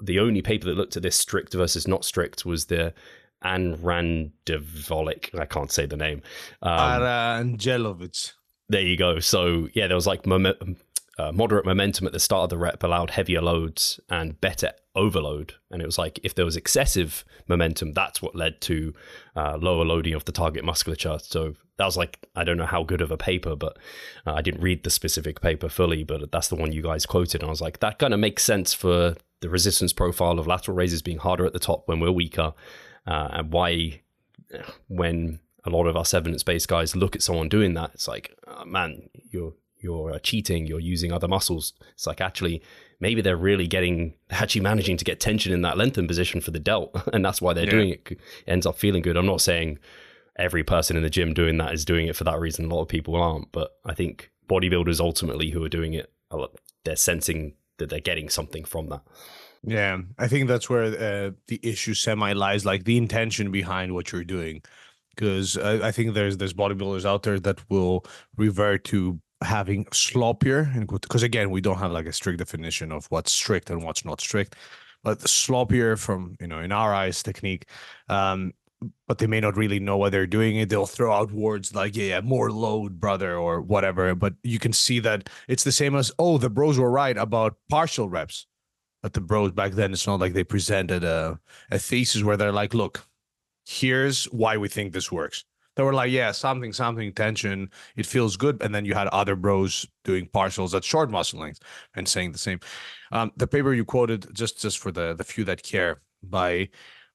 the 0.02 0.18
only 0.18 0.42
paper 0.42 0.66
that 0.66 0.76
looked 0.76 0.96
at 0.96 1.02
this 1.02 1.16
strict 1.16 1.54
versus 1.54 1.86
not 1.86 2.04
strict 2.04 2.44
was 2.44 2.66
the 2.66 2.94
Anrandevolic. 3.44 5.38
I 5.38 5.44
can't 5.46 5.70
say 5.70 5.86
the 5.86 5.96
name. 5.96 6.22
Um, 6.62 6.78
Arandjelovic. 6.78 8.32
There 8.68 8.82
you 8.82 8.96
go. 8.96 9.20
So 9.20 9.68
yeah, 9.72 9.86
there 9.86 9.96
was 9.96 10.06
like 10.06 10.26
mom- 10.26 10.76
uh, 11.18 11.32
moderate 11.32 11.64
momentum 11.64 12.06
at 12.06 12.12
the 12.12 12.20
start 12.20 12.44
of 12.44 12.50
the 12.50 12.58
rep 12.58 12.82
allowed 12.82 13.10
heavier 13.10 13.40
loads 13.40 13.98
and 14.08 14.40
better 14.40 14.72
overload. 14.94 15.54
And 15.70 15.82
it 15.82 15.86
was 15.86 15.98
like 15.98 16.20
if 16.22 16.34
there 16.34 16.44
was 16.44 16.56
excessive 16.56 17.24
momentum, 17.48 17.92
that's 17.92 18.20
what 18.22 18.36
led 18.36 18.60
to 18.62 18.94
uh, 19.34 19.56
lower 19.56 19.84
loading 19.84 20.14
of 20.14 20.24
the 20.26 20.32
target 20.32 20.64
musculature. 20.64 21.18
So 21.20 21.54
that 21.78 21.84
was 21.84 21.96
like 21.96 22.18
I 22.36 22.44
don't 22.44 22.56
know 22.56 22.66
how 22.66 22.82
good 22.82 23.00
of 23.00 23.10
a 23.10 23.16
paper, 23.16 23.56
but 23.56 23.78
uh, 24.26 24.34
I 24.34 24.42
didn't 24.42 24.62
read 24.62 24.84
the 24.84 24.90
specific 24.90 25.40
paper 25.40 25.68
fully. 25.68 26.04
But 26.04 26.30
that's 26.30 26.48
the 26.48 26.56
one 26.56 26.72
you 26.72 26.82
guys 26.82 27.06
quoted, 27.06 27.40
and 27.40 27.48
I 27.48 27.50
was 27.50 27.60
like, 27.60 27.80
that 27.80 27.98
kind 27.98 28.12
of 28.12 28.20
makes 28.20 28.44
sense 28.44 28.74
for 28.74 29.14
the 29.40 29.48
resistance 29.48 29.92
profile 29.92 30.38
of 30.38 30.46
lateral 30.46 30.76
raises 30.76 31.02
being 31.02 31.18
harder 31.18 31.46
at 31.46 31.52
the 31.52 31.58
top 31.58 31.86
when 31.86 32.00
we're 32.00 32.10
weaker, 32.10 32.52
uh, 33.06 33.28
and 33.32 33.52
why 33.52 34.02
when 34.88 35.40
a 35.64 35.70
lot 35.70 35.86
of 35.86 35.96
us 35.96 36.14
evidence-based 36.14 36.68
guys 36.68 36.96
look 36.96 37.14
at 37.14 37.22
someone 37.22 37.48
doing 37.48 37.74
that, 37.74 37.90
it's 37.94 38.08
like, 38.08 38.34
oh, 38.46 38.64
man, 38.64 39.08
you're 39.30 39.54
you're 39.80 40.12
uh, 40.12 40.18
cheating, 40.18 40.66
you're 40.66 40.80
using 40.80 41.12
other 41.12 41.28
muscles. 41.28 41.72
It's 41.92 42.06
like 42.06 42.20
actually 42.20 42.62
maybe 43.00 43.20
they're 43.20 43.36
really 43.36 43.68
getting 43.68 44.14
actually 44.30 44.62
managing 44.62 44.96
to 44.96 45.04
get 45.04 45.20
tension 45.20 45.52
in 45.52 45.62
that 45.62 45.78
lengthened 45.78 46.08
position 46.08 46.40
for 46.40 46.50
the 46.50 46.58
delt, 46.58 46.96
and 47.12 47.24
that's 47.24 47.40
why 47.40 47.52
they're 47.52 47.64
yeah. 47.64 47.70
doing 47.70 47.88
it. 47.90 48.08
it. 48.10 48.18
Ends 48.46 48.66
up 48.66 48.76
feeling 48.76 49.02
good. 49.02 49.16
I'm 49.16 49.26
not 49.26 49.40
saying 49.40 49.78
every 50.36 50.64
person 50.64 50.96
in 50.96 51.02
the 51.02 51.10
gym 51.10 51.34
doing 51.34 51.58
that 51.58 51.74
is 51.74 51.84
doing 51.84 52.06
it 52.06 52.16
for 52.16 52.24
that 52.24 52.38
reason. 52.38 52.66
A 52.66 52.74
lot 52.74 52.82
of 52.82 52.88
people 52.88 53.16
aren't, 53.16 53.50
but 53.52 53.76
I 53.84 53.94
think 53.94 54.30
bodybuilders 54.48 55.00
ultimately 55.00 55.50
who 55.50 55.62
are 55.64 55.68
doing 55.68 55.94
it, 55.94 56.12
they're 56.84 56.96
sensing 56.96 57.54
that 57.78 57.90
they're 57.90 58.00
getting 58.00 58.28
something 58.28 58.64
from 58.64 58.88
that. 58.88 59.02
Yeah, 59.62 59.98
I 60.18 60.28
think 60.28 60.48
that's 60.48 60.70
where 60.70 60.84
uh, 60.84 61.30
the 61.48 61.60
issue 61.62 61.94
semi 61.94 62.32
lies, 62.32 62.64
like 62.64 62.84
the 62.84 62.96
intention 62.96 63.50
behind 63.50 63.92
what 63.92 64.12
you're 64.12 64.24
doing. 64.24 64.62
Because 65.14 65.58
I, 65.58 65.88
I 65.88 65.90
think 65.90 66.14
there's 66.14 66.36
there's 66.36 66.54
bodybuilders 66.54 67.04
out 67.04 67.24
there 67.24 67.40
that 67.40 67.68
will 67.68 68.04
revert 68.36 68.84
to 68.84 69.20
having 69.42 69.84
sloppier, 69.86 70.74
and 70.76 70.86
because 70.86 71.24
again, 71.24 71.50
we 71.50 71.60
don't 71.60 71.78
have 71.78 71.90
like 71.90 72.06
a 72.06 72.12
strict 72.12 72.38
definition 72.38 72.92
of 72.92 73.06
what's 73.06 73.32
strict 73.32 73.70
and 73.70 73.82
what's 73.82 74.04
not 74.04 74.20
strict, 74.20 74.54
but 75.02 75.18
sloppier 75.20 75.98
from 75.98 76.36
you 76.40 76.46
know 76.46 76.60
in 76.60 76.70
our 76.70 76.94
eyes 76.94 77.22
technique, 77.22 77.66
um, 78.08 78.52
but 79.08 79.18
they 79.18 79.26
may 79.26 79.40
not 79.40 79.56
really 79.56 79.80
know 79.80 79.96
why 79.96 80.10
they're 80.10 80.26
doing 80.26 80.56
it. 80.56 80.68
They'll 80.68 80.86
throw 80.86 81.12
out 81.12 81.32
words 81.32 81.74
like, 81.74 81.96
yeah, 81.96 82.04
yeah, 82.04 82.20
more 82.20 82.50
load, 82.50 83.00
brother, 83.00 83.36
or 83.36 83.60
whatever. 83.60 84.14
But 84.14 84.34
you 84.42 84.58
can 84.58 84.72
see 84.72 85.00
that 85.00 85.28
it's 85.48 85.64
the 85.64 85.72
same 85.72 85.96
as, 85.96 86.12
oh, 86.18 86.38
the 86.38 86.50
bros 86.50 86.78
were 86.78 86.90
right 86.90 87.16
about 87.16 87.56
partial 87.70 88.08
reps. 88.08 88.46
at 89.04 89.12
the 89.12 89.20
bros 89.20 89.52
back 89.52 89.72
then. 89.72 89.92
It's 89.92 90.06
not 90.06 90.20
like 90.20 90.32
they 90.34 90.44
presented 90.44 91.04
a 91.04 91.38
a 91.70 91.78
thesis 91.78 92.22
where 92.24 92.36
they're 92.36 92.52
like, 92.52 92.74
look, 92.74 93.06
here's 93.66 94.24
why 94.26 94.56
we 94.56 94.68
think 94.68 94.92
this 94.92 95.12
works. 95.12 95.44
They 95.76 95.84
were 95.84 95.94
like, 95.94 96.10
yeah, 96.10 96.32
something, 96.32 96.72
something, 96.72 97.12
tension, 97.12 97.70
it 97.96 98.06
feels 98.06 98.36
good. 98.36 98.60
And 98.62 98.74
then 98.74 98.84
you 98.84 98.94
had 98.94 99.06
other 99.08 99.36
bros 99.36 99.86
doing 100.04 100.26
partials 100.26 100.74
at 100.74 100.82
short 100.84 101.10
muscle 101.10 101.40
length 101.40 101.60
and 101.94 102.08
saying 102.08 102.32
the 102.32 102.38
same. 102.38 102.58
Um, 103.12 103.30
the 103.36 103.46
paper 103.46 103.72
you 103.74 103.84
quoted, 103.84 104.26
just 104.34 104.60
just 104.60 104.78
for 104.78 104.90
the 104.92 105.14
the 105.14 105.24
few 105.24 105.44
that 105.44 105.62
care, 105.62 106.00
by 106.22 106.68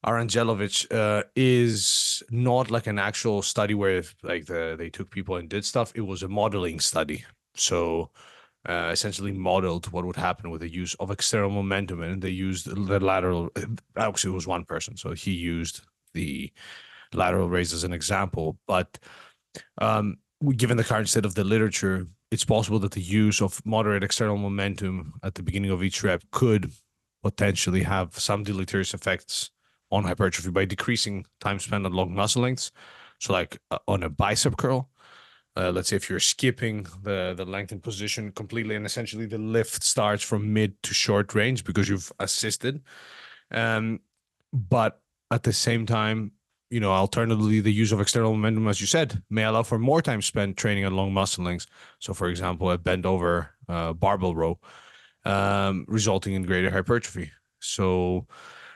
Arandjelovic, 0.04 0.92
uh, 0.92 1.22
is 1.34 2.22
not 2.30 2.70
like 2.70 2.86
an 2.86 2.98
actual 2.98 3.42
study 3.42 3.74
where 3.74 4.02
like 4.22 4.46
the 4.46 4.74
they 4.78 4.90
took 4.90 5.10
people 5.10 5.36
and 5.36 5.48
did 5.48 5.64
stuff. 5.64 5.92
It 5.94 6.02
was 6.02 6.22
a 6.22 6.28
modeling 6.28 6.80
study. 6.80 7.24
So 7.56 8.10
uh, 8.68 8.90
essentially 8.92 9.32
modeled 9.32 9.90
what 9.92 10.04
would 10.04 10.16
happen 10.16 10.50
with 10.50 10.60
the 10.60 10.68
use 10.68 10.94
of 10.94 11.10
external 11.10 11.50
momentum, 11.50 12.02
and 12.02 12.22
they 12.22 12.30
used 12.30 12.66
the 12.66 13.00
lateral. 13.00 13.50
Actually, 13.96 14.32
it 14.32 14.34
was 14.34 14.46
one 14.46 14.64
person, 14.64 14.96
so 14.96 15.12
he 15.12 15.32
used 15.32 15.80
the 16.12 16.52
lateral 17.12 17.48
raise 17.48 17.72
as 17.72 17.84
an 17.84 17.92
example. 17.92 18.58
But 18.66 18.98
um, 19.78 20.18
given 20.56 20.76
the 20.76 20.84
current 20.84 21.08
state 21.08 21.24
of 21.24 21.34
the 21.34 21.44
literature, 21.44 22.06
it's 22.30 22.44
possible 22.44 22.78
that 22.80 22.92
the 22.92 23.00
use 23.00 23.40
of 23.40 23.64
moderate 23.64 24.04
external 24.04 24.36
momentum 24.36 25.14
at 25.22 25.34
the 25.34 25.42
beginning 25.42 25.70
of 25.70 25.82
each 25.82 26.02
rep 26.02 26.22
could 26.30 26.72
potentially 27.22 27.82
have 27.82 28.18
some 28.18 28.44
deleterious 28.44 28.92
effects 28.92 29.50
on 29.94 30.04
hypertrophy 30.04 30.50
by 30.50 30.64
decreasing 30.64 31.26
time 31.40 31.58
spent 31.58 31.86
on 31.86 31.92
long 31.92 32.14
muscle 32.14 32.42
lengths. 32.42 32.72
So, 33.20 33.32
like 33.32 33.58
uh, 33.70 33.78
on 33.86 34.02
a 34.02 34.10
bicep 34.10 34.56
curl, 34.56 34.90
uh, 35.56 35.70
let's 35.70 35.88
say 35.88 35.96
if 35.96 36.10
you're 36.10 36.20
skipping 36.20 36.86
the 37.02 37.34
the 37.36 37.44
lengthened 37.44 37.82
position 37.82 38.32
completely, 38.32 38.74
and 38.74 38.84
essentially 38.84 39.26
the 39.26 39.38
lift 39.38 39.82
starts 39.84 40.22
from 40.22 40.52
mid 40.52 40.82
to 40.82 40.94
short 40.94 41.34
range 41.34 41.64
because 41.64 41.88
you've 41.88 42.12
assisted. 42.18 42.82
Um, 43.50 44.00
but 44.52 45.00
at 45.30 45.42
the 45.42 45.52
same 45.52 45.86
time, 45.86 46.32
you 46.70 46.80
know, 46.80 46.90
alternatively, 46.90 47.60
the 47.60 47.72
use 47.72 47.92
of 47.92 48.00
external 48.00 48.32
momentum, 48.32 48.66
as 48.66 48.80
you 48.80 48.86
said, 48.86 49.22
may 49.30 49.44
allow 49.44 49.62
for 49.62 49.78
more 49.78 50.02
time 50.02 50.20
spent 50.22 50.56
training 50.56 50.84
on 50.84 50.96
long 50.96 51.12
muscle 51.12 51.44
lengths. 51.44 51.66
So, 52.00 52.14
for 52.14 52.28
example, 52.28 52.70
a 52.70 52.78
bent 52.78 53.06
over 53.06 53.50
uh, 53.68 53.92
barbell 53.92 54.34
row, 54.34 54.58
um, 55.24 55.84
resulting 55.86 56.34
in 56.34 56.42
greater 56.42 56.70
hypertrophy. 56.70 57.30
So, 57.60 58.26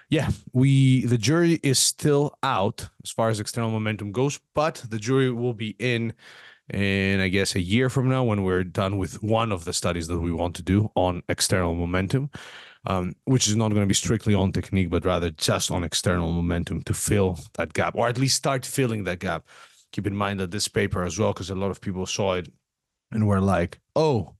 yeah, 0.08 0.30
we 0.52 1.04
the 1.04 1.18
jury 1.18 1.60
is 1.62 1.78
still 1.78 2.34
out 2.42 2.88
as 3.04 3.10
far 3.10 3.28
as 3.28 3.40
external 3.40 3.70
momentum 3.70 4.12
goes, 4.12 4.40
but 4.54 4.84
the 4.88 4.98
jury 4.98 5.30
will 5.30 5.54
be 5.54 5.76
in 5.78 6.12
in 6.72 7.20
I 7.20 7.28
guess 7.28 7.54
a 7.54 7.60
year 7.60 7.88
from 7.88 8.08
now 8.08 8.24
when 8.24 8.42
we're 8.42 8.64
done 8.64 8.98
with 8.98 9.22
one 9.22 9.52
of 9.52 9.64
the 9.64 9.72
studies 9.72 10.06
that 10.08 10.18
we 10.18 10.32
want 10.32 10.56
to 10.56 10.62
do 10.62 10.90
on 10.94 11.22
external 11.28 11.74
momentum 11.74 12.30
um, 12.86 13.14
which 13.24 13.48
is 13.48 13.56
not 13.56 13.68
going 13.68 13.82
to 13.82 13.86
be 13.86 13.94
strictly 13.94 14.34
on 14.34 14.52
technique, 14.52 14.90
but 14.90 15.04
rather 15.04 15.30
just 15.30 15.70
on 15.70 15.84
external 15.84 16.32
momentum 16.32 16.82
to 16.82 16.94
fill 16.94 17.38
that 17.54 17.72
gap, 17.72 17.94
or 17.94 18.08
at 18.08 18.18
least 18.18 18.36
start 18.36 18.64
filling 18.64 19.04
that 19.04 19.18
gap. 19.18 19.46
Keep 19.92 20.06
in 20.06 20.16
mind 20.16 20.40
that 20.40 20.50
this 20.50 20.68
paper 20.68 21.04
as 21.04 21.18
well, 21.18 21.32
because 21.32 21.50
a 21.50 21.54
lot 21.54 21.70
of 21.70 21.80
people 21.80 22.06
saw 22.06 22.34
it 22.34 22.50
and 23.12 23.26
were 23.26 23.40
like, 23.40 23.78
"Oh, 23.96 24.34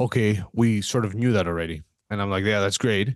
okay, 0.00 0.42
we 0.52 0.80
sort 0.82 1.04
of 1.04 1.14
knew 1.14 1.32
that 1.32 1.46
already," 1.46 1.82
and 2.10 2.20
I'm 2.20 2.30
like, 2.30 2.44
"Yeah, 2.44 2.60
that's 2.60 2.78
great," 2.78 3.14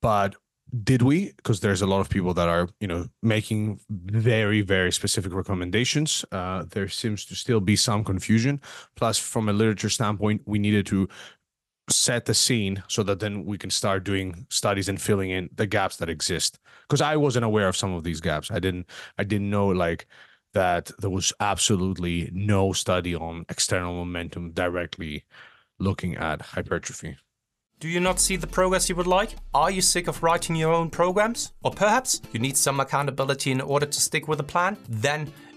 but 0.00 0.36
did 0.82 1.02
we? 1.02 1.32
Because 1.36 1.60
there's 1.60 1.82
a 1.82 1.86
lot 1.86 2.00
of 2.00 2.08
people 2.08 2.34
that 2.34 2.48
are 2.48 2.68
you 2.80 2.88
know 2.88 3.06
making 3.22 3.80
very 3.88 4.62
very 4.62 4.92
specific 4.92 5.32
recommendations. 5.32 6.24
Uh, 6.32 6.64
there 6.70 6.88
seems 6.88 7.24
to 7.26 7.34
still 7.34 7.60
be 7.60 7.76
some 7.76 8.04
confusion. 8.04 8.60
Plus 8.96 9.18
from 9.18 9.48
a 9.48 9.52
literature 9.52 9.90
standpoint 9.90 10.42
we 10.46 10.58
needed 10.58 10.86
to 10.86 11.08
set 11.88 12.24
the 12.24 12.34
scene 12.34 12.82
so 12.88 13.04
that 13.04 13.20
then 13.20 13.44
we 13.44 13.56
can 13.56 13.70
start 13.70 14.02
doing 14.02 14.44
studies 14.50 14.88
and 14.88 15.00
filling 15.00 15.30
in 15.30 15.48
the 15.54 15.66
gaps 15.66 15.96
that 15.96 16.08
exist. 16.08 16.58
Because 16.82 17.00
i 17.00 17.16
wasn't 17.16 17.44
aware 17.44 17.68
of 17.68 17.76
some 17.76 17.92
of 17.92 18.02
these 18.04 18.20
gaps. 18.20 18.50
I 18.50 18.58
didn't 18.58 18.86
i 19.18 19.24
didn't 19.24 19.50
know 19.50 19.68
like 19.68 20.06
that 20.52 20.90
there 20.98 21.10
was 21.10 21.32
absolutely 21.38 22.30
no 22.32 22.72
study 22.72 23.14
on 23.14 23.44
external 23.48 23.94
momentum 23.94 24.52
directly 24.52 25.24
looking 25.78 26.16
at 26.16 26.40
hypertrophy 26.40 27.16
do 27.78 27.88
you 27.88 28.00
not 28.00 28.18
see 28.18 28.36
the 28.36 28.46
progress 28.46 28.88
you 28.88 28.96
would 28.96 29.06
like? 29.06 29.36
Are 29.52 29.70
you 29.70 29.82
sick 29.82 30.08
of 30.08 30.22
writing 30.22 30.56
your 30.56 30.72
own 30.72 30.88
programs? 30.88 31.52
Or 31.62 31.70
perhaps 31.70 32.22
you 32.32 32.40
need 32.40 32.56
some 32.56 32.80
accountability 32.80 33.52
in 33.52 33.60
order 33.60 33.84
to 33.84 34.00
stick 34.00 34.28
with 34.28 34.40
a 34.40 34.44
plan? 34.44 34.78
Then 34.88 35.30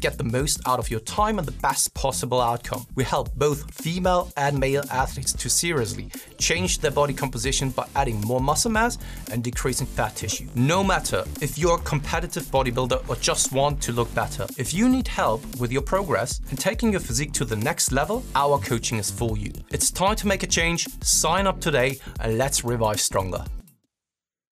get 0.00 0.18
the 0.18 0.24
most 0.24 0.60
out 0.66 0.78
of 0.78 0.90
your 0.90 1.00
time 1.00 1.38
and 1.38 1.46
the 1.46 1.52
best 1.52 1.94
possible 1.94 2.40
outcome. 2.40 2.86
We 2.94 3.04
help 3.04 3.34
both 3.34 3.72
female 3.72 4.32
and 4.36 4.58
male 4.58 4.84
athletes 4.90 5.32
to 5.34 5.50
seriously 5.50 6.10
change 6.38 6.78
their 6.78 6.90
body 6.90 7.14
composition 7.14 7.70
by 7.70 7.86
adding 7.94 8.20
more 8.22 8.40
muscle 8.40 8.70
mass 8.70 8.98
and 9.30 9.44
decreasing 9.44 9.86
fat 9.86 10.16
tissue. 10.16 10.48
No 10.54 10.82
matter 10.82 11.24
if 11.40 11.58
you're 11.58 11.76
a 11.76 11.82
competitive 11.82 12.44
bodybuilder 12.44 13.08
or 13.08 13.16
just 13.16 13.52
want 13.52 13.80
to 13.82 13.92
look 13.92 14.12
better, 14.14 14.46
if 14.56 14.72
you 14.74 14.88
need 14.88 15.08
help 15.08 15.44
with 15.56 15.70
your 15.70 15.82
progress 15.82 16.40
and 16.50 16.58
taking 16.58 16.90
your 16.90 17.00
physique 17.00 17.32
to 17.32 17.44
the 17.44 17.56
next 17.56 17.92
level, 17.92 18.24
our 18.34 18.58
coaching 18.58 18.98
is 18.98 19.10
for 19.10 19.36
you. 19.36 19.52
It's 19.70 19.90
time 19.90 20.16
to 20.16 20.26
make 20.26 20.42
a 20.42 20.46
change. 20.46 20.88
Sign 21.02 21.46
up 21.46 21.60
today 21.60 21.98
and 22.20 22.38
let's 22.38 22.64
revive 22.64 23.00
stronger. 23.00 23.44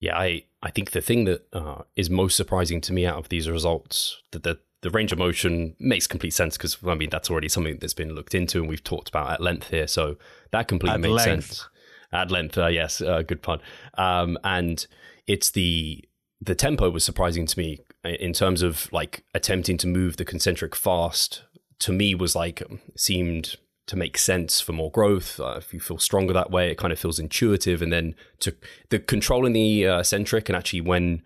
Yeah, 0.01 0.17
I, 0.17 0.45
I 0.63 0.71
think 0.71 0.93
the 0.93 1.01
thing 1.01 1.25
that 1.25 1.49
uh, 1.53 1.83
is 1.97 2.09
most 2.09 2.37
surprising 2.37 2.81
to 2.83 2.93
me 2.93 3.05
out 3.05 3.19
of 3.19 3.29
these 3.31 3.51
results, 3.51 4.23
that 4.31 4.45
the 4.45 4.61
the 4.83 4.91
range 4.91 5.13
of 5.13 5.19
motion 5.19 5.75
makes 5.81 6.07
complete 6.07 6.35
sense 6.35 6.57
because 6.57 6.77
I 6.87 6.95
mean 6.95 7.11
that's 7.11 7.31
already 7.31 7.49
something 7.49 7.79
that's 7.81 7.95
been 7.95 8.15
looked 8.15 8.35
into 8.35 8.61
and 8.61 8.69
we've 8.69 8.85
talked 8.85 9.09
about 9.09 9.31
at 9.31 9.41
length 9.41 9.69
here. 9.69 9.87
So 9.87 10.17
that 10.53 10.69
completely 10.69 10.95
at 10.95 11.01
makes 11.01 11.27
length. 11.27 11.47
sense. 11.47 11.69
At 12.11 12.31
length, 12.31 12.57
uh, 12.57 12.69
yes, 12.69 13.03
uh, 13.03 13.23
good 13.23 13.43
pun. 13.43 13.61
Um, 13.95 14.39
and 14.45 14.87
it's 15.27 15.51
the 15.51 16.05
the 16.41 16.55
tempo 16.55 16.89
was 16.91 17.05
surprising 17.05 17.47
to 17.47 17.59
me 17.59 17.81
in 18.05 18.33
terms 18.33 18.63
of 18.63 18.91
like 18.93 19.25
attempting 19.35 19.77
to 19.79 19.87
move 19.87 20.17
the 20.17 20.25
concentric 20.25 20.75
fast. 20.75 21.43
To 21.81 21.93
me, 21.93 22.15
was 22.15 22.35
like 22.35 22.63
seemed 22.97 23.57
to 23.87 23.97
make 23.97 24.19
sense 24.19 24.61
for 24.61 24.73
more 24.73 24.91
growth. 24.91 25.41
Uh, 25.41 25.55
if 25.59 25.73
you 25.73 25.81
feel 25.81 25.99
stronger 25.99 26.33
that 26.33 26.51
way, 26.51 26.71
it 26.71 26.79
kind 26.79 26.93
of 26.93 26.99
feels 26.99 27.19
intuitive. 27.19 27.83
And 27.83 27.93
then 27.93 28.15
to 28.41 28.55
the 28.91 28.99
controlling 28.99 29.53
the 29.53 29.87
uh, 29.87 30.03
centric 30.03 30.49
and 30.49 30.57
actually 30.57 30.83
when 30.83 31.23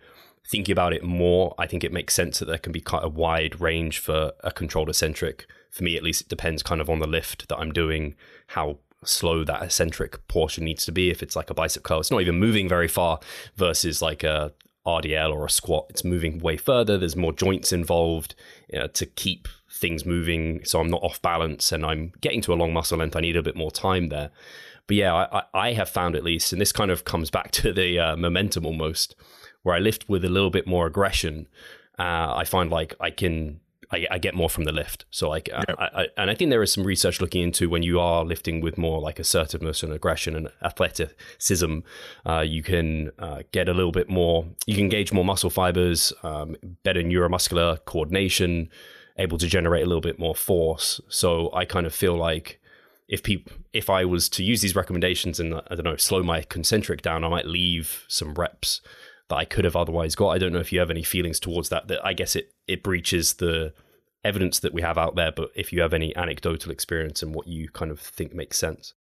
thinking 0.47 0.73
about 0.73 0.93
it 0.93 1.03
more, 1.03 1.55
I 1.59 1.67
think 1.67 1.85
it 1.85 1.93
makes 1.93 2.15
sense 2.15 2.39
that 2.39 2.47
there 2.47 2.59
can 2.59 2.73
be 2.73 2.81
quite 2.81 3.05
a 3.05 3.09
wide 3.09 3.61
range 3.61 3.99
for 3.99 4.33
a 4.41 4.51
controlled 4.51 4.89
eccentric. 4.89 5.47
For 5.71 5.85
me, 5.85 5.97
at 5.97 6.03
least, 6.03 6.23
it 6.23 6.29
depends 6.29 6.63
kind 6.63 6.81
of 6.81 6.91
on 6.91 6.99
the 6.99 7.07
lift 7.07 7.49
that 7.49 7.59
I'm 7.59 7.73
doing, 7.73 8.15
how 8.49 8.79
slow 9.05 9.45
that 9.45 9.63
eccentric 9.63 10.27
portion 10.29 10.65
needs 10.65 10.85
to 10.87 10.93
be. 10.93 11.11
If 11.11 11.23
it's 11.23 11.37
like 11.37 11.51
a 11.51 11.55
bicep 11.55 11.83
curl, 11.83 12.01
it's 12.01 12.11
not 12.11 12.21
even 12.21 12.39
moving 12.39 12.69
very 12.69 12.89
far 12.89 13.21
versus 13.57 14.03
like 14.03 14.23
a 14.23 14.53
RDL 14.87 15.33
or 15.33 15.47
a 15.47 15.51
squat. 15.51 15.87
It's 15.91 16.05
moving 16.05 16.39
way 16.39 16.57
further. 16.57 16.99
There's 16.99 17.17
more 17.17 17.33
joints 17.33 17.73
involved 17.73 18.35
you 18.73 18.81
know, 18.81 18.87
to 18.89 19.07
keep 19.07 19.49
things 19.71 20.05
moving, 20.05 20.65
so 20.65 20.81
I'm 20.81 20.91
not 20.91 21.03
off 21.03 21.23
balance 21.23 21.73
and 21.73 21.85
I'm 21.85 22.13
getting 22.21 22.41
to 22.43 22.53
a 22.53 22.57
long 22.57 22.73
muscle 22.73 22.99
length. 22.99 23.17
I 23.17 23.21
need 23.21 23.37
a 23.37 23.43
bit 23.43 23.57
more 23.57 23.71
time 23.71 24.09
there. 24.09 24.31
But 24.87 24.97
yeah, 24.97 25.15
I, 25.15 25.43
I 25.55 25.73
have 25.73 25.89
found 25.89 26.17
at 26.17 26.25
least, 26.25 26.53
and 26.53 26.61
this 26.61 26.73
kind 26.73 26.91
of 26.91 27.05
comes 27.05 27.31
back 27.31 27.51
to 27.53 27.73
the 27.73 27.99
uh, 27.99 28.17
momentum 28.17 28.67
almost 28.67 29.15
where 29.63 29.75
I 29.75 29.79
lift 29.79 30.09
with 30.09 30.25
a 30.25 30.29
little 30.29 30.51
bit 30.51 30.67
more 30.67 30.87
aggression, 30.87 31.49
uh, 31.99 32.35
I 32.35 32.45
find 32.45 32.71
like 32.71 32.95
I 33.01 33.11
can 33.11 33.61
I, 33.93 34.07
I, 34.11 34.19
get 34.19 34.35
more 34.35 34.49
from 34.49 34.65
the 34.65 34.73
lift. 34.73 35.05
So 35.11 35.29
like, 35.29 35.49
yep. 35.49 35.65
I, 35.79 35.89
I, 35.95 36.07
and 36.17 36.31
I 36.31 36.35
think 36.35 36.51
there 36.51 36.63
is 36.63 36.73
some 36.73 36.85
research 36.85 37.21
looking 37.21 37.43
into 37.43 37.69
when 37.69 37.83
you 37.83 38.01
are 38.01 38.25
lifting 38.25 38.61
with 38.61 38.79
more 38.79 39.01
like 39.01 39.19
assertiveness 39.19 39.83
and 39.83 39.93
aggression 39.93 40.35
and 40.35 40.49
athleticism, 40.63 41.81
uh, 42.27 42.41
you 42.41 42.63
can 42.63 43.11
uh, 43.19 43.43
get 43.53 43.69
a 43.69 43.75
little 43.75 43.93
bit 43.93 44.09
more. 44.09 44.47
You 44.67 44.75
can 44.75 44.85
engage 44.85 45.13
more 45.13 45.25
muscle 45.25 45.51
fibers, 45.51 46.13
um, 46.23 46.57
better 46.83 47.03
neuromuscular 47.03 47.85
coordination, 47.85 48.71
able 49.19 49.37
to 49.37 49.47
generate 49.47 49.83
a 49.83 49.87
little 49.87 50.01
bit 50.01 50.19
more 50.19 50.35
force. 50.35 51.01
So 51.09 51.53
I 51.53 51.67
kind 51.67 51.87
of 51.87 51.95
feel 51.95 52.17
like 52.17 52.61
if 53.09 53.23
people 53.23 53.53
if 53.75 53.91
I 53.91 54.07
was 54.07 54.29
to 54.31 54.43
use 54.43 54.63
these 54.63 54.75
recommendations 54.75 55.39
and 55.39 55.55
I 55.55 55.75
don't 55.75 55.85
know 55.85 55.97
slow 55.97 56.23
my 56.23 56.43
concentric 56.43 57.03
down, 57.03 57.25
I 57.25 57.29
might 57.29 57.47
leave 57.47 58.07
some 58.09 58.33
reps 58.35 58.81
that 59.33 59.39
I 59.39 59.47
could 59.47 59.65
have 59.65 59.77
otherwise 59.77 60.15
got. 60.15 60.29
I 60.29 60.39
don't 60.39 60.53
know 60.53 60.61
if 60.61 60.73
you 60.73 60.79
have 60.79 60.91
any 60.91 61.03
feelings 61.03 61.41
towards 61.41 61.71
that. 61.71 61.89
That 61.89 62.05
I 62.05 62.13
guess 62.13 62.37
it 62.37 62.53
it 62.69 62.83
breaches 62.83 63.35
the 63.35 63.73
evidence 64.23 64.61
that 64.61 64.75
we 64.75 64.83
have 64.83 64.99
out 64.99 65.17
there. 65.17 65.33
But 65.33 65.51
if 65.57 65.73
you 65.73 65.81
have 65.81 65.95
any 65.95 66.15
anecdotal 66.17 66.71
experience 66.71 67.23
and 67.23 67.35
what 67.35 67.49
you 67.49 67.69
kind 67.71 67.91
of 67.91 67.99
think 67.99 68.35
makes 68.35 68.59
sense. 68.59 68.95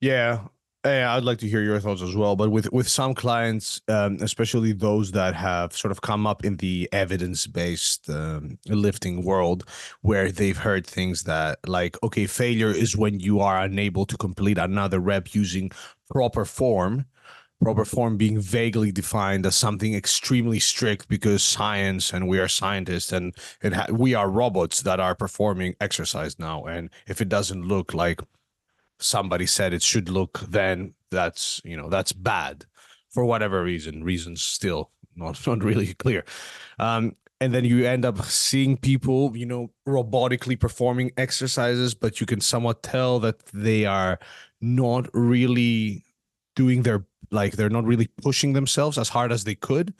Yeah, 0.00 0.44
Yeah, 0.84 1.14
I'd 1.14 1.24
like 1.24 1.38
to 1.38 1.48
hear 1.48 1.62
your 1.62 1.80
thoughts 1.80 2.02
as 2.02 2.14
well. 2.14 2.36
But 2.36 2.50
with 2.50 2.70
with 2.72 2.88
some 2.88 3.14
clients, 3.14 3.80
um, 3.88 4.18
especially 4.20 4.72
those 4.72 5.12
that 5.12 5.34
have 5.34 5.72
sort 5.74 5.92
of 5.92 6.02
come 6.02 6.26
up 6.26 6.44
in 6.44 6.56
the 6.58 6.88
evidence 6.92 7.46
based 7.46 8.10
um, 8.10 8.58
lifting 8.68 9.24
world, 9.24 9.64
where 10.02 10.30
they've 10.30 10.58
heard 10.58 10.86
things 10.86 11.22
that 11.24 11.58
like, 11.66 11.96
okay, 12.02 12.26
failure 12.26 12.70
is 12.70 12.96
when 12.96 13.18
you 13.18 13.40
are 13.40 13.60
unable 13.62 14.04
to 14.06 14.16
complete 14.18 14.58
another 14.58 15.00
rep 15.00 15.34
using 15.34 15.70
proper 16.10 16.44
form. 16.44 17.06
Proper 17.62 17.84
form 17.84 18.16
being 18.16 18.38
vaguely 18.40 18.92
defined 18.92 19.46
as 19.46 19.54
something 19.54 19.94
extremely 19.94 20.58
strict 20.58 21.08
because 21.08 21.42
science 21.42 22.12
and 22.12 22.28
we 22.28 22.38
are 22.38 22.48
scientists 22.48 23.12
and 23.12 23.34
it 23.62 23.72
ha- 23.72 23.86
we 23.90 24.14
are 24.14 24.28
robots 24.28 24.82
that 24.82 25.00
are 25.00 25.14
performing 25.14 25.74
exercise 25.80 26.38
now. 26.38 26.64
And 26.64 26.90
if 27.06 27.20
it 27.20 27.28
doesn't 27.28 27.66
look 27.66 27.94
like 27.94 28.20
somebody 28.98 29.46
said 29.46 29.72
it 29.72 29.82
should 29.82 30.08
look, 30.08 30.40
then 30.40 30.94
that's 31.10 31.60
you 31.64 31.76
know 31.76 31.88
that's 31.88 32.12
bad 32.12 32.66
for 33.08 33.24
whatever 33.24 33.62
reason. 33.62 34.04
Reasons 34.04 34.42
still 34.42 34.90
not 35.16 35.40
not 35.46 35.62
really 35.62 35.94
clear. 35.94 36.24
Um, 36.78 37.16
and 37.40 37.52
then 37.52 37.64
you 37.64 37.84
end 37.84 38.04
up 38.04 38.24
seeing 38.24 38.76
people, 38.76 39.36
you 39.36 39.44
know, 39.44 39.70
robotically 39.86 40.58
performing 40.58 41.12
exercises, 41.16 41.94
but 41.94 42.20
you 42.20 42.26
can 42.26 42.40
somewhat 42.40 42.82
tell 42.82 43.18
that 43.20 43.44
they 43.46 43.84
are 43.84 44.18
not 44.60 45.08
really 45.12 46.03
doing 46.56 46.82
their 46.82 47.04
like 47.30 47.52
they're 47.52 47.70
not 47.70 47.84
really 47.84 48.08
pushing 48.22 48.52
themselves 48.52 48.98
as 48.98 49.08
hard 49.08 49.32
as 49.32 49.44
they 49.44 49.54
could. 49.54 49.94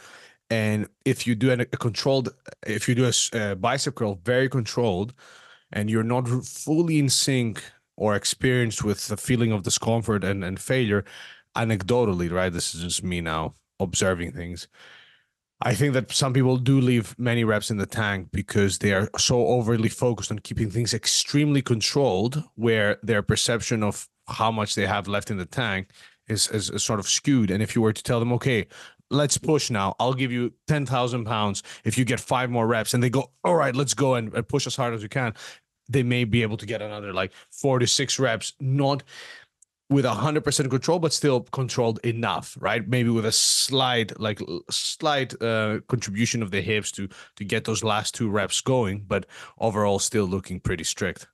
And 0.51 0.89
if 1.05 1.27
you 1.27 1.35
do 1.35 1.51
a, 1.53 1.65
controlled, 1.65 2.29
if 2.67 2.89
you 2.89 2.95
do 2.95 3.07
a, 3.07 3.53
a 3.53 3.57
bicep 3.57 3.95
curl 3.95 4.21
very 4.25 4.49
controlled, 4.49 5.15
and 5.73 5.91
you're 5.91 6.03
not 6.03 6.29
fully 6.29 6.99
in 6.99 7.09
sync 7.09 7.63
or 7.97 8.15
experienced 8.15 8.85
with 8.85 9.07
the 9.09 9.17
feeling 9.17 9.53
of 9.53 9.63
discomfort 9.63 10.25
and, 10.25 10.43
and 10.43 10.59
failure 10.59 11.05
anecdotally 11.57 12.31
right 12.31 12.53
this 12.53 12.75
is 12.75 12.83
just 12.83 13.05
me 13.05 13.21
now 13.21 13.55
observing 13.79 14.33
things 14.33 14.67
i 15.61 15.75
think 15.75 15.93
that 15.93 16.11
some 16.11 16.33
people 16.33 16.57
do 16.57 16.81
leave 16.81 17.17
many 17.19 17.45
reps 17.45 17.71
in 17.71 17.77
the 17.77 17.87
tank 17.87 18.29
because 18.33 18.79
they 18.79 18.93
are 18.93 19.09
so 19.17 19.47
overly 19.47 19.89
focused 19.89 20.33
on 20.33 20.39
keeping 20.41 20.71
things 20.71 20.95
extremely 20.95 21.63
controlled 21.63 22.43
where 22.57 22.99
their 23.03 23.23
perception 23.23 23.83
of 23.83 24.09
how 24.27 24.51
much 24.51 24.75
they 24.75 24.87
have 24.87 25.07
left 25.07 25.31
in 25.31 25.37
the 25.37 25.47
tank 25.47 25.91
is, 26.29 26.49
is, 26.49 26.71
is 26.71 26.85
sort 26.85 27.01
of 27.01 27.09
skewed 27.09 27.51
and 27.51 27.63
if 27.63 27.75
you 27.75 27.83
were 27.83 27.93
to 27.93 28.03
tell 28.03 28.21
them 28.21 28.33
okay 28.33 28.67
let's 29.11 29.39
push 29.39 29.71
now. 29.71 29.95
I'll 30.01 30.15
give 30.15 30.33
you 30.33 30.53
10,000 30.67 31.25
pounds 31.25 31.63
if 31.85 31.97
you 31.97 32.05
get 32.05 32.19
five 32.19 32.51
more 32.51 32.67
reps. 32.67 32.95
And 32.95 33.03
they 33.03 33.11
go, 33.11 33.31
all 33.45 33.55
right, 33.55 33.77
let's 33.77 33.95
go 33.95 34.15
and, 34.15 34.33
push 34.49 34.67
as 34.67 34.75
hard 34.75 34.95
as 34.95 35.03
we 35.03 35.09
can 35.09 35.35
they 35.89 36.03
may 36.03 36.25
be 36.25 36.43
able 36.43 36.57
to 36.57 36.67
get 36.67 36.83
another 36.83 37.13
like 37.13 37.33
four 37.51 37.79
to 37.79 37.87
six 37.87 38.19
reps, 38.19 38.53
not 38.61 39.03
with 39.91 40.05
a 40.05 40.11
hundred 40.11 40.45
percent 40.45 40.71
control, 40.71 40.99
but 40.99 41.13
still 41.13 41.43
controlled 41.43 42.01
enough, 42.05 42.57
right? 42.61 42.89
Maybe 42.89 43.11
with 43.11 43.27
a 43.27 43.33
slight, 43.33 44.19
like 44.19 44.41
slight 44.71 45.41
uh, 45.43 45.81
contribution 45.89 46.43
of 46.43 46.51
the 46.51 46.63
hips 46.63 46.91
to 46.93 47.09
to 47.37 47.45
get 47.45 47.65
those 47.65 47.85
last 47.85 48.15
two 48.15 48.31
reps 48.31 48.61
going, 48.61 49.05
but 49.07 49.27
overall 49.59 49.99
still 49.99 50.25
looking 50.25 50.61
pretty 50.61 50.85
strict. 50.85 51.29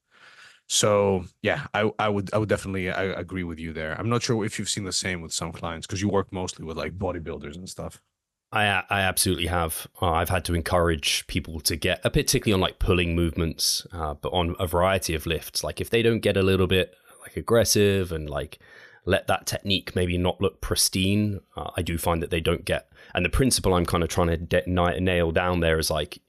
So 0.72 1.24
yeah, 1.42 1.66
I, 1.74 1.90
I 1.98 2.08
would 2.08 2.32
I 2.32 2.38
would 2.38 2.48
definitely 2.48 2.92
I 2.92 3.02
agree 3.02 3.42
with 3.42 3.58
you 3.58 3.72
there. 3.72 3.98
I'm 3.98 4.08
not 4.08 4.22
sure 4.22 4.44
if 4.44 4.56
you've 4.56 4.68
seen 4.68 4.84
the 4.84 4.92
same 4.92 5.20
with 5.20 5.32
some 5.32 5.50
clients 5.50 5.84
because 5.84 6.00
you 6.00 6.08
work 6.08 6.32
mostly 6.32 6.64
with 6.64 6.76
like 6.76 6.96
bodybuilders 6.96 7.56
and 7.56 7.68
stuff. 7.68 8.00
I 8.52 8.84
I 8.88 9.00
absolutely 9.00 9.48
have. 9.48 9.88
Uh, 10.00 10.12
I've 10.12 10.28
had 10.28 10.44
to 10.44 10.54
encourage 10.54 11.26
people 11.26 11.58
to 11.62 11.74
get, 11.74 12.06
uh, 12.06 12.08
particularly 12.10 12.52
on 12.54 12.60
like 12.60 12.78
pulling 12.78 13.16
movements, 13.16 13.84
uh, 13.92 14.14
but 14.14 14.28
on 14.28 14.54
a 14.60 14.66
variety 14.68 15.12
of 15.12 15.26
lifts. 15.26 15.64
Like 15.64 15.80
if 15.80 15.90
they 15.90 16.02
don't 16.02 16.20
get 16.20 16.36
a 16.36 16.42
little 16.42 16.68
bit 16.68 16.94
like 17.20 17.36
aggressive 17.36 18.12
and 18.12 18.30
like 18.30 18.60
let 19.04 19.26
that 19.26 19.46
technique 19.46 19.96
maybe 19.96 20.16
not 20.18 20.40
look 20.40 20.60
pristine, 20.60 21.40
uh, 21.56 21.72
I 21.76 21.82
do 21.82 21.98
find 21.98 22.22
that 22.22 22.30
they 22.30 22.40
don't 22.40 22.64
get. 22.64 22.92
And 23.12 23.24
the 23.24 23.28
principle 23.28 23.74
I'm 23.74 23.86
kind 23.86 24.04
of 24.04 24.08
trying 24.08 24.28
to 24.28 24.36
de- 24.36 25.00
nail 25.00 25.32
down 25.32 25.58
there 25.58 25.80
is 25.80 25.90
like 25.90 26.20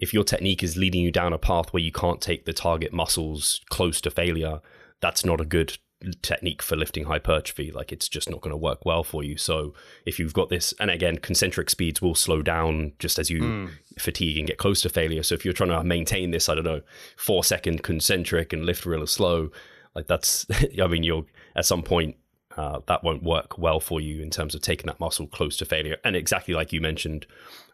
if 0.00 0.14
your 0.14 0.24
technique 0.24 0.62
is 0.62 0.76
leading 0.76 1.02
you 1.02 1.12
down 1.12 1.32
a 1.32 1.38
path 1.38 1.72
where 1.72 1.82
you 1.82 1.92
can't 1.92 2.20
take 2.20 2.46
the 2.46 2.54
target 2.54 2.92
muscles 2.92 3.60
close 3.68 4.00
to 4.00 4.10
failure, 4.10 4.60
that's 5.00 5.24
not 5.24 5.40
a 5.40 5.44
good 5.44 5.76
technique 6.22 6.62
for 6.62 6.76
lifting 6.76 7.04
hypertrophy. 7.04 7.70
Like 7.70 7.92
it's 7.92 8.08
just 8.08 8.30
not 8.30 8.40
going 8.40 8.52
to 8.52 8.56
work 8.56 8.86
well 8.86 9.04
for 9.04 9.22
you. 9.22 9.36
So 9.36 9.74
if 10.06 10.18
you've 10.18 10.32
got 10.32 10.48
this 10.48 10.72
and 10.80 10.90
again 10.90 11.18
concentric 11.18 11.68
speeds 11.68 12.00
will 12.00 12.14
slow 12.14 12.40
down 12.40 12.92
just 12.98 13.18
as 13.18 13.28
you 13.28 13.42
mm. 13.42 13.70
fatigue 13.98 14.38
and 14.38 14.46
get 14.46 14.56
close 14.56 14.80
to 14.82 14.88
failure. 14.88 15.22
So 15.22 15.34
if 15.34 15.44
you're 15.44 15.52
trying 15.52 15.68
to 15.68 15.84
maintain 15.84 16.30
this 16.30 16.48
i 16.48 16.54
don't 16.54 16.64
know 16.64 16.80
4 17.18 17.44
second 17.44 17.82
concentric 17.82 18.52
and 18.54 18.64
lift 18.64 18.86
real 18.86 19.06
slow 19.06 19.50
like 19.94 20.06
that's 20.06 20.46
i 20.82 20.86
mean 20.86 21.02
you're 21.02 21.26
at 21.54 21.66
some 21.66 21.82
point 21.82 22.16
uh, 22.60 22.80
that 22.86 23.02
won't 23.02 23.22
work 23.22 23.56
well 23.56 23.80
for 23.80 24.02
you 24.02 24.22
in 24.22 24.28
terms 24.28 24.54
of 24.54 24.60
taking 24.60 24.86
that 24.86 25.00
muscle 25.00 25.26
close 25.26 25.56
to 25.56 25.64
failure 25.64 25.96
and 26.04 26.14
exactly 26.14 26.52
like 26.52 26.74
you 26.74 26.80
mentioned 26.80 27.26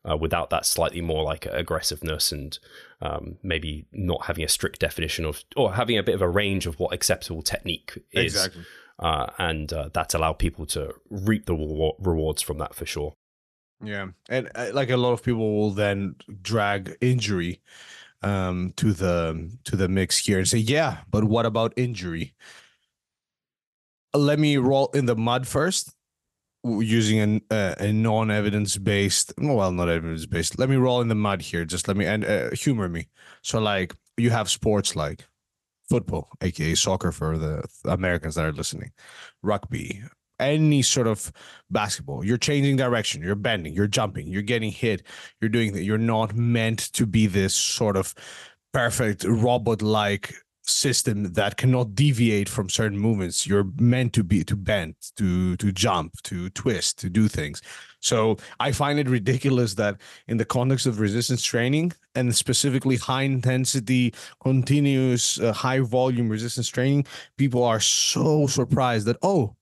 uh, 0.09 0.17
without 0.17 0.49
that 0.51 0.65
slightly 0.65 1.01
more 1.01 1.25
like 1.25 1.45
aggressiveness 1.47 2.31
and 2.31 2.61
um, 3.03 3.37
maybe 3.43 3.85
not 3.91 4.27
having 4.27 4.45
a 4.45 4.49
strict 4.49 4.79
definition 4.79 5.25
of 5.25 5.43
or 5.57 5.75
having 5.75 5.99
a 5.99 6.05
bit 6.05 6.15
of 6.15 6.23
a 6.23 6.29
range 6.29 6.67
of 6.67 6.79
what 6.79 6.95
acceptable 6.95 7.43
technique 7.43 7.99
is. 8.13 8.37
Exactly. 8.37 8.65
Uh, 9.01 9.27
and 9.39 9.73
uh, 9.73 9.91
that's 9.93 10.15
allowed 10.15 10.35
people 10.35 10.65
to 10.65 10.95
reap 11.11 11.47
the 11.47 11.55
rewards 11.99 12.41
from 12.41 12.59
that 12.59 12.73
for 12.73 12.87
sure. 12.87 13.13
Yeah, 13.83 14.07
and 14.29 14.49
uh, 14.55 14.71
like 14.73 14.89
a 14.89 14.97
lot 14.97 15.13
of 15.13 15.23
people 15.23 15.57
will 15.57 15.73
then 15.73 16.15
drag 16.41 16.97
injury 17.01 17.61
um, 18.23 18.73
to 18.77 18.93
the 18.93 19.51
to 19.65 19.77
the 19.77 19.89
mix 19.89 20.19
here 20.19 20.39
and 20.39 20.49
say, 20.49 20.59
yeah, 20.59 20.99
but 21.11 21.25
what 21.25 21.45
about 21.45 21.75
injury? 21.77 22.35
Let 24.17 24.39
me 24.39 24.57
roll 24.57 24.91
in 24.95 25.07
the 25.07 25.17
mud 25.17 25.47
first 25.47 25.93
using 26.65 27.21
an, 27.21 27.41
uh, 27.51 27.75
a 27.79 27.93
non-evidence 27.93 28.77
based 28.79 29.33
well 29.39 29.71
not 29.71 29.89
evidence 29.89 30.27
based 30.27 30.59
let 30.59 30.69
me 30.69 30.75
roll 30.77 31.01
in 31.01 31.09
the 31.09 31.15
mud 31.15 31.43
here. 31.43 31.65
Just 31.65 31.87
let 31.89 31.97
me 31.97 32.07
and 32.07 32.25
uh, 32.25 32.51
humor 32.51 32.89
me. 32.89 33.09
So 33.43 33.61
like 33.61 33.95
you 34.17 34.31
have 34.31 34.51
sports 34.51 34.97
like 34.97 35.27
football 35.89 36.31
aka 36.41 36.75
soccer 36.75 37.13
for 37.13 37.39
the 37.39 37.63
americans 37.85 38.35
that 38.35 38.45
are 38.45 38.53
listening 38.53 38.91
rugby 39.45 40.03
any 40.39 40.83
sort 40.83 41.07
of 41.07 41.33
basketball. 41.71 42.25
You're 42.25 42.37
changing 42.37 42.77
direction. 42.77 43.23
You're 43.23 43.35
bending. 43.35 43.73
You're 43.73 43.87
jumping. 43.87 44.29
You're 44.29 44.43
getting 44.43 44.71
hit. 44.71 45.03
You're 45.41 45.49
doing 45.49 45.73
that 45.73 45.85
you're 45.85 45.99
not 45.99 46.35
meant 46.35 46.93
to 46.93 47.07
be 47.07 47.27
this 47.27 47.55
sort 47.55 47.97
of 47.97 48.15
perfect 48.73 49.25
robot 49.25 49.83
like 49.83 50.35
system 50.67 51.33
that 51.33 51.57
cannot 51.57 51.95
deviate 51.95 52.49
from 52.49 52.69
certain 52.69 52.99
movements 52.99 53.47
you're 53.47 53.69
meant 53.79 54.13
to 54.13 54.25
be 54.25 54.43
to 54.43 54.57
bend 54.57 54.95
to 55.17 55.57
to 55.57 55.71
jump 55.71 56.13
to 56.23 56.51
twist 56.51 56.99
to 56.99 57.09
do 57.09 57.29
things 57.29 57.63
so 58.01 58.37
i 58.59 58.73
find 58.73 58.99
it 58.99 59.09
ridiculous 59.09 59.75
that 59.75 59.97
in 60.27 60.37
the 60.37 60.45
context 60.45 60.85
of 60.87 60.99
resistance 60.99 61.43
training 61.43 61.93
and 62.17 62.35
specifically 62.35 62.97
high 62.97 63.23
intensity 63.23 64.13
continuous 64.43 65.39
uh, 65.41 65.53
high 65.53 65.79
volume 65.81 66.29
resistance 66.29 66.69
training 66.69 67.07
people 67.39 67.63
are 67.63 67.81
so 67.81 68.47
surprised 68.49 69.07
that 69.07 69.17
oh 69.23 69.55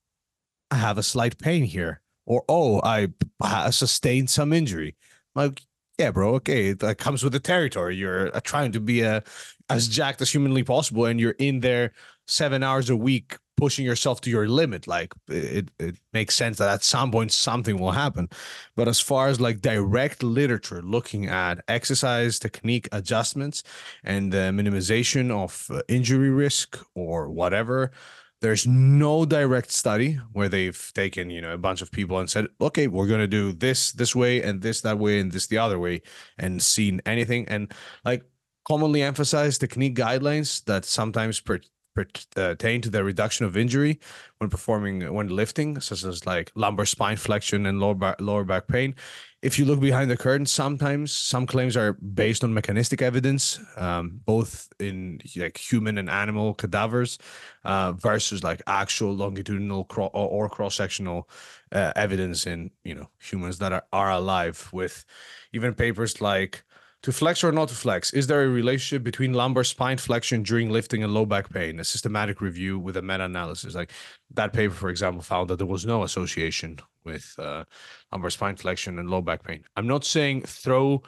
i 0.70 0.76
have 0.76 0.96
a 0.96 1.02
slight 1.02 1.38
pain 1.38 1.64
here 1.64 2.00
or 2.24 2.42
oh 2.48 2.80
i, 2.82 3.08
I 3.42 3.70
sustained 3.70 4.30
some 4.30 4.54
injury 4.54 4.96
like 5.34 5.60
yeah, 5.98 6.10
bro. 6.10 6.34
Okay, 6.34 6.72
that 6.72 6.98
comes 6.98 7.22
with 7.22 7.32
the 7.32 7.40
territory. 7.40 7.96
You're 7.96 8.34
uh, 8.34 8.40
trying 8.42 8.72
to 8.72 8.80
be 8.80 9.02
a 9.02 9.22
as 9.70 9.88
jacked 9.88 10.20
as 10.20 10.30
humanly 10.30 10.62
possible 10.62 11.06
and 11.06 11.20
you're 11.20 11.36
in 11.38 11.60
there 11.60 11.92
seven 12.26 12.62
hours 12.62 12.90
a 12.90 12.96
week 12.96 13.36
pushing 13.56 13.84
yourself 13.84 14.20
to 14.20 14.30
your 14.30 14.48
limit. 14.48 14.86
Like 14.86 15.12
it, 15.28 15.70
it 15.78 15.96
makes 16.12 16.34
sense 16.34 16.58
that 16.58 16.72
at 16.72 16.84
some 16.84 17.10
point 17.10 17.32
something 17.32 17.78
will 17.78 17.92
happen. 17.92 18.28
But 18.76 18.88
as 18.88 19.00
far 19.00 19.28
as 19.28 19.40
like 19.40 19.60
direct 19.60 20.22
literature 20.22 20.82
looking 20.82 21.26
at 21.26 21.62
exercise 21.68 22.38
technique 22.38 22.88
adjustments 22.92 23.62
and 24.02 24.32
the 24.32 24.52
minimization 24.52 25.30
of 25.30 25.66
uh, 25.70 25.82
injury 25.88 26.30
risk 26.30 26.78
or 26.94 27.30
whatever 27.30 27.92
there's 28.40 28.66
no 28.66 29.24
direct 29.24 29.72
study 29.72 30.20
where 30.32 30.50
they've 30.50 30.92
taken 30.94 31.30
you 31.30 31.40
know 31.40 31.54
a 31.54 31.58
bunch 31.58 31.80
of 31.80 31.90
people 31.90 32.18
and 32.18 32.28
said 32.28 32.46
okay 32.60 32.88
we're 32.88 33.06
going 33.06 33.20
to 33.20 33.26
do 33.26 33.52
this 33.52 33.92
this 33.92 34.14
way 34.14 34.42
and 34.42 34.60
this 34.60 34.82
that 34.82 34.98
way 34.98 35.18
and 35.18 35.32
this 35.32 35.46
the 35.46 35.56
other 35.56 35.78
way 35.78 36.02
and 36.36 36.62
seen 36.62 37.00
anything. 37.06 37.48
And 37.48 37.72
like 38.04 38.22
commonly 38.64 39.02
emphasize 39.02 39.58
technique 39.58 39.96
guidelines 39.96 40.64
that 40.64 40.84
sometimes 40.84 41.40
per, 41.40 41.60
pertain 41.94 42.80
to 42.80 42.90
the 42.90 43.04
reduction 43.04 43.46
of 43.46 43.56
injury 43.56 44.00
when 44.38 44.50
performing 44.50 45.12
when 45.14 45.28
lifting, 45.28 45.80
such 45.80 46.04
as 46.04 46.26
like 46.26 46.50
lumbar 46.54 46.86
spine 46.86 47.16
flexion 47.16 47.66
and 47.66 47.80
lower 47.80 47.94
back, 47.94 48.20
lower 48.20 48.44
back 48.44 48.66
pain. 48.66 48.94
If 49.42 49.58
you 49.58 49.66
look 49.66 49.78
behind 49.78 50.10
the 50.10 50.16
curtain, 50.16 50.46
sometimes 50.46 51.12
some 51.12 51.46
claims 51.46 51.76
are 51.76 51.92
based 51.92 52.42
on 52.42 52.54
mechanistic 52.54 53.02
evidence, 53.02 53.60
um, 53.76 54.20
both 54.24 54.68
in 54.80 55.20
like 55.36 55.58
human 55.58 55.98
and 55.98 56.08
animal 56.08 56.54
cadavers, 56.54 57.18
uh, 57.64 57.92
versus 57.92 58.42
like 58.42 58.62
actual 58.66 59.14
longitudinal 59.14 59.84
cro- 59.84 60.06
or 60.06 60.48
cross 60.48 60.74
sectional 60.74 61.28
uh, 61.72 61.92
evidence 61.94 62.46
in 62.46 62.70
you 62.84 62.94
know 62.94 63.08
humans 63.20 63.58
that 63.58 63.72
are, 63.72 63.84
are 63.92 64.10
alive. 64.10 64.68
With 64.72 65.04
even 65.52 65.74
papers 65.74 66.20
like 66.20 66.64
to 67.04 67.12
flex 67.12 67.44
or 67.44 67.52
not 67.52 67.68
to 67.68 67.74
flex, 67.74 68.14
is 68.14 68.28
there 68.28 68.42
a 68.44 68.48
relationship 68.48 69.02
between 69.02 69.34
lumbar 69.34 69.62
spine 69.62 69.98
flexion 69.98 70.42
during 70.42 70.70
lifting 70.70 71.04
and 71.04 71.12
low 71.12 71.26
back 71.26 71.52
pain? 71.52 71.78
A 71.78 71.84
systematic 71.84 72.40
review 72.40 72.78
with 72.78 72.96
a 72.96 73.02
meta-analysis, 73.02 73.74
like 73.74 73.92
that 74.30 74.54
paper, 74.54 74.72
for 74.72 74.88
example, 74.88 75.20
found 75.20 75.50
that 75.50 75.56
there 75.56 75.66
was 75.66 75.84
no 75.84 76.02
association 76.02 76.78
with 77.04 77.34
uh, 77.38 77.64
lumbar 78.10 78.30
spine 78.30 78.56
flexion 78.56 78.98
and 78.98 79.10
low 79.10 79.20
back 79.20 79.42
pain. 79.42 79.64
I'm 79.76 79.86
not 79.86 80.06
saying 80.06 80.44
throw 80.44 81.02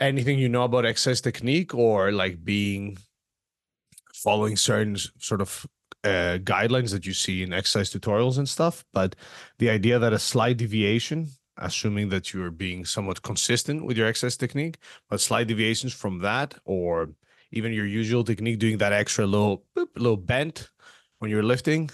anything 0.00 0.40
you 0.40 0.48
know 0.48 0.64
about 0.64 0.84
exercise 0.84 1.20
technique 1.20 1.76
or 1.76 2.10
like 2.10 2.44
being 2.44 2.98
following 4.12 4.56
certain 4.56 4.96
sort 4.96 5.40
of 5.40 5.64
uh, 6.02 6.38
guidelines 6.42 6.90
that 6.90 7.06
you 7.06 7.12
see 7.12 7.44
in 7.44 7.52
exercise 7.52 7.92
tutorials 7.92 8.36
and 8.36 8.48
stuff, 8.48 8.84
but 8.92 9.14
the 9.60 9.70
idea 9.70 10.00
that 10.00 10.12
a 10.12 10.18
slight 10.18 10.56
deviation 10.56 11.28
assuming 11.58 12.08
that 12.10 12.32
you're 12.32 12.50
being 12.50 12.84
somewhat 12.84 13.22
consistent 13.22 13.84
with 13.84 13.96
your 13.96 14.06
exercise 14.06 14.36
technique, 14.36 14.78
but 15.08 15.20
slight 15.20 15.48
deviations 15.48 15.92
from 15.92 16.18
that, 16.20 16.54
or 16.64 17.10
even 17.50 17.72
your 17.72 17.86
usual 17.86 18.24
technique, 18.24 18.58
doing 18.58 18.78
that 18.78 18.92
extra 18.92 19.26
little 19.26 19.64
boop, 19.76 19.88
little 19.96 20.16
bent 20.16 20.70
when 21.18 21.30
you're 21.30 21.42
lifting, 21.42 21.90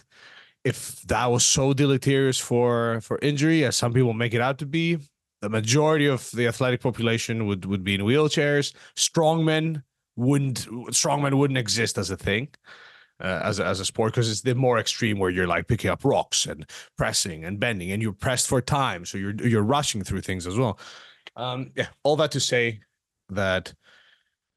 if 0.65 1.03
that 1.03 1.27
was 1.27 1.45
so 1.45 1.73
deleterious 1.73 2.39
for 2.39 3.01
for 3.01 3.19
injury 3.23 3.65
as 3.65 3.77
some 3.77 3.93
people 3.93 4.13
make 4.13 4.35
it 4.35 4.41
out 4.41 4.59
to 4.59 4.67
be, 4.67 4.99
the 5.41 5.49
majority 5.49 6.07
of 6.07 6.31
the 6.33 6.47
athletic 6.47 6.81
population 6.81 7.47
would 7.47 7.65
would 7.65 7.85
be 7.85 7.95
in 7.95 8.03
wheelchairs. 8.03 8.75
Strongmen 8.97 9.83
wouldn't 10.17 10.67
strongmen 10.91 11.35
wouldn't 11.35 11.59
exist 11.59 11.97
as 11.97 12.11
a 12.11 12.17
thing 12.17 12.49
uh, 13.21 13.41
as 13.43 13.59
a, 13.59 13.65
as 13.65 13.81
a 13.81 13.85
sport 13.85 14.13
because 14.13 14.31
it's 14.31 14.43
the 14.43 14.55
more 14.55 14.79
extreme 14.79 15.19
where 15.19 15.31
you're 15.31 15.47
like 15.47 15.67
picking 15.67 15.91
up 15.91 16.05
rocks 16.05 16.47
and 16.47 16.69
pressing 16.97 17.45
and 17.45 17.59
bending 17.59 17.91
and 17.91 18.03
you're 18.03 18.13
pressed 18.13 18.49
for 18.49 18.61
time 18.61 19.05
so 19.05 19.19
you're 19.19 19.35
you're 19.37 19.63
rushing 19.63 20.03
through 20.03 20.21
things 20.21 20.47
as 20.47 20.57
well. 20.57 20.79
Um 21.37 21.73
yeah 21.75 21.89
all 22.03 22.17
that 22.17 22.33
to 22.33 22.41
say 22.41 22.81
that 23.31 23.73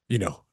you 0.09 0.19
know 0.19 0.43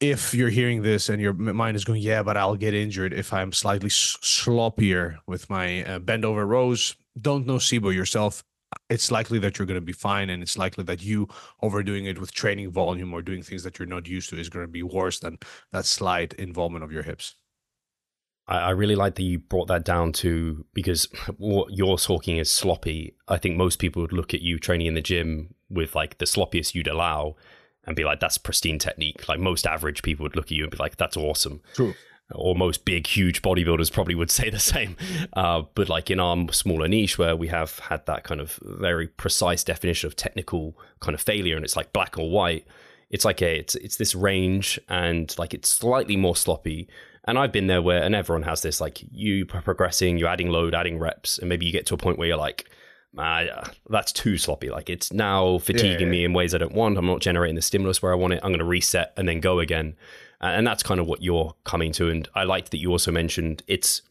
if 0.00 0.34
you're 0.34 0.50
hearing 0.50 0.82
this 0.82 1.08
and 1.08 1.20
your 1.20 1.32
mind 1.32 1.76
is 1.76 1.84
going 1.84 2.02
yeah 2.02 2.22
but 2.22 2.36
i'll 2.36 2.56
get 2.56 2.74
injured 2.74 3.12
if 3.12 3.32
i'm 3.32 3.52
slightly 3.52 3.88
sloppier 3.88 5.16
with 5.26 5.48
my 5.48 5.84
uh, 5.84 5.98
bend 5.98 6.24
over 6.24 6.44
rows 6.46 6.96
don't 7.20 7.46
nocebo 7.46 7.94
yourself 7.94 8.42
it's 8.88 9.10
likely 9.10 9.38
that 9.38 9.58
you're 9.58 9.66
going 9.66 9.80
to 9.80 9.84
be 9.84 9.92
fine 9.92 10.30
and 10.30 10.42
it's 10.42 10.58
likely 10.58 10.84
that 10.84 11.02
you 11.02 11.28
overdoing 11.62 12.04
it 12.04 12.18
with 12.18 12.32
training 12.32 12.70
volume 12.70 13.12
or 13.12 13.22
doing 13.22 13.42
things 13.42 13.62
that 13.62 13.78
you're 13.78 13.86
not 13.86 14.06
used 14.06 14.30
to 14.30 14.38
is 14.38 14.48
going 14.48 14.64
to 14.64 14.70
be 14.70 14.82
worse 14.82 15.18
than 15.20 15.38
that 15.72 15.84
slight 15.84 16.32
involvement 16.34 16.84
of 16.84 16.92
your 16.92 17.02
hips 17.02 17.36
I, 18.46 18.70
really 18.70 18.94
like 18.94 19.14
that 19.14 19.22
you 19.22 19.38
brought 19.38 19.68
that 19.68 19.86
down 19.86 20.12
to 20.12 20.66
because 20.74 21.08
what 21.38 21.72
you're 21.72 21.96
talking 21.96 22.36
is 22.36 22.52
sloppy. 22.52 23.16
I 23.26 23.38
think 23.38 23.56
most 23.56 23.78
people 23.78 24.02
would 24.02 24.12
look 24.12 24.34
at 24.34 24.42
you 24.42 24.58
training 24.58 24.86
in 24.86 24.92
the 24.92 25.00
gym 25.00 25.54
with 25.70 25.94
like 25.94 26.18
the 26.18 26.26
sloppiest 26.26 26.74
you'd 26.74 26.86
allow 26.86 27.36
and 27.86 27.96
be 27.96 28.04
like, 28.04 28.20
that's 28.20 28.36
pristine 28.36 28.78
technique. 28.78 29.28
Like 29.28 29.40
most 29.40 29.66
average 29.66 30.02
people 30.02 30.24
would 30.24 30.36
look 30.36 30.48
at 30.48 30.50
you 30.50 30.64
and 30.64 30.70
be 30.70 30.76
like, 30.76 30.96
that's 30.96 31.16
awesome. 31.16 31.62
True 31.72 31.94
or 32.32 32.54
most 32.54 32.84
big, 32.84 33.06
huge 33.06 33.42
bodybuilders 33.42 33.92
probably 33.92 34.14
would 34.14 34.30
say 34.30 34.50
the 34.50 34.58
same. 34.58 34.96
Uh, 35.32 35.62
but 35.74 35.88
like 35.88 36.10
in 36.10 36.20
our 36.20 36.50
smaller 36.52 36.88
niche, 36.88 37.18
where 37.18 37.36
we 37.36 37.48
have 37.48 37.78
had 37.80 38.04
that 38.06 38.24
kind 38.24 38.40
of 38.40 38.58
very 38.62 39.08
precise 39.08 39.64
definition 39.64 40.06
of 40.06 40.16
technical 40.16 40.76
kind 41.00 41.14
of 41.14 41.20
failure, 41.20 41.56
and 41.56 41.64
it's 41.64 41.76
like 41.76 41.92
black 41.92 42.18
or 42.18 42.30
white. 42.30 42.66
It's 43.10 43.24
like 43.24 43.42
a 43.42 43.58
it's 43.58 43.74
it's 43.76 43.96
this 43.96 44.14
range, 44.14 44.78
and 44.88 45.34
like 45.38 45.54
it's 45.54 45.68
slightly 45.68 46.16
more 46.16 46.36
sloppy. 46.36 46.88
And 47.26 47.38
I've 47.38 47.52
been 47.52 47.68
there 47.68 47.80
where, 47.80 48.02
and 48.02 48.14
everyone 48.14 48.42
has 48.42 48.60
this. 48.60 48.80
Like 48.80 49.02
you 49.10 49.46
progressing, 49.46 50.18
you're 50.18 50.28
adding 50.28 50.50
load, 50.50 50.74
adding 50.74 50.98
reps, 50.98 51.38
and 51.38 51.48
maybe 51.48 51.64
you 51.64 51.72
get 51.72 51.86
to 51.86 51.94
a 51.94 51.98
point 51.98 52.18
where 52.18 52.28
you're 52.28 52.36
like, 52.36 52.68
uh, 53.16 53.66
that's 53.88 54.12
too 54.12 54.36
sloppy. 54.36 54.70
Like 54.70 54.90
it's 54.90 55.12
now 55.12 55.58
fatiguing 55.58 55.92
yeah, 55.92 55.98
yeah. 56.00 56.10
me 56.10 56.24
in 56.24 56.32
ways 56.32 56.54
I 56.54 56.58
don't 56.58 56.74
want. 56.74 56.98
I'm 56.98 57.06
not 57.06 57.20
generating 57.20 57.54
the 57.54 57.62
stimulus 57.62 58.02
where 58.02 58.12
I 58.12 58.16
want 58.16 58.34
it. 58.34 58.40
I'm 58.42 58.50
going 58.50 58.58
to 58.58 58.64
reset 58.64 59.12
and 59.16 59.28
then 59.28 59.40
go 59.40 59.60
again 59.60 59.96
and 60.40 60.66
that's 60.66 60.82
kind 60.82 61.00
of 61.00 61.06
what 61.06 61.22
you're 61.22 61.54
coming 61.64 61.92
to. 61.92 62.10
And 62.10 62.28
I 62.34 62.44
liked 62.44 62.70
that 62.70 62.78
you 62.78 62.90
also 62.90 63.10
mentioned 63.10 63.62
it's 63.66 64.02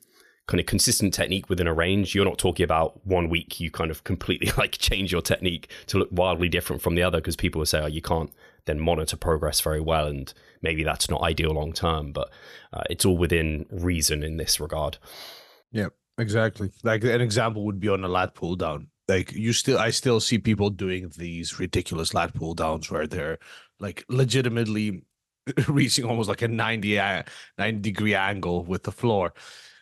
kind 0.47 0.59
of 0.59 0.65
consistent 0.65 1.13
technique 1.13 1.49
within 1.49 1.67
a 1.67 1.74
range. 1.74 2.13
You're 2.13 2.26
not 2.26 2.38
talking 2.38 2.63
about 2.63 3.05
one 3.05 3.30
week 3.30 3.59
you 3.59 3.71
kind 3.71 3.91
of 3.91 4.03
completely 4.03 4.51
like 4.57 4.74
change 4.74 5.11
your 5.11 5.21
technique 5.21 5.69
to 5.88 5.97
look 5.97 6.09
wildly 6.11 6.49
different 6.49 6.82
from 6.82 6.95
the 6.95 7.03
other 7.03 7.19
because 7.19 7.36
people 7.36 7.59
will 7.59 7.65
say, 7.65 7.82
oh, 7.82 7.88
you 7.88 8.01
can't 8.01 8.32
then 8.65 8.80
monitor 8.80 9.17
progress 9.17 9.61
very 9.61 9.82
well. 9.82 10.07
And 10.07 10.34
maybe 10.61 10.84
that's 10.84 11.09
not 11.09 11.21
ideal 11.21 11.51
long 11.51 11.74
term, 11.74 12.11
but 12.11 12.30
uh, 12.71 12.84
it's 12.89 13.05
all 13.05 13.17
within 13.17 13.65
reason 13.69 14.24
in 14.24 14.38
this 14.38 14.59
regard. 14.59 14.97
Yeah, 15.71 15.89
exactly. 16.17 16.71
Like 16.84 17.03
an 17.03 17.21
example 17.21 17.65
would 17.65 17.80
be 17.80 17.89
on 17.89 18.03
a 18.03 18.09
lat 18.09 18.36
pull 18.36 18.55
down. 18.55 18.88
Like 19.07 19.34
you 19.34 19.51
still, 19.51 19.78
I 19.78 19.89
still 19.89 20.19
see 20.19 20.38
people 20.38 20.69
doing 20.69 21.11
these 21.17 21.59
ridiculous 21.59 22.13
lat 22.13 22.34
pull 22.34 22.53
downs 22.53 22.89
where 22.89 23.05
they're 23.05 23.38
like 23.80 24.05
legitimately 24.07 25.03
reaching 25.67 26.05
almost 26.05 26.29
like 26.29 26.41
a 26.41 26.47
90, 26.47 26.99
90 27.57 27.79
degree 27.79 28.15
angle 28.15 28.63
with 28.63 28.83
the 28.83 28.91
floor. 28.91 29.33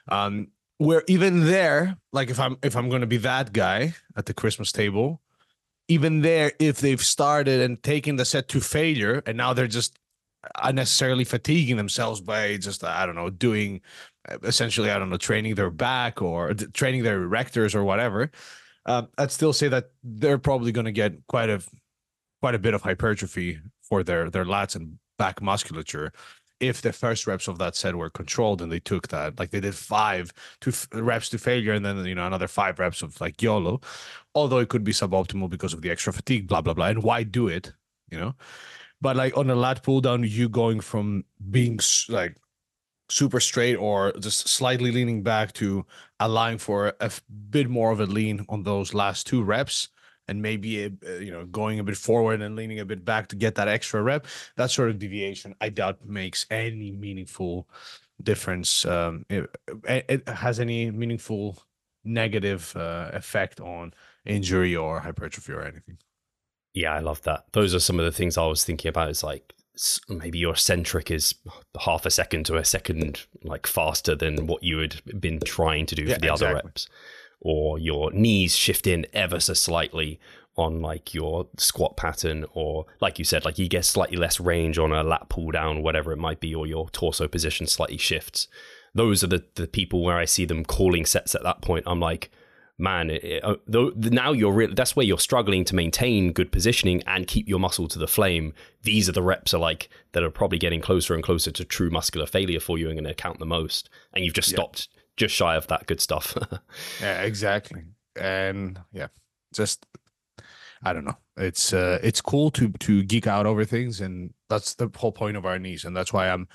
Um, 0.08 0.48
where 0.78 1.04
even 1.08 1.46
there, 1.46 1.98
like 2.12 2.32
if 2.32 2.40
I'm 2.40 2.58
if 2.64 2.76
I'm 2.76 2.90
gonna 2.90 3.06
be 3.06 3.18
that 3.18 3.54
guy 3.54 3.94
at 4.16 4.26
the 4.26 4.34
Christmas 4.34 4.72
table, 4.72 5.22
even 5.88 6.22
there, 6.22 6.54
if 6.60 6.80
they've 6.80 7.04
started 7.04 7.62
and 7.62 7.82
taken 7.84 8.16
the 8.16 8.26
set 8.26 8.48
to 8.50 8.60
failure, 8.62 9.22
and 9.28 9.38
now 9.38 9.54
they're 9.54 9.68
just 9.68 10.00
unnecessarily 10.64 11.24
fatiguing 11.24 11.78
themselves 11.78 12.20
by 12.20 12.58
just 12.58 12.84
I 12.84 13.06
don't 13.06 13.16
know 13.16 13.30
doing 13.30 13.82
essentially 14.44 14.90
I 14.90 14.98
don't 14.98 15.10
know 15.10 15.18
training 15.18 15.56
their 15.56 15.70
back 15.70 16.22
or 16.22 16.54
training 16.54 17.04
their 17.04 17.20
erectors 17.20 17.76
or 17.76 17.84
whatever. 17.84 18.32
Uh, 18.86 19.04
I'd 19.18 19.32
still 19.32 19.54
say 19.54 19.68
that 19.68 19.92
they're 20.04 20.40
probably 20.40 20.72
going 20.72 20.86
to 20.86 20.92
get 20.92 21.28
quite 21.28 21.50
a 21.50 21.62
quite 22.42 22.56
a 22.56 22.60
bit 22.60 22.74
of 22.74 22.82
hypertrophy 22.82 23.60
for 23.82 24.04
their 24.04 24.30
their 24.30 24.46
lats 24.46 24.76
and 24.76 24.98
back 25.24 25.42
musculature 25.42 26.08
if 26.60 26.78
the 26.84 26.94
first 26.94 27.26
reps 27.26 27.48
of 27.48 27.58
that 27.58 27.76
set 27.76 27.96
were 27.96 28.10
controlled 28.22 28.62
and 28.62 28.72
they 28.72 28.80
took 28.92 29.08
that 29.08 29.40
like 29.40 29.50
they 29.52 29.64
did 29.68 29.76
five 29.76 30.32
to 30.62 30.72
reps 31.10 31.28
to 31.30 31.38
failure 31.38 31.74
and 31.74 31.86
then 31.86 31.98
you 32.06 32.16
know 32.16 32.28
another 32.28 32.48
five 32.48 32.80
reps 32.84 33.02
of 33.02 33.20
like 33.24 33.42
yolo 33.42 33.74
although 34.36 34.62
it 34.64 34.70
could 34.70 34.84
be 34.84 35.00
suboptimal 35.02 35.50
because 35.56 35.74
of 35.74 35.82
the 35.82 35.92
extra 35.94 36.14
fatigue 36.14 36.48
blah 36.48 36.62
blah 36.62 36.76
blah 36.78 36.92
and 36.94 37.04
why 37.04 37.24
do 37.24 37.48
it 37.48 37.74
you 38.12 38.20
know? 38.20 38.36
But 39.00 39.16
like 39.16 39.36
on 39.36 39.50
a 39.50 39.56
lat 39.56 39.82
pull 39.82 40.02
down 40.02 40.24
you 40.24 40.48
going 40.48 40.82
from 40.82 41.26
being 41.50 41.80
like 42.10 42.36
super 43.10 43.40
straight 43.40 43.76
or 43.76 44.12
just 44.20 44.48
slightly 44.48 44.92
leaning 44.92 45.24
back 45.24 45.54
to 45.54 45.86
allowing 46.20 46.60
for 46.60 46.94
a 47.00 47.12
bit 47.50 47.70
more 47.70 47.92
of 47.92 48.00
a 48.00 48.06
lean 48.06 48.46
on 48.48 48.64
those 48.64 48.94
last 48.94 49.26
two 49.26 49.42
reps 49.44 49.90
and 50.28 50.42
maybe 50.42 50.86
uh, 50.86 51.12
you 51.14 51.32
know 51.32 51.46
going 51.46 51.80
a 51.80 51.84
bit 51.84 51.98
forward 51.98 52.42
and 52.42 52.56
leaning 52.56 52.80
a 52.80 52.86
bit 52.86 53.04
back 53.04 53.28
to 53.28 53.36
get 53.36 53.56
that 53.56 53.68
extra 53.68 54.02
rep 54.02 54.26
that 54.56 54.72
sort 54.72 54.90
of 54.90 55.00
deviation 55.00 55.56
i 55.62 55.70
doubt 55.70 56.06
makes 56.06 56.46
any 56.50 56.92
meaningful 56.92 57.68
difference 58.22 58.86
um, 58.86 59.26
it, 59.30 59.50
it 59.88 60.28
has 60.30 60.60
any 60.60 60.92
meaningful 60.92 61.64
negative 62.04 62.76
uh, 62.76 63.10
effect 63.14 63.60
on 63.60 63.94
injury 64.26 64.76
or 64.76 65.00
hypertrophy 65.00 65.54
or 65.54 65.62
anything. 65.62 65.98
Yeah 66.74 66.94
i 66.94 67.00
love 67.00 67.22
that. 67.24 67.46
Those 67.54 67.74
are 67.76 67.80
some 67.80 68.00
of 68.00 68.06
the 68.06 68.12
things 68.12 68.38
i 68.38 68.46
was 68.46 68.64
thinking 68.64 68.90
about 68.90 69.10
is 69.10 69.24
like 69.24 69.54
maybe 70.10 70.38
your 70.38 70.56
centric 70.56 71.10
is 71.10 71.34
half 71.80 72.06
a 72.06 72.12
second 72.12 72.46
to 72.46 72.58
a 72.58 72.66
second 72.66 73.26
like 73.44 73.66
faster 73.66 74.16
than 74.16 74.46
what 74.46 74.62
you 74.64 74.78
had 74.80 75.02
been 75.20 75.40
trying 75.40 75.86
to 75.86 75.96
do 75.96 76.04
yeah, 76.04 76.16
for 76.16 76.20
the 76.20 76.32
exactly. 76.32 76.48
other 76.48 76.56
reps 76.56 76.88
or 77.42 77.80
your 77.80 78.12
knees 78.12 78.56
shift 78.56 78.88
in 78.88 79.06
ever 79.14 79.40
so 79.40 79.54
slightly 79.54 80.20
on 80.56 80.82
like 80.82 81.14
your 81.14 81.48
squat 81.58 81.98
pattern 81.98 82.46
or 82.54 82.86
like 83.00 83.18
you 83.18 83.26
said 83.26 83.46
like 83.46 83.58
you 83.58 83.68
get 83.68 83.86
slightly 83.86 84.18
less 84.18 84.40
range 84.40 84.78
on 84.78 84.92
a 84.92 85.04
lat 85.04 85.28
pull 85.30 85.50
down 85.52 85.82
whatever 85.82 86.12
it 86.12 86.18
might 86.18 86.40
be 86.40 86.54
or 86.54 86.68
your 86.68 86.90
torso 86.90 87.28
position 87.28 87.66
slightly 87.66 87.98
shifts. 87.98 88.48
Those 88.94 89.24
are 89.24 89.28
the 89.28 89.44
the 89.56 89.68
people 89.68 90.04
where 90.04 90.18
i 90.18 90.26
see 90.26 90.46
them 90.46 90.66
calling 90.66 91.06
sets 91.06 91.36
at 91.36 91.44
that 91.44 91.62
point. 91.62 91.86
I'm 91.88 92.00
like 92.00 92.32
man 92.78 93.12
it, 93.12 93.24
it, 93.24 93.44
uh, 93.44 93.56
now 93.96 94.32
you're 94.32 94.52
really 94.52 94.74
that's 94.74 94.96
where 94.96 95.06
you're 95.06 95.20
struggling 95.20 95.64
to 95.64 95.76
maintain 95.76 96.34
good 96.34 96.52
positioning 96.52 97.02
and 97.06 97.28
keep 97.28 97.48
your 97.48 97.60
muscle 97.60 97.88
to 97.88 98.00
the 98.00 98.08
flame. 98.08 98.54
These 98.84 99.08
are 99.08 99.14
the 99.14 99.24
reps 99.24 99.54
are 99.54 99.60
like 99.60 99.90
that 100.12 100.24
are 100.24 100.32
probably 100.32 100.58
getting 100.58 100.82
closer 100.82 101.14
and 101.14 101.24
closer 101.24 101.52
to 101.52 101.64
true 101.64 101.90
muscular 101.90 102.26
failure 102.26 102.60
for 102.60 102.78
you 102.78 102.90
and 102.90 102.98
going 102.98 103.06
to 103.06 103.14
count 103.14 103.40
the 103.40 103.46
most. 103.46 103.90
And 104.14 104.26
you've 104.26 104.34
just 104.34 104.52
yeah. 104.52 104.56
stopped 104.56 104.90
just 105.22 105.36
shy 105.36 105.56
of 105.56 105.68
that 105.68 105.86
good 105.86 106.02
stuff. 106.02 106.36
yeah, 107.02 107.22
exactly. 107.22 107.84
And 108.20 108.80
yeah, 108.92 109.08
just 109.54 109.86
I 110.84 110.94
don't 110.94 111.06
know. 111.06 111.18
It's 111.38 111.74
uh 111.74 112.00
it's 112.02 112.22
cool 112.22 112.50
to 112.52 112.70
to 112.80 113.04
geek 113.04 113.28
out 113.28 113.46
over 113.46 113.64
things 113.64 114.02
and 114.02 114.34
that's 114.50 114.74
the 114.74 114.90
whole 114.96 115.12
point 115.12 115.38
of 115.38 115.46
our 115.46 115.60
niche 115.60 115.86
and 115.86 115.96
that's 115.96 116.12
why 116.12 116.30
I'm 116.30 116.48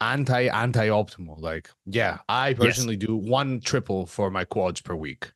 anti 0.00 0.48
anti 0.48 0.88
optimal. 0.88 1.38
Like, 1.38 1.70
yeah, 1.84 2.18
I 2.28 2.54
personally 2.54 2.94
yes. 2.94 3.06
do 3.06 3.16
one 3.16 3.60
triple 3.60 4.06
for 4.06 4.30
my 4.30 4.44
quads 4.44 4.80
per 4.80 4.94
week. 4.94 5.30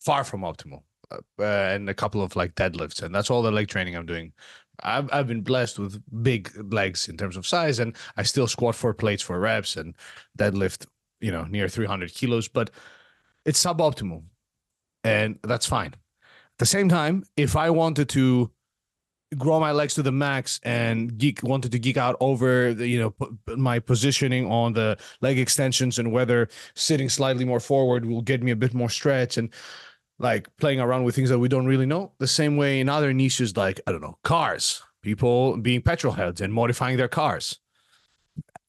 Far 0.00 0.24
from 0.24 0.42
optimal. 0.42 0.82
Uh, 1.12 1.44
and 1.44 1.88
a 1.88 1.94
couple 1.94 2.20
of 2.22 2.34
like 2.34 2.54
deadlifts 2.56 3.02
and 3.02 3.14
that's 3.14 3.30
all 3.30 3.42
the 3.42 3.52
leg 3.52 3.68
training 3.68 3.94
I'm 3.94 4.06
doing. 4.06 4.32
I've 4.82 5.08
I've 5.12 5.28
been 5.28 5.42
blessed 5.42 5.78
with 5.78 6.02
big 6.24 6.50
legs 6.72 7.08
in 7.08 7.16
terms 7.16 7.36
of 7.36 7.46
size 7.46 7.78
and 7.78 7.94
I 8.16 8.24
still 8.24 8.48
squat 8.48 8.74
four 8.74 8.92
plates 8.92 9.22
for 9.22 9.38
reps 9.38 9.76
and 9.76 9.94
deadlift 10.36 10.86
you 11.24 11.32
know, 11.32 11.44
near 11.44 11.68
300 11.68 12.12
kilos, 12.12 12.48
but 12.48 12.70
it's 13.46 13.62
suboptimal. 13.62 14.22
And 15.04 15.38
that's 15.42 15.64
fine. 15.64 15.94
At 15.94 16.58
the 16.58 16.66
same 16.66 16.88
time, 16.88 17.24
if 17.38 17.56
I 17.56 17.70
wanted 17.70 18.10
to 18.10 18.50
grow 19.38 19.58
my 19.58 19.72
legs 19.72 19.94
to 19.94 20.02
the 20.02 20.12
max 20.12 20.60
and 20.62 21.16
geek 21.18 21.42
wanted 21.42 21.72
to 21.72 21.78
geek 21.78 21.96
out 21.96 22.14
over 22.20 22.72
the, 22.72 22.86
you 22.86 23.00
know 23.00 23.10
p- 23.10 23.56
my 23.56 23.80
positioning 23.80 24.48
on 24.48 24.72
the 24.74 24.96
leg 25.22 25.38
extensions 25.38 25.98
and 25.98 26.12
whether 26.12 26.46
sitting 26.76 27.08
slightly 27.08 27.44
more 27.44 27.58
forward 27.58 28.04
will 28.04 28.22
get 28.22 28.42
me 28.44 28.52
a 28.52 28.56
bit 28.56 28.74
more 28.74 28.88
stretch 28.88 29.36
and 29.36 29.52
like 30.20 30.46
playing 30.58 30.78
around 30.78 31.02
with 31.02 31.16
things 31.16 31.30
that 31.30 31.38
we 31.40 31.48
don't 31.48 31.66
really 31.66 31.86
know 31.86 32.12
the 32.20 32.28
same 32.28 32.56
way 32.56 32.78
in 32.78 32.88
other 32.88 33.12
niches 33.12 33.56
like 33.56 33.80
i 33.88 33.90
don't 33.90 34.02
know 34.02 34.16
cars 34.22 34.82
people 35.02 35.56
being 35.56 35.82
petrol 35.82 36.12
heads 36.12 36.40
and 36.40 36.54
modifying 36.54 36.96
their 36.96 37.08
cars 37.08 37.58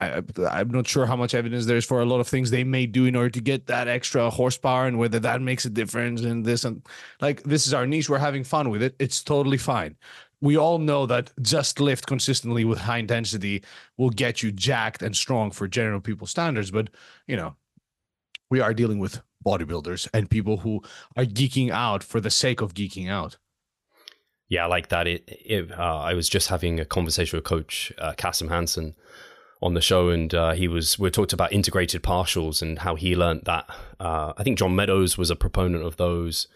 I, 0.01 0.21
I'm 0.49 0.69
not 0.69 0.87
sure 0.87 1.05
how 1.05 1.15
much 1.15 1.33
evidence 1.33 1.65
there 1.65 1.77
is 1.77 1.85
for 1.85 2.01
a 2.01 2.05
lot 2.05 2.19
of 2.19 2.27
things 2.27 2.51
they 2.51 2.63
may 2.63 2.85
do 2.85 3.05
in 3.05 3.15
order 3.15 3.29
to 3.29 3.41
get 3.41 3.67
that 3.67 3.87
extra 3.87 4.29
horsepower 4.29 4.87
and 4.87 4.97
whether 4.97 5.19
that 5.19 5.41
makes 5.41 5.65
a 5.65 5.69
difference 5.69 6.21
in 6.21 6.43
this 6.43 6.65
and 6.65 6.85
like 7.21 7.43
this 7.43 7.65
is 7.65 7.73
our 7.73 7.87
niche. 7.87 8.09
We're 8.09 8.17
having 8.17 8.43
fun 8.43 8.69
with 8.69 8.83
it. 8.83 8.95
It's 8.99 9.23
totally 9.23 9.57
fine. 9.57 9.95
We 10.41 10.57
all 10.57 10.79
know 10.79 11.05
that 11.05 11.31
just 11.41 11.79
lift 11.79 12.07
consistently 12.07 12.65
with 12.65 12.79
high 12.79 12.97
intensity 12.97 13.63
will 13.97 14.09
get 14.09 14.43
you 14.43 14.51
jacked 14.51 15.01
and 15.01 15.15
strong 15.15 15.49
for 15.51 15.67
general 15.67 16.01
people 16.01 16.27
standards. 16.27 16.71
But 16.71 16.89
you 17.25 17.37
know, 17.37 17.55
we 18.51 18.59
are 18.59 18.73
dealing 18.73 18.99
with 18.99 19.21
bodybuilders 19.45 20.09
and 20.13 20.29
people 20.29 20.57
who 20.57 20.81
are 21.15 21.25
geeking 21.25 21.69
out 21.71 22.03
for 22.03 22.19
the 22.19 22.29
sake 22.29 22.61
of 22.61 22.73
geeking 22.73 23.09
out. 23.09 23.37
Yeah, 24.49 24.65
I 24.65 24.67
like 24.67 24.89
that. 24.89 25.07
It, 25.07 25.23
it 25.27 25.71
uh, 25.71 25.99
I 25.99 26.13
was 26.13 26.29
just 26.29 26.49
having 26.49 26.79
a 26.79 26.85
conversation 26.85 27.37
with 27.37 27.45
Coach 27.45 27.91
uh, 27.97 28.13
Kassem 28.13 28.49
Hanson 28.49 28.93
on 29.61 29.73
the 29.73 29.81
show, 29.81 30.09
and 30.09 30.33
uh, 30.33 30.51
he 30.51 30.67
was 30.67 30.99
we 30.99 31.09
talked 31.09 31.33
about 31.33 31.53
integrated 31.53 32.03
partials 32.03 32.61
and 32.61 32.79
how 32.79 32.95
he 32.95 33.15
learned 33.15 33.43
that. 33.45 33.69
Uh, 33.99 34.33
I 34.37 34.43
think 34.43 34.57
John 34.57 34.75
Meadows 34.75 35.17
was 35.17 35.29
a 35.29 35.35
proponent 35.35 35.83
of 35.83 35.97
those, 35.97 36.47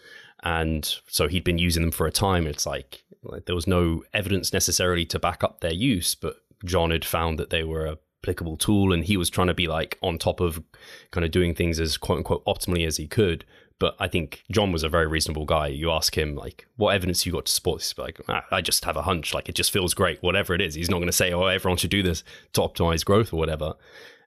and 0.42 0.84
so 1.08 1.28
he'd 1.28 1.44
been 1.44 1.58
using 1.58 1.82
them 1.82 1.92
for 1.92 2.06
a 2.06 2.12
time. 2.12 2.46
It's 2.46 2.66
like, 2.66 3.02
like 3.22 3.46
there 3.46 3.54
was 3.54 3.66
no 3.66 4.04
evidence 4.12 4.52
necessarily 4.52 5.04
to 5.06 5.18
back 5.18 5.42
up 5.42 5.60
their 5.60 5.72
use, 5.72 6.14
but 6.14 6.36
John 6.64 6.90
had 6.90 7.04
found 7.04 7.38
that 7.38 7.50
they 7.50 7.64
were 7.64 7.86
a 7.86 7.98
applicable 8.22 8.56
tool 8.56 8.92
and 8.92 9.04
he 9.04 9.16
was 9.16 9.30
trying 9.30 9.46
to 9.46 9.54
be 9.54 9.66
like 9.66 9.98
on 10.02 10.18
top 10.18 10.40
of 10.40 10.62
kind 11.10 11.24
of 11.24 11.30
doing 11.30 11.54
things 11.54 11.80
as 11.80 11.96
quote 11.96 12.18
unquote 12.18 12.44
optimally 12.44 12.86
as 12.86 12.98
he 12.98 13.06
could 13.06 13.44
but 13.80 13.96
I 13.98 14.06
think 14.06 14.44
John 14.52 14.70
was 14.70 14.84
a 14.84 14.88
very 14.88 15.06
reasonable 15.06 15.46
guy. 15.46 15.68
You 15.68 15.90
ask 15.90 16.16
him 16.16 16.36
like, 16.36 16.68
"What 16.76 16.94
evidence 16.94 17.26
you 17.26 17.32
got 17.32 17.46
to 17.46 17.52
support 17.52 17.80
this?" 17.80 17.96
Like, 17.98 18.20
ah, 18.28 18.44
I 18.52 18.60
just 18.60 18.84
have 18.84 18.96
a 18.96 19.02
hunch. 19.02 19.34
Like, 19.34 19.48
it 19.48 19.54
just 19.56 19.72
feels 19.72 19.94
great. 19.94 20.22
Whatever 20.22 20.54
it 20.54 20.60
is, 20.60 20.74
he's 20.74 20.90
not 20.90 20.98
going 20.98 21.08
to 21.08 21.12
say, 21.12 21.32
"Oh, 21.32 21.46
everyone 21.46 21.78
should 21.78 21.90
do 21.90 22.02
this 22.02 22.22
to 22.52 22.60
optimize 22.60 23.04
growth" 23.04 23.32
or 23.32 23.36
whatever. 23.36 23.74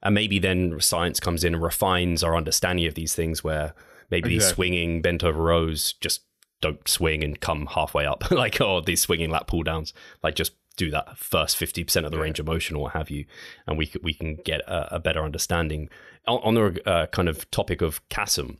And 0.01 0.15
maybe 0.15 0.39
then 0.39 0.81
science 0.81 1.21
comes 1.21 1.45
in 1.45 1.53
and 1.53 1.63
refines 1.63 2.23
our 2.23 2.35
understanding 2.35 2.87
of 2.87 2.95
these 2.95 3.15
things, 3.15 3.43
where 3.43 3.73
maybe 4.09 4.35
exactly. 4.35 4.37
these 4.37 4.47
swinging 4.47 5.01
bent 5.01 5.23
over 5.23 5.41
rows 5.41 5.93
just 6.01 6.23
don't 6.59 6.87
swing 6.87 7.23
and 7.23 7.39
come 7.39 7.67
halfway 7.67 8.05
up, 8.07 8.23
like 8.31 8.59
oh, 8.59 8.81
these 8.81 9.01
swinging 9.01 9.29
lat 9.29 9.45
pull 9.45 9.61
downs, 9.61 9.93
like 10.23 10.33
just 10.33 10.53
do 10.77 10.89
that 10.89 11.17
first 11.17 11.57
50% 11.57 12.05
of 12.05 12.11
the 12.11 12.19
range 12.19 12.39
of 12.39 12.45
motion 12.45 12.75
or 12.75 12.83
what 12.83 12.93
have 12.93 13.09
you 13.09 13.25
and 13.67 13.77
we, 13.77 13.91
we 14.01 14.13
can 14.13 14.35
get 14.43 14.61
a, 14.61 14.95
a 14.95 14.99
better 14.99 15.23
understanding 15.23 15.89
on, 16.27 16.39
on 16.43 16.53
the 16.55 16.89
uh, 16.89 17.05
kind 17.07 17.29
of 17.29 17.49
topic 17.51 17.81
of 17.81 18.07
Kassem 18.09 18.57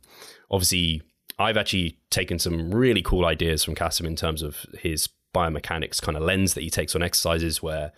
obviously 0.50 1.02
I've 1.38 1.56
actually 1.56 1.98
taken 2.10 2.38
some 2.38 2.72
really 2.72 3.02
cool 3.02 3.24
ideas 3.24 3.64
from 3.64 3.74
Kassem 3.74 4.06
in 4.06 4.16
terms 4.16 4.42
of 4.42 4.66
his 4.78 5.08
biomechanics 5.34 6.00
kind 6.00 6.16
of 6.16 6.22
lens 6.22 6.54
that 6.54 6.62
he 6.62 6.70
takes 6.70 6.94
on 6.94 7.02
exercises 7.02 7.62
where 7.62 7.92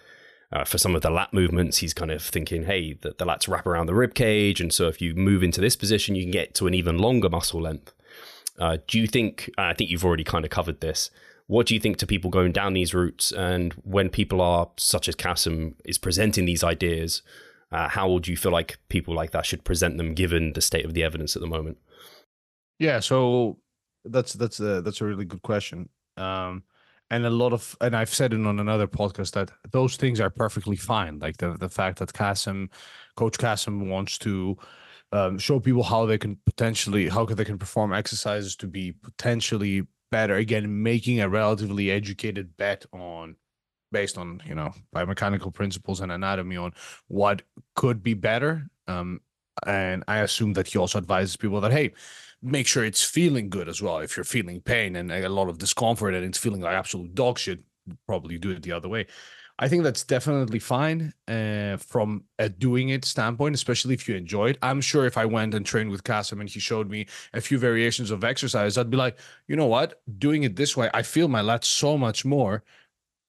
uh, 0.52 0.64
for 0.64 0.78
some 0.78 0.94
of 0.94 1.02
the 1.02 1.10
lat 1.10 1.32
movements, 1.32 1.78
he's 1.78 1.92
kind 1.92 2.10
of 2.10 2.22
thinking, 2.22 2.64
hey, 2.64 2.94
the, 2.94 3.14
the 3.18 3.26
lats 3.26 3.48
wrap 3.48 3.66
around 3.66 3.86
the 3.86 3.94
rib 3.94 4.14
cage. 4.14 4.60
And 4.60 4.72
so 4.72 4.88
if 4.88 5.00
you 5.02 5.14
move 5.14 5.42
into 5.42 5.60
this 5.60 5.76
position, 5.76 6.14
you 6.14 6.22
can 6.22 6.30
get 6.30 6.54
to 6.54 6.66
an 6.66 6.74
even 6.74 6.98
longer 6.98 7.28
muscle 7.28 7.60
length. 7.60 7.92
Uh, 8.58 8.78
do 8.86 8.98
you 8.98 9.06
think, 9.06 9.50
I 9.58 9.74
think 9.74 9.90
you've 9.90 10.04
already 10.04 10.24
kind 10.24 10.44
of 10.44 10.50
covered 10.50 10.80
this. 10.80 11.10
What 11.46 11.66
do 11.66 11.74
you 11.74 11.80
think 11.80 11.98
to 11.98 12.06
people 12.06 12.30
going 12.30 12.52
down 12.52 12.72
these 12.72 12.94
routes? 12.94 13.30
And 13.32 13.72
when 13.84 14.08
people 14.08 14.40
are, 14.40 14.70
such 14.76 15.08
as 15.08 15.14
Kassem, 15.14 15.74
is 15.84 15.98
presenting 15.98 16.44
these 16.44 16.64
ideas, 16.64 17.22
uh, 17.70 17.88
how 17.88 18.10
would 18.10 18.26
you 18.26 18.36
feel 18.36 18.52
like 18.52 18.78
people 18.88 19.14
like 19.14 19.30
that 19.30 19.46
should 19.46 19.64
present 19.64 19.96
them 19.96 20.14
given 20.14 20.52
the 20.52 20.60
state 20.60 20.84
of 20.84 20.94
the 20.94 21.04
evidence 21.04 21.36
at 21.36 21.42
the 21.42 21.48
moment? 21.48 21.78
Yeah, 22.78 23.00
so 23.00 23.58
that's 24.04 24.32
that's 24.34 24.60
a 24.60 24.82
that's 24.82 25.00
a 25.00 25.04
really 25.04 25.24
good 25.24 25.42
question. 25.42 25.88
Um, 26.16 26.64
and 27.10 27.24
a 27.24 27.30
lot 27.30 27.52
of 27.52 27.76
and 27.80 27.96
I've 27.96 28.12
said 28.12 28.32
it 28.32 28.46
on 28.46 28.58
another 28.58 28.86
podcast 28.86 29.32
that 29.32 29.50
those 29.70 29.96
things 29.96 30.20
are 30.20 30.30
perfectly 30.30 30.76
fine. 30.76 31.18
Like 31.18 31.36
the 31.38 31.56
the 31.56 31.68
fact 31.68 31.98
that 31.98 32.12
Kassem, 32.12 32.68
Coach 33.16 33.38
Kassem 33.38 33.88
wants 33.88 34.18
to 34.18 34.56
um, 35.12 35.38
show 35.38 35.60
people 35.60 35.82
how 35.82 36.06
they 36.06 36.18
can 36.18 36.36
potentially 36.46 37.08
how 37.08 37.24
they 37.24 37.44
can 37.44 37.58
perform 37.58 37.92
exercises 37.92 38.56
to 38.56 38.66
be 38.66 38.92
potentially 38.92 39.86
better. 40.10 40.36
Again, 40.36 40.82
making 40.82 41.20
a 41.20 41.28
relatively 41.28 41.90
educated 41.90 42.56
bet 42.56 42.84
on 42.92 43.36
based 43.92 44.18
on 44.18 44.42
you 44.46 44.54
know 44.54 44.72
biomechanical 44.94 45.52
principles 45.52 46.00
and 46.00 46.10
anatomy 46.12 46.56
on 46.56 46.72
what 47.08 47.42
could 47.74 48.02
be 48.02 48.14
better. 48.14 48.68
Um, 48.86 49.20
and 49.66 50.04
I 50.06 50.18
assume 50.18 50.52
that 50.54 50.68
he 50.68 50.78
also 50.78 50.98
advises 50.98 51.36
people 51.36 51.60
that 51.62 51.72
hey 51.72 51.92
make 52.42 52.66
sure 52.66 52.84
it's 52.84 53.02
feeling 53.02 53.48
good 53.48 53.68
as 53.68 53.82
well. 53.82 53.98
If 53.98 54.16
you're 54.16 54.24
feeling 54.24 54.60
pain 54.60 54.96
and 54.96 55.10
a 55.10 55.28
lot 55.28 55.48
of 55.48 55.58
discomfort 55.58 56.14
and 56.14 56.24
it's 56.24 56.38
feeling 56.38 56.60
like 56.60 56.74
absolute 56.74 57.14
dog 57.14 57.38
shit, 57.38 57.60
probably 58.06 58.38
do 58.38 58.50
it 58.50 58.62
the 58.62 58.72
other 58.72 58.88
way. 58.88 59.06
I 59.58 59.68
think 59.68 59.84
that's 59.84 60.04
definitely 60.04 60.58
fine 60.58 61.14
uh, 61.28 61.78
from 61.78 62.24
a 62.38 62.48
doing 62.48 62.90
it 62.90 63.06
standpoint, 63.06 63.54
especially 63.54 63.94
if 63.94 64.06
you 64.06 64.14
enjoy 64.14 64.50
it. 64.50 64.58
I'm 64.60 64.82
sure 64.82 65.06
if 65.06 65.16
I 65.16 65.24
went 65.24 65.54
and 65.54 65.64
trained 65.64 65.90
with 65.90 66.04
Kassem 66.04 66.40
and 66.40 66.48
he 66.48 66.60
showed 66.60 66.90
me 66.90 67.06
a 67.32 67.40
few 67.40 67.58
variations 67.58 68.10
of 68.10 68.22
exercise, 68.22 68.76
I'd 68.76 68.90
be 68.90 68.98
like, 68.98 69.18
you 69.48 69.56
know 69.56 69.66
what? 69.66 70.02
Doing 70.18 70.42
it 70.42 70.56
this 70.56 70.76
way, 70.76 70.90
I 70.92 71.02
feel 71.02 71.28
my 71.28 71.40
lats 71.40 71.64
so 71.64 71.96
much 71.96 72.24
more. 72.24 72.64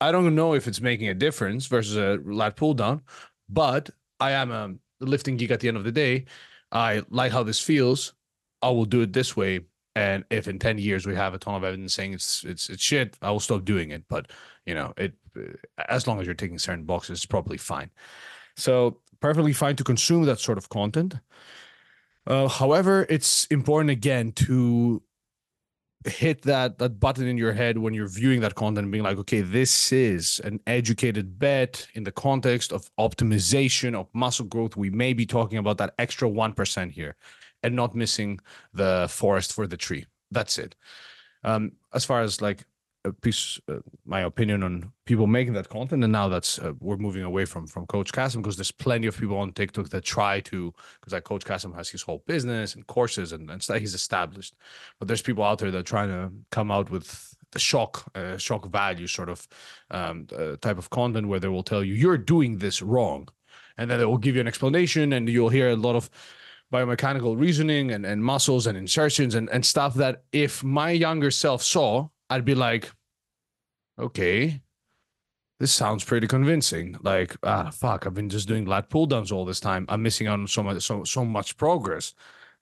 I 0.01 0.11
don't 0.11 0.35
know 0.35 0.53
if 0.53 0.67
it's 0.67 0.81
making 0.81 1.07
a 1.07 1.13
difference 1.13 1.65
versus 1.65 1.95
a 1.95 2.21
lat 2.29 2.57
pull 2.57 2.73
down, 2.73 3.03
but 3.47 3.89
I 4.19 4.31
am 4.31 4.51
a 4.51 4.75
lifting 4.99 5.37
geek 5.37 5.51
at 5.51 5.61
the 5.61 5.69
end 5.69 5.77
of 5.77 5.85
the 5.85 5.91
day. 5.93 6.25
I 6.71 7.03
like 7.09 7.31
how 7.31 7.43
this 7.43 7.61
feels. 7.61 8.13
I 8.61 8.69
will 8.71 8.85
do 8.85 9.01
it 9.01 9.13
this 9.13 9.37
way. 9.37 9.61
And 9.97 10.25
if 10.29 10.47
in 10.47 10.59
10 10.59 10.77
years 10.77 11.07
we 11.07 11.15
have 11.15 11.33
a 11.33 11.39
ton 11.39 11.55
of 11.55 11.63
evidence 11.63 11.95
saying 11.95 12.13
it's 12.13 12.43
it's 12.43 12.69
it's 12.69 12.83
shit, 12.83 13.17
I 13.23 13.31
will 13.31 13.39
stop 13.39 13.65
doing 13.65 13.89
it. 13.89 14.03
But 14.07 14.29
you 14.67 14.75
know, 14.75 14.93
it 14.95 15.13
as 15.89 16.05
long 16.05 16.19
as 16.19 16.27
you're 16.27 16.35
taking 16.35 16.59
certain 16.59 16.85
boxes, 16.85 17.17
it's 17.17 17.25
probably 17.25 17.57
fine. 17.57 17.89
So 18.55 18.99
perfectly 19.19 19.53
fine 19.53 19.75
to 19.77 19.83
consume 19.83 20.25
that 20.25 20.39
sort 20.39 20.59
of 20.59 20.69
content. 20.69 21.15
Uh, 22.27 22.47
however, 22.47 23.07
it's 23.09 23.45
important 23.45 23.89
again 23.89 24.33
to 24.33 25.01
hit 26.05 26.43
that 26.43 26.77
that 26.77 26.99
button 26.99 27.27
in 27.27 27.37
your 27.37 27.53
head 27.53 27.79
when 27.79 27.95
you're 27.95 28.07
viewing 28.07 28.39
that 28.41 28.53
content 28.53 28.89
being 28.91 29.03
like 29.03 29.17
okay 29.17 29.41
this 29.41 29.91
is 29.91 30.39
an 30.43 30.59
educated 30.67 31.39
bet 31.39 31.87
in 31.95 32.03
the 32.03 32.11
context 32.11 32.71
of 32.71 32.89
optimization 32.97 33.95
of 33.95 34.07
muscle 34.13 34.45
growth 34.45 34.77
we 34.77 34.91
may 34.91 35.11
be 35.11 35.25
talking 35.25 35.57
about 35.57 35.77
that 35.79 35.93
extra 35.97 36.29
1% 36.29 36.91
here 36.91 37.15
and 37.63 37.75
not 37.75 37.95
missing 37.95 38.39
the 38.73 39.07
forest 39.09 39.53
for 39.53 39.67
the 39.67 39.77
tree. 39.77 40.05
That's 40.31 40.57
it. 40.57 40.75
Um, 41.43 41.73
as 41.93 42.05
far 42.05 42.21
as 42.21 42.41
like 42.41 42.65
a 43.05 43.13
piece, 43.13 43.59
uh, 43.69 43.79
my 44.05 44.21
opinion 44.21 44.63
on 44.63 44.91
people 45.05 45.27
making 45.27 45.53
that 45.53 45.69
content, 45.69 46.03
and 46.03 46.11
now 46.11 46.27
that's 46.27 46.59
uh, 46.59 46.73
we're 46.79 46.97
moving 46.97 47.23
away 47.23 47.45
from 47.45 47.67
from 47.67 47.85
Coach 47.87 48.11
Kassem 48.11 48.37
because 48.37 48.57
there's 48.57 48.71
plenty 48.71 49.07
of 49.07 49.17
people 49.17 49.37
on 49.37 49.53
TikTok 49.53 49.89
that 49.89 50.03
try 50.03 50.41
to 50.41 50.73
because 50.99 51.13
like 51.13 51.23
Coach 51.23 51.45
Kassem 51.45 51.75
has 51.75 51.89
his 51.89 52.01
whole 52.01 52.23
business 52.27 52.75
and 52.75 52.85
courses 52.87 53.31
and 53.31 53.49
and 53.49 53.61
stuff 53.61 53.79
he's 53.79 53.93
established, 53.93 54.55
but 54.99 55.07
there's 55.07 55.21
people 55.21 55.43
out 55.43 55.59
there 55.59 55.71
that 55.71 55.79
are 55.79 55.83
trying 55.83 56.09
to 56.09 56.31
come 56.51 56.71
out 56.71 56.89
with 56.89 57.35
the 57.51 57.59
shock 57.59 58.09
uh, 58.15 58.37
shock 58.37 58.65
value 58.69 59.07
sort 59.07 59.29
of 59.29 59.47
um, 59.91 60.27
uh, 60.37 60.57
type 60.57 60.77
of 60.77 60.89
content 60.89 61.27
where 61.27 61.39
they 61.39 61.47
will 61.47 61.63
tell 61.63 61.83
you 61.83 61.93
you're 61.93 62.17
doing 62.17 62.57
this 62.57 62.81
wrong 62.81 63.27
and 63.77 63.89
then 63.89 63.99
they 63.99 64.05
will 64.05 64.17
give 64.17 64.35
you 64.35 64.41
an 64.41 64.47
explanation 64.47 65.13
and 65.13 65.29
you'll 65.29 65.49
hear 65.49 65.69
a 65.69 65.75
lot 65.75 65.95
of 65.95 66.09
biomechanical 66.71 67.39
reasoning 67.39 67.91
and, 67.91 68.05
and 68.05 68.23
muscles 68.23 68.67
and 68.67 68.77
insertions 68.77 69.35
and, 69.35 69.49
and 69.49 69.65
stuff 69.65 69.93
that 69.95 70.23
if 70.31 70.63
my 70.63 70.91
younger 70.91 71.31
self 71.31 71.63
saw, 71.63 72.07
I'd 72.29 72.45
be 72.45 72.55
like, 72.55 72.91
okay, 73.99 74.61
this 75.59 75.71
sounds 75.71 76.03
pretty 76.03 76.27
convincing. 76.27 76.97
Like, 77.01 77.35
ah, 77.43 77.71
fuck, 77.71 78.05
I've 78.05 78.13
been 78.13 78.29
just 78.29 78.47
doing 78.47 78.65
lat 78.65 78.89
pull 78.89 79.05
downs 79.05 79.31
all 79.31 79.45
this 79.45 79.59
time. 79.59 79.85
I'm 79.89 80.03
missing 80.03 80.27
out 80.27 80.39
on 80.39 80.47
so 80.47 80.61
much, 80.61 80.83
so, 80.83 81.03
so 81.03 81.25
much 81.25 81.57
progress. 81.57 82.13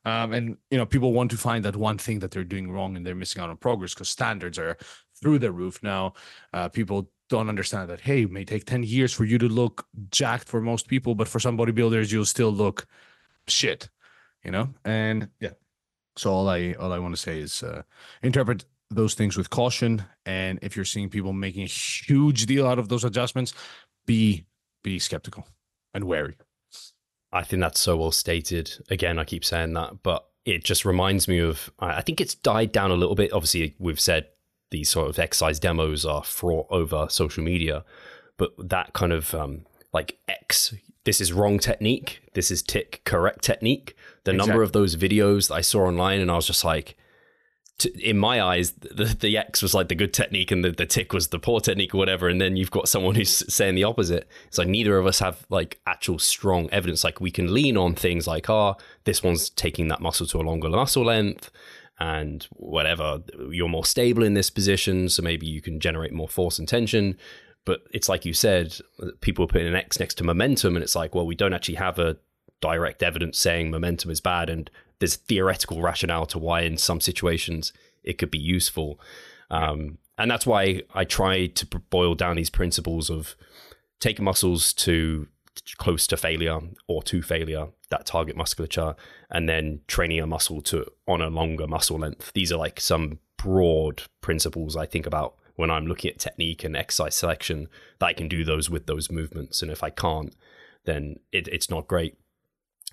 Um, 0.06 0.34
and 0.34 0.58
you 0.70 0.78
know, 0.78 0.86
people 0.86 1.14
want 1.14 1.32
to 1.32 1.38
find 1.38 1.66
that 1.66 1.76
one 1.76 1.98
thing 1.98 2.20
that 2.20 2.30
they're 2.30 2.44
doing 2.44 2.72
wrong 2.72 2.96
and 2.96 3.06
they're 3.06 3.16
missing 3.16 3.42
out 3.42 3.50
on 3.50 3.58
progress 3.58 3.96
because 3.96 4.08
standards 4.08 4.60
are 4.60 4.78
through 5.20 5.40
the 5.40 5.52
roof 5.52 5.82
now. 5.82 6.14
Uh, 6.54 6.70
people 6.70 7.10
don't 7.28 7.50
understand 7.50 7.90
that 7.90 8.02
hey, 8.02 8.22
it 8.22 8.32
may 8.32 8.46
take 8.46 8.66
10 8.66 8.84
years 8.84 9.12
for 9.12 9.26
you 9.26 9.40
to 9.40 9.48
look 9.48 9.88
jacked 10.12 10.48
for 10.48 10.62
most 10.62 10.88
people, 10.88 11.16
but 11.16 11.28
for 11.28 11.40
some 11.40 11.58
bodybuilders, 11.58 12.12
you'll 12.12 12.24
still 12.24 12.52
look 12.52 12.86
shit 13.48 13.90
you 14.46 14.52
know 14.52 14.70
and 14.84 15.30
yeah 15.40 15.52
so 16.16 16.32
all 16.32 16.48
i 16.48 16.74
all 16.74 16.94
i 16.94 17.00
want 17.00 17.16
to 17.16 17.22
say 17.22 17.40
is 17.40 17.64
uh, 17.64 17.82
interpret 18.22 18.66
those 18.92 19.16
things 19.16 19.36
with 19.36 19.50
caution 19.50 20.04
and 20.26 20.60
if 20.62 20.76
you're 20.76 20.86
seeing 20.86 21.10
people 21.10 21.34
making 21.34 21.64
a 21.64 21.68
huge 21.68 22.46
deal 22.46 22.68
out 22.68 22.80
of 22.80 22.88
those 22.88 23.04
adjustments 23.04 23.54
be 24.06 24.46
be 24.84 25.00
skeptical 25.00 25.48
and 25.94 26.04
wary 26.04 26.36
i 27.32 27.44
think 27.44 27.60
that's 27.62 27.80
so 27.80 27.98
well 27.98 28.12
stated 28.12 28.72
again 28.90 29.18
i 29.18 29.24
keep 29.24 29.44
saying 29.44 29.74
that 29.74 30.04
but 30.04 30.26
it 30.46 30.64
just 30.64 30.86
reminds 30.86 31.28
me 31.28 31.40
of 31.40 31.72
i 31.80 32.02
think 32.02 32.22
it's 32.22 32.36
died 32.36 32.72
down 32.72 32.92
a 32.92 32.96
little 32.96 33.16
bit 33.16 33.34
obviously 33.34 33.76
we've 33.80 34.00
said 34.00 34.28
these 34.72 34.90
sort 34.90 35.10
of 35.10 35.20
exercise 35.20 35.60
demos 35.60 36.06
are 36.06 36.24
fraught 36.24 36.68
over 36.70 37.08
social 37.10 37.44
media. 37.44 37.84
But 38.38 38.52
that 38.58 38.94
kind 38.94 39.14
of 39.14 39.34
um, 39.34 39.66
like 39.94 40.20
X, 40.28 40.74
this 41.06 41.22
is 41.22 41.32
wrong 41.32 41.60
technique, 41.60 42.22
this 42.34 42.52
is 42.52 42.62
tick 42.62 43.02
correct 43.06 43.44
technique. 43.44 43.96
The 44.26 44.32
exactly. 44.32 44.50
number 44.50 44.64
of 44.64 44.74
those 44.74 44.96
videos 44.96 45.50
I 45.50 45.62
saw 45.62 45.86
online, 45.86 46.20
and 46.20 46.30
I 46.30 46.36
was 46.36 46.48
just 46.48 46.64
like, 46.64 46.98
to, 47.78 48.10
in 48.10 48.18
my 48.18 48.42
eyes, 48.42 48.72
the, 48.72 49.06
the 49.20 49.38
X 49.38 49.62
was 49.62 49.74
like 49.74 49.90
the 49.90 49.96
good 49.96 50.14
technique 50.14 50.52
and 50.52 50.64
the, 50.64 50.72
the 50.72 50.86
tick 50.86 51.12
was 51.12 51.28
the 51.28 51.40
poor 51.40 51.60
technique 51.60 51.94
or 51.94 51.98
whatever. 51.98 52.30
And 52.30 52.40
then 52.40 52.56
you've 52.56 52.72
got 52.72 52.88
someone 52.88 53.16
who's 53.16 53.54
saying 53.54 53.76
the 53.76 53.84
opposite. 53.84 54.28
It's 54.48 54.58
like 54.58 54.68
neither 54.68 54.98
of 54.98 55.06
us 55.06 55.20
have 55.20 55.46
like 55.50 55.80
actual 55.86 56.18
strong 56.18 56.70
evidence. 56.72 57.04
Like 57.04 57.20
we 57.20 57.32
can 57.32 57.54
lean 57.54 57.76
on 57.76 57.94
things 57.94 58.28
like, 58.28 58.50
ah, 58.50 58.76
oh, 58.78 58.84
this 59.04 59.22
one's 59.22 59.50
taking 59.50 59.90
that 59.90 60.02
muscle 60.02 60.26
to 60.28 60.40
a 60.40 60.44
longer 60.44 60.70
muscle 60.70 61.04
length 61.04 61.52
and 62.00 62.48
whatever. 62.52 63.22
You're 63.50 63.68
more 63.68 63.86
stable 63.86 64.24
in 64.24 64.36
this 64.36 64.50
position. 64.50 65.10
So 65.10 65.22
maybe 65.22 65.46
you 65.46 65.62
can 65.62 65.82
generate 65.82 66.14
more 66.14 66.30
force 66.30 66.58
and 66.58 66.68
tension. 66.68 67.18
But 67.66 67.82
it's 67.92 68.08
like 68.08 68.26
you 68.26 68.34
said, 68.34 68.78
people 69.20 69.44
are 69.44 69.50
putting 69.50 69.68
an 69.68 69.76
X 69.76 70.00
next 70.00 70.16
to 70.16 70.24
momentum. 70.24 70.78
And 70.78 70.84
it's 70.84 70.96
like, 70.96 71.14
well, 71.14 71.26
we 71.26 71.36
don't 71.36 71.54
actually 71.54 71.76
have 71.76 72.00
a 72.00 72.16
direct 72.66 73.04
evidence 73.04 73.38
saying 73.38 73.70
momentum 73.70 74.10
is 74.10 74.20
bad. 74.20 74.50
And 74.50 74.72
there's 75.00 75.18
theoretical 75.18 75.82
rationale 75.82 76.26
to 76.28 76.40
why 76.40 76.62
in 76.62 76.78
some 76.78 77.00
situations 77.00 77.72
it 78.04 78.18
could 78.18 78.32
be 78.32 78.40
useful. 78.40 79.00
Um, 79.52 80.00
and 80.18 80.32
that's 80.32 80.48
why 80.48 80.82
I 80.94 81.04
try 81.04 81.48
to 81.48 81.66
boil 81.66 82.16
down 82.16 82.38
these 82.38 82.50
principles 82.50 83.10
of 83.10 83.36
taking 84.00 84.26
muscles 84.26 84.74
to 84.74 85.28
close 85.78 86.08
to 86.08 86.18
failure 86.18 86.60
or 86.88 87.04
to 87.04 87.22
failure, 87.22 87.68
that 87.90 88.06
target 88.06 88.36
musculature, 88.36 88.96
and 89.30 89.48
then 89.48 89.82
training 89.88 90.20
a 90.20 90.28
muscle 90.28 90.62
to 90.62 90.86
on 91.08 91.22
a 91.22 91.30
longer 91.30 91.68
muscle 91.68 92.00
length. 92.00 92.32
These 92.34 92.52
are 92.52 92.58
like 92.58 92.80
some 92.80 93.20
broad 93.38 94.04
principles 94.22 94.76
I 94.76 94.86
think 94.86 95.06
about 95.06 95.36
when 95.56 95.70
I'm 95.70 95.88
looking 95.88 96.12
at 96.12 96.20
technique 96.20 96.64
and 96.64 96.76
exercise 96.76 97.16
selection 97.16 97.68
that 98.00 98.08
I 98.08 98.14
can 98.14 98.28
do 98.28 98.44
those 98.44 98.70
with 98.70 98.88
those 98.88 99.12
movements. 99.12 99.62
And 99.62 99.72
if 99.72 99.84
I 99.84 99.90
can't, 99.90 100.34
then 100.86 101.20
it, 101.32 101.48
it's 101.48 101.70
not 101.70 101.88
great. 101.88 102.18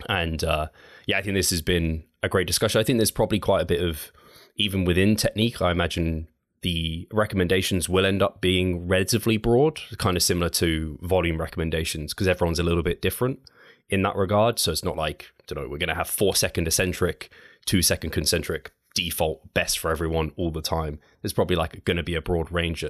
And 0.09 0.43
uh, 0.45 0.69
yeah, 1.07 1.19
I 1.19 1.23
think 1.23 1.35
this 1.35 1.51
has 1.51 1.63
been 1.63 2.05
a 2.23 2.29
great 2.29 2.47
discussion. 2.47 2.81
I 2.81 2.85
think 2.85 2.99
there's 2.99 3.11
probably 3.11 3.39
quite 3.39 3.63
a 3.63 3.67
bit 3.67 3.83
of, 3.83 4.13
even 4.57 4.85
within 4.85 5.17
technique, 5.17 5.61
I 5.63 5.71
imagine 5.71 6.29
the 6.63 7.09
recommendations 7.13 7.89
will 7.89 8.07
end 8.07 8.23
up 8.23 8.41
being 8.41 8.87
relatively 8.87 9.37
broad, 9.37 9.81
kind 9.99 10.17
of 10.17 10.23
similar 10.23 10.49
to 10.51 10.99
volume 11.03 11.41
recommendations, 11.41 12.15
because 12.15 12.29
everyone's 12.29 12.61
a 12.61 12.63
little 12.63 12.85
bit 12.85 13.03
different 13.03 13.41
in 13.91 14.03
that 14.03 14.15
regard. 14.15 14.59
So 14.59 14.71
it's 14.71 14.85
not 14.85 14.97
like, 14.97 15.33
I 15.41 15.45
don't 15.49 15.65
know, 15.65 15.69
we're 15.69 15.79
going 15.79 15.89
to 15.89 15.95
have 15.95 16.09
four 16.09 16.37
second 16.37 16.69
eccentric, 16.69 17.33
two 17.67 17.83
second 17.83 18.11
concentric 18.11 18.73
default 18.95 19.55
best 19.55 19.79
for 19.79 19.91
everyone 19.91 20.33
all 20.37 20.51
the 20.51 20.63
time. 20.63 21.01
There's 21.21 21.33
probably 21.33 21.57
like 21.57 21.85
going 21.85 21.97
to 21.97 22.03
be 22.03 22.15
a 22.15 22.23
broad 22.23 22.53
range 22.53 22.85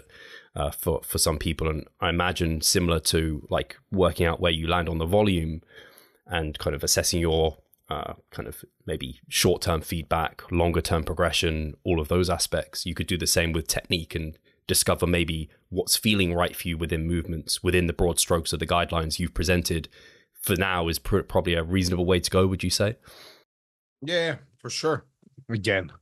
uh, 0.54 0.70
for 0.70 1.00
for 1.02 1.18
some 1.18 1.38
people, 1.38 1.68
and 1.68 1.86
I 2.00 2.08
imagine 2.08 2.60
similar 2.60 3.00
to 3.00 3.46
like 3.50 3.76
working 3.90 4.26
out 4.26 4.40
where 4.40 4.52
you 4.52 4.66
land 4.66 4.88
on 4.88 4.98
the 4.98 5.06
volume 5.06 5.62
and 6.26 6.58
kind 6.58 6.74
of 6.74 6.84
assessing 6.84 7.20
your 7.20 7.58
uh, 7.88 8.14
kind 8.30 8.48
of 8.48 8.64
maybe 8.86 9.20
short 9.28 9.62
term 9.62 9.80
feedback, 9.80 10.50
longer 10.50 10.80
term 10.80 11.04
progression, 11.04 11.74
all 11.84 12.00
of 12.00 12.08
those 12.08 12.30
aspects. 12.30 12.86
You 12.86 12.94
could 12.94 13.06
do 13.06 13.18
the 13.18 13.26
same 13.26 13.52
with 13.52 13.68
technique 13.68 14.14
and 14.14 14.38
discover 14.66 15.06
maybe 15.06 15.50
what's 15.68 15.96
feeling 15.96 16.32
right 16.32 16.56
for 16.56 16.68
you 16.68 16.78
within 16.78 17.06
movements, 17.06 17.62
within 17.62 17.86
the 17.86 17.92
broad 17.92 18.18
strokes 18.18 18.52
of 18.52 18.60
the 18.60 18.66
guidelines 18.66 19.18
you've 19.18 19.34
presented. 19.34 19.88
For 20.40 20.56
now, 20.56 20.88
is 20.88 20.98
pr- 20.98 21.20
probably 21.20 21.54
a 21.54 21.62
reasonable 21.62 22.06
way 22.06 22.18
to 22.18 22.30
go. 22.30 22.46
Would 22.46 22.64
you 22.64 22.70
say? 22.70 22.96
Yeah, 24.00 24.36
for 24.58 24.70
sure. 24.70 25.04
Again, 25.48 25.92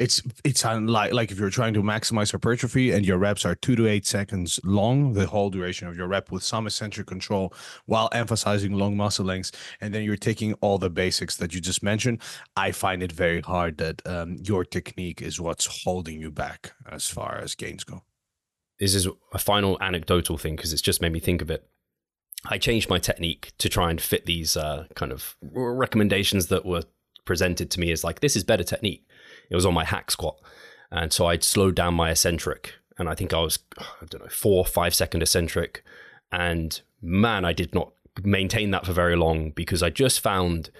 it's 0.00 0.22
it's 0.44 0.64
like 0.64 1.12
like 1.12 1.30
if 1.30 1.38
you're 1.38 1.50
trying 1.50 1.74
to 1.74 1.82
maximize 1.82 2.32
hypertrophy 2.32 2.90
and 2.90 3.04
your 3.04 3.18
reps 3.18 3.44
are 3.44 3.54
two 3.54 3.76
to 3.76 3.86
eight 3.86 4.06
seconds 4.06 4.58
long, 4.64 5.12
the 5.12 5.26
whole 5.26 5.50
duration 5.50 5.86
of 5.88 5.96
your 5.96 6.08
rep 6.08 6.32
with 6.32 6.42
some 6.42 6.66
eccentric 6.66 7.06
control 7.06 7.52
while 7.84 8.08
emphasizing 8.12 8.72
long 8.72 8.96
muscle 8.96 9.26
lengths, 9.26 9.52
and 9.78 9.94
then 9.94 10.02
you're 10.02 10.16
taking 10.16 10.54
all 10.54 10.78
the 10.78 10.88
basics 10.88 11.36
that 11.36 11.54
you 11.54 11.60
just 11.60 11.82
mentioned. 11.82 12.22
I 12.56 12.72
find 12.72 13.02
it 13.02 13.12
very 13.12 13.42
hard 13.42 13.76
that 13.76 14.00
um, 14.06 14.38
your 14.42 14.64
technique 14.64 15.20
is 15.20 15.38
what's 15.38 15.84
holding 15.84 16.18
you 16.18 16.30
back 16.30 16.72
as 16.90 17.06
far 17.06 17.38
as 17.38 17.54
gains 17.54 17.84
go. 17.84 18.02
This 18.78 18.94
is 18.94 19.06
a 19.34 19.38
final 19.38 19.76
anecdotal 19.82 20.38
thing 20.38 20.56
because 20.56 20.72
it's 20.72 20.80
just 20.80 21.02
made 21.02 21.12
me 21.12 21.20
think 21.20 21.42
of 21.42 21.50
it. 21.50 21.68
I 22.46 22.56
changed 22.56 22.88
my 22.88 22.98
technique 22.98 23.52
to 23.58 23.68
try 23.68 23.90
and 23.90 24.00
fit 24.00 24.24
these 24.24 24.56
uh, 24.56 24.86
kind 24.94 25.12
of 25.12 25.36
recommendations 25.42 26.46
that 26.46 26.64
were 26.64 26.84
presented 27.26 27.70
to 27.70 27.80
me 27.80 27.92
as 27.92 28.02
like 28.02 28.20
this 28.20 28.34
is 28.34 28.42
better 28.42 28.64
technique 28.64 29.04
it 29.50 29.54
was 29.54 29.66
on 29.66 29.74
my 29.74 29.84
hack 29.84 30.10
squat. 30.10 30.38
And 30.90 31.12
so 31.12 31.26
I'd 31.26 31.44
slowed 31.44 31.74
down 31.74 31.94
my 31.94 32.10
eccentric. 32.10 32.74
And 32.98 33.08
I 33.08 33.14
think 33.14 33.34
I 33.34 33.40
was, 33.40 33.58
I 33.78 34.04
don't 34.08 34.22
know, 34.22 34.30
four, 34.30 34.64
five 34.64 34.94
second 34.94 35.22
eccentric. 35.22 35.84
And 36.32 36.80
man, 37.02 37.44
I 37.44 37.52
did 37.52 37.74
not 37.74 37.92
maintain 38.22 38.70
that 38.70 38.86
for 38.86 38.92
very 38.92 39.16
long 39.16 39.50
because 39.50 39.82
I 39.82 39.90
just 39.90 40.20
found 40.20 40.70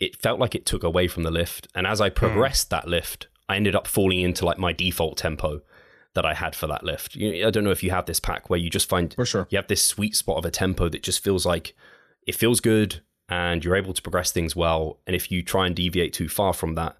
it 0.00 0.20
felt 0.20 0.38
like 0.38 0.54
it 0.54 0.66
took 0.66 0.84
away 0.84 1.08
from 1.08 1.22
the 1.22 1.30
lift. 1.30 1.68
And 1.74 1.86
as 1.86 2.00
I 2.00 2.08
hmm. 2.08 2.14
progressed 2.14 2.68
mm. 2.68 2.70
that 2.70 2.88
lift, 2.88 3.28
I 3.48 3.56
ended 3.56 3.74
up 3.74 3.86
falling 3.86 4.20
into 4.20 4.44
like 4.44 4.58
my 4.58 4.72
default 4.72 5.16
tempo 5.16 5.62
that 6.14 6.24
I 6.26 6.34
had 6.34 6.54
for 6.54 6.66
that 6.66 6.84
lift. 6.84 7.16
I 7.16 7.50
don't 7.50 7.64
know 7.64 7.70
if 7.70 7.82
you 7.82 7.90
have 7.90 8.06
this 8.06 8.20
Pak 8.20 8.50
where 8.50 8.58
you 8.58 8.70
just 8.70 8.88
find 8.88 9.12
for 9.14 9.24
sure. 9.24 9.46
you 9.50 9.56
have 9.56 9.68
this 9.68 9.82
sweet 9.82 10.16
spot 10.16 10.38
of 10.38 10.44
a 10.44 10.50
tempo 10.50 10.88
that 10.88 11.02
just 11.02 11.22
feels 11.22 11.46
like 11.46 11.74
it 12.26 12.34
feels 12.34 12.60
good 12.60 13.00
and 13.28 13.64
you're 13.64 13.76
able 13.76 13.92
to 13.92 14.02
progress 14.02 14.32
things 14.32 14.56
well. 14.56 14.98
And 15.06 15.14
if 15.14 15.30
you 15.30 15.42
try 15.42 15.66
and 15.66 15.76
deviate 15.76 16.12
too 16.12 16.28
far 16.28 16.52
from 16.52 16.74
that, 16.74 16.96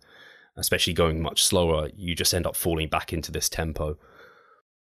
especially 0.59 0.93
going 0.93 1.23
much 1.23 1.43
slower, 1.43 1.89
you 1.97 2.15
just 2.15 2.35
end 2.35 2.47
up 2.47 2.57
falling 2.57 2.89
back 2.89 3.13
into 3.13 3.33
this 3.33 3.49
tempo. 3.49 3.97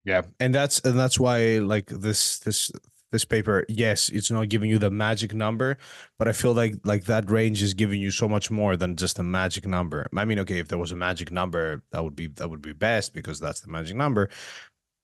Yeah, 0.04 0.24
and 0.40 0.54
that's 0.54 0.80
and 0.82 0.98
that's 0.98 1.20
why 1.20 1.60
like 1.60 1.88
this 1.88 2.40
this 2.40 2.72
this 3.12 3.26
paper, 3.26 3.66
yes, 3.68 4.10
it's 4.10 4.32
not 4.32 4.50
giving 4.50 4.70
you 4.70 4.80
the 4.80 4.90
magic 4.90 5.34
number, 5.34 5.78
but 6.18 6.28
I 6.28 6.32
feel 6.32 6.54
like 6.54 6.76
like 6.84 7.06
that 7.06 7.30
range 7.30 7.62
is 7.62 7.74
giving 7.74 8.02
you 8.02 8.12
so 8.12 8.28
much 8.28 8.50
more 8.50 8.78
than 8.78 8.96
just 8.96 9.20
a 9.20 9.24
magic 9.24 9.66
number. 9.68 10.08
I 10.16 10.26
mean, 10.26 10.40
okay, 10.40 10.60
if 10.60 10.70
there 10.70 10.78
was 10.78 10.92
a 10.92 10.96
magic 10.96 11.32
number, 11.32 11.84
that 11.92 12.04
would 12.04 12.16
be 12.16 12.28
that 12.28 12.50
would 12.50 12.62
be 12.62 12.74
best 12.74 13.14
because 13.14 13.40
that's 13.40 13.62
the 13.62 13.72
magic 13.72 13.96
number. 13.96 14.30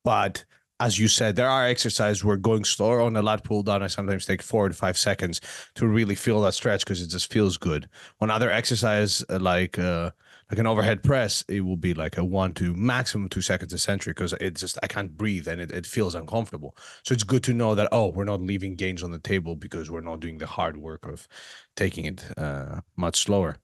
But 0.03 0.45
as 0.79 0.99
you 0.99 1.07
said, 1.07 1.35
there 1.35 1.49
are 1.49 1.65
exercises 1.67 2.23
where 2.23 2.37
going 2.37 2.63
slower 2.63 3.01
on 3.01 3.15
a 3.15 3.21
lat 3.21 3.43
pull 3.43 3.63
down, 3.63 3.81
I 3.83 3.87
sometimes 3.87 4.25
take 4.25 4.41
four 4.43 4.69
to 4.69 4.75
five 4.75 4.97
seconds 4.97 5.41
to 5.75 5.87
really 5.87 6.15
feel 6.15 6.41
that 6.41 6.53
stretch 6.53 6.81
because 6.81 7.01
it 7.01 7.07
just 7.07 7.31
feels 7.31 7.57
good. 7.57 7.89
On 8.21 8.29
other 8.29 8.51
exercise 8.51 9.23
uh, 9.29 9.39
like 9.39 9.79
uh, 9.79 10.11
like 10.49 10.59
an 10.59 10.67
overhead 10.67 11.03
press, 11.03 11.43
it 11.49 11.61
will 11.61 11.75
be 11.75 11.93
like 11.93 12.17
a 12.17 12.23
one 12.23 12.53
to 12.53 12.73
maximum 12.73 13.27
two 13.27 13.41
seconds 13.41 13.73
eccentric 13.73 14.15
because 14.15 14.33
it 14.33 14.55
just 14.55 14.77
I 14.81 14.87
can't 14.87 15.17
breathe 15.17 15.47
and 15.47 15.59
it, 15.59 15.71
it 15.71 15.85
feels 15.85 16.15
uncomfortable. 16.15 16.75
So 17.03 17.13
it's 17.13 17.23
good 17.23 17.43
to 17.43 17.53
know 17.53 17.75
that 17.75 17.89
oh, 17.91 18.07
we're 18.07 18.23
not 18.23 18.41
leaving 18.41 18.75
gains 18.75 19.03
on 19.03 19.11
the 19.11 19.19
table 19.19 19.55
because 19.55 19.91
we're 19.91 20.01
not 20.01 20.21
doing 20.21 20.37
the 20.37 20.47
hard 20.47 20.77
work 20.77 21.05
of 21.05 21.27
taking 21.75 22.05
it 22.05 22.23
uh, 22.37 22.81
much 22.95 23.23
slower. 23.23 23.57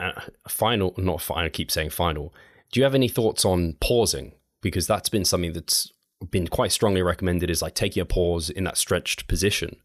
Uh, 0.00 0.12
final, 0.48 0.94
not 0.96 1.22
final. 1.22 1.44
I 1.44 1.48
keep 1.48 1.70
saying 1.70 1.90
final. 1.90 2.34
Do 2.72 2.80
you 2.80 2.84
have 2.84 2.96
any 2.96 3.08
thoughts 3.08 3.44
on 3.44 3.76
pausing? 3.80 4.32
Because 4.60 4.86
that's 4.88 5.08
been 5.08 5.24
something 5.24 5.52
that's 5.52 5.92
been 6.30 6.48
quite 6.48 6.72
strongly 6.72 7.02
recommended. 7.02 7.50
Is 7.50 7.62
like 7.62 7.74
taking 7.74 8.00
a 8.00 8.06
pause 8.06 8.50
in 8.50 8.64
that 8.64 8.78
stretched 8.78 9.28
position 9.28 9.76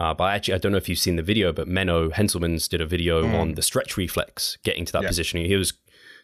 uh, 0.00 0.14
but 0.14 0.34
actually, 0.34 0.54
I 0.54 0.58
don't 0.58 0.72
know 0.72 0.78
if 0.78 0.88
you've 0.88 0.98
seen 0.98 1.16
the 1.16 1.22
video, 1.22 1.52
but 1.52 1.68
Menno 1.68 2.10
Henselmans 2.10 2.68
did 2.68 2.80
a 2.80 2.86
video 2.86 3.22
mm. 3.22 3.38
on 3.38 3.54
the 3.54 3.62
stretch 3.62 3.98
reflex, 3.98 4.56
getting 4.64 4.86
to 4.86 4.92
that 4.92 5.02
yeah. 5.02 5.08
position. 5.08 5.44
He 5.44 5.56
was 5.56 5.74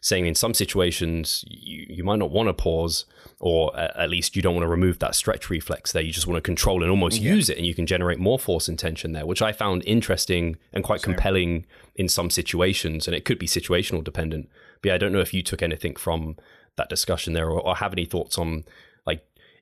saying 0.00 0.26
in 0.26 0.34
some 0.34 0.54
situations 0.54 1.44
you, 1.48 1.84
you 1.88 2.04
might 2.04 2.18
not 2.18 2.30
want 2.30 2.48
to 2.48 2.54
pause, 2.54 3.04
or 3.38 3.76
at 3.78 4.08
least 4.08 4.34
you 4.34 4.40
don't 4.40 4.54
want 4.54 4.64
to 4.64 4.68
remove 4.68 4.98
that 5.00 5.14
stretch 5.14 5.50
reflex 5.50 5.92
there. 5.92 6.02
You 6.02 6.12
just 6.12 6.26
want 6.26 6.36
to 6.36 6.40
control 6.40 6.82
and 6.82 6.90
almost 6.90 7.20
yeah. 7.20 7.34
use 7.34 7.50
it, 7.50 7.58
and 7.58 7.66
you 7.66 7.74
can 7.74 7.86
generate 7.86 8.18
more 8.18 8.38
force 8.38 8.66
and 8.66 8.78
tension 8.78 9.12
there, 9.12 9.26
which 9.26 9.42
I 9.42 9.52
found 9.52 9.82
interesting 9.84 10.56
and 10.72 10.82
quite 10.82 11.02
Same. 11.02 11.12
compelling 11.12 11.66
in 11.96 12.08
some 12.08 12.30
situations. 12.30 13.06
And 13.06 13.14
it 13.14 13.26
could 13.26 13.38
be 13.38 13.46
situational 13.46 14.02
dependent. 14.02 14.48
But 14.80 14.88
yeah, 14.88 14.94
I 14.94 14.98
don't 14.98 15.12
know 15.12 15.20
if 15.20 15.34
you 15.34 15.42
took 15.42 15.60
anything 15.60 15.96
from 15.96 16.36
that 16.76 16.88
discussion 16.88 17.34
there, 17.34 17.48
or, 17.50 17.60
or 17.60 17.76
have 17.76 17.92
any 17.92 18.06
thoughts 18.06 18.38
on 18.38 18.64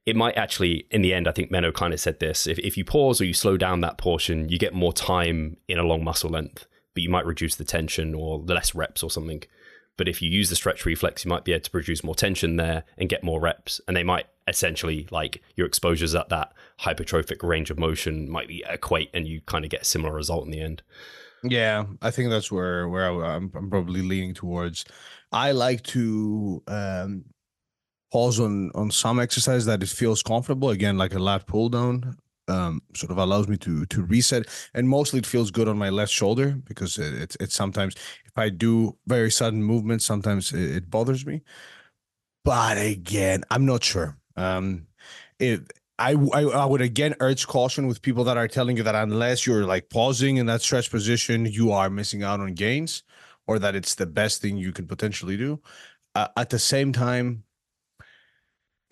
it 0.07 0.17
might 0.17 0.37
actually, 0.37 0.87
in 0.91 1.03
the 1.03 1.15
end, 1.15 1.27
I 1.27 1.33
think 1.33 1.51
Menno 1.51 1.73
kind 1.73 1.95
of 1.95 2.01
said 2.01 2.21
this. 2.21 2.47
If, 2.47 2.59
if 2.59 2.77
you 2.77 2.85
pause 2.85 3.21
or 3.21 3.25
you 3.25 3.33
slow 3.33 3.57
down 3.57 3.81
that 3.81 3.99
portion, 3.99 4.49
you 4.49 4.59
get 4.59 4.75
more 4.75 4.93
time 4.93 5.57
in 5.67 5.79
a 5.79 5.85
long 5.85 6.05
muscle 6.05 6.31
length, 6.31 6.67
but 6.93 7.03
you 7.03 7.09
might 7.09 7.25
reduce 7.25 7.55
the 7.55 7.65
tension 7.65 8.15
or 8.15 8.39
less 8.39 8.75
reps 8.75 9.03
or 9.03 9.11
something. 9.11 9.43
But 9.97 10.09
if 10.09 10.21
you 10.21 10.31
use 10.31 10.51
the 10.51 10.57
stretch 10.57 10.85
reflex, 10.85 11.25
you 11.25 11.31
might 11.31 11.45
be 11.45 11.53
able 11.53 11.63
to 11.63 11.71
produce 11.71 12.05
more 12.05 12.15
tension 12.15 12.57
there 12.57 12.85
and 12.99 13.09
get 13.09 13.23
more 13.23 13.41
reps. 13.41 13.81
And 13.87 13.97
they 13.97 14.03
might 14.03 14.27
essentially, 14.47 15.07
like 15.11 15.43
your 15.57 15.67
exposures 15.67 16.15
at 16.15 16.29
that 16.29 16.53
hypertrophic 16.81 17.43
range 17.43 17.71
of 17.71 17.79
motion 17.79 18.29
might 18.29 18.49
be 18.49 18.65
equate 18.69 19.11
and 19.15 19.27
you 19.27 19.41
kind 19.43 19.65
of 19.65 19.71
get 19.71 19.83
a 19.83 19.87
similar 19.87 20.13
result 20.13 20.45
in 20.45 20.51
the 20.51 20.61
end. 20.61 20.83
Yeah, 21.45 21.85
I 22.03 22.11
think 22.11 22.31
that's 22.31 22.51
where 22.51 22.89
where 22.89 23.25
I, 23.25 23.37
am 23.37 23.51
probably 23.51 24.03
leaning 24.03 24.35
towards. 24.35 24.85
I 25.31 25.53
like 25.53 25.83
to 25.85 26.63
um, 26.67 27.25
pause 28.15 28.39
on 28.47 28.71
on 28.75 28.91
some 28.91 29.19
exercise 29.27 29.65
that 29.67 29.83
it 29.83 29.93
feels 30.01 30.23
comfortable 30.23 30.71
again 30.71 30.97
like 31.03 31.15
a 31.15 31.25
lat 31.29 31.47
pull 31.47 31.69
down 31.69 32.17
um, 32.47 32.83
sort 32.95 33.11
of 33.11 33.19
allows 33.19 33.49
me 33.49 33.57
to 33.57 33.87
to 33.87 34.03
reset 34.15 34.45
and 34.75 34.89
mostly 34.89 35.19
it 35.19 35.27
feels 35.27 35.51
good 35.51 35.69
on 35.69 35.79
my 35.79 35.91
left 35.91 36.13
shoulder 36.13 36.49
because 36.71 36.99
it, 36.99 37.13
it's 37.15 37.37
it's 37.41 37.55
sometimes 37.55 37.95
if 38.31 38.37
i 38.37 38.49
do 38.49 38.73
very 39.07 39.31
sudden 39.31 39.63
movements 39.63 40.05
sometimes 40.05 40.53
it, 40.53 40.77
it 40.79 40.91
bothers 40.91 41.25
me 41.25 41.43
but 42.45 42.77
again, 42.77 43.43
I'm 43.51 43.65
not 43.65 43.83
sure. 43.83 44.19
Um, 44.37 44.87
if 45.39 45.61
I, 45.99 46.13
I, 46.35 46.43
I 46.43 46.65
would 46.67 46.83
again 46.83 47.15
urge 47.21 47.47
caution 47.47 47.87
with 47.87 48.03
people 48.03 48.25
that 48.25 48.37
are 48.37 48.49
telling 48.49 48.77
you 48.77 48.83
that 48.83 48.95
unless 48.95 49.47
you're 49.47 49.65
like 49.65 49.89
pausing 49.89 50.37
in 50.37 50.47
that 50.47 50.61
stretch 50.61 50.91
position, 50.91 51.47
you 51.47 51.73
are 51.73 51.89
missing 51.89 52.23
out 52.23 52.41
on 52.41 52.53
gains, 52.55 53.03
or 53.47 53.59
that 53.59 53.75
it's 53.75 53.95
the 53.95 54.07
best 54.07 54.43
thing 54.43 54.57
you 54.57 54.73
could 54.73 54.89
potentially 54.89 55.37
do. 55.37 55.61
Uh, 56.15 56.29
at 56.37 56.51
the 56.51 56.59
same 56.59 56.93
time, 56.93 57.44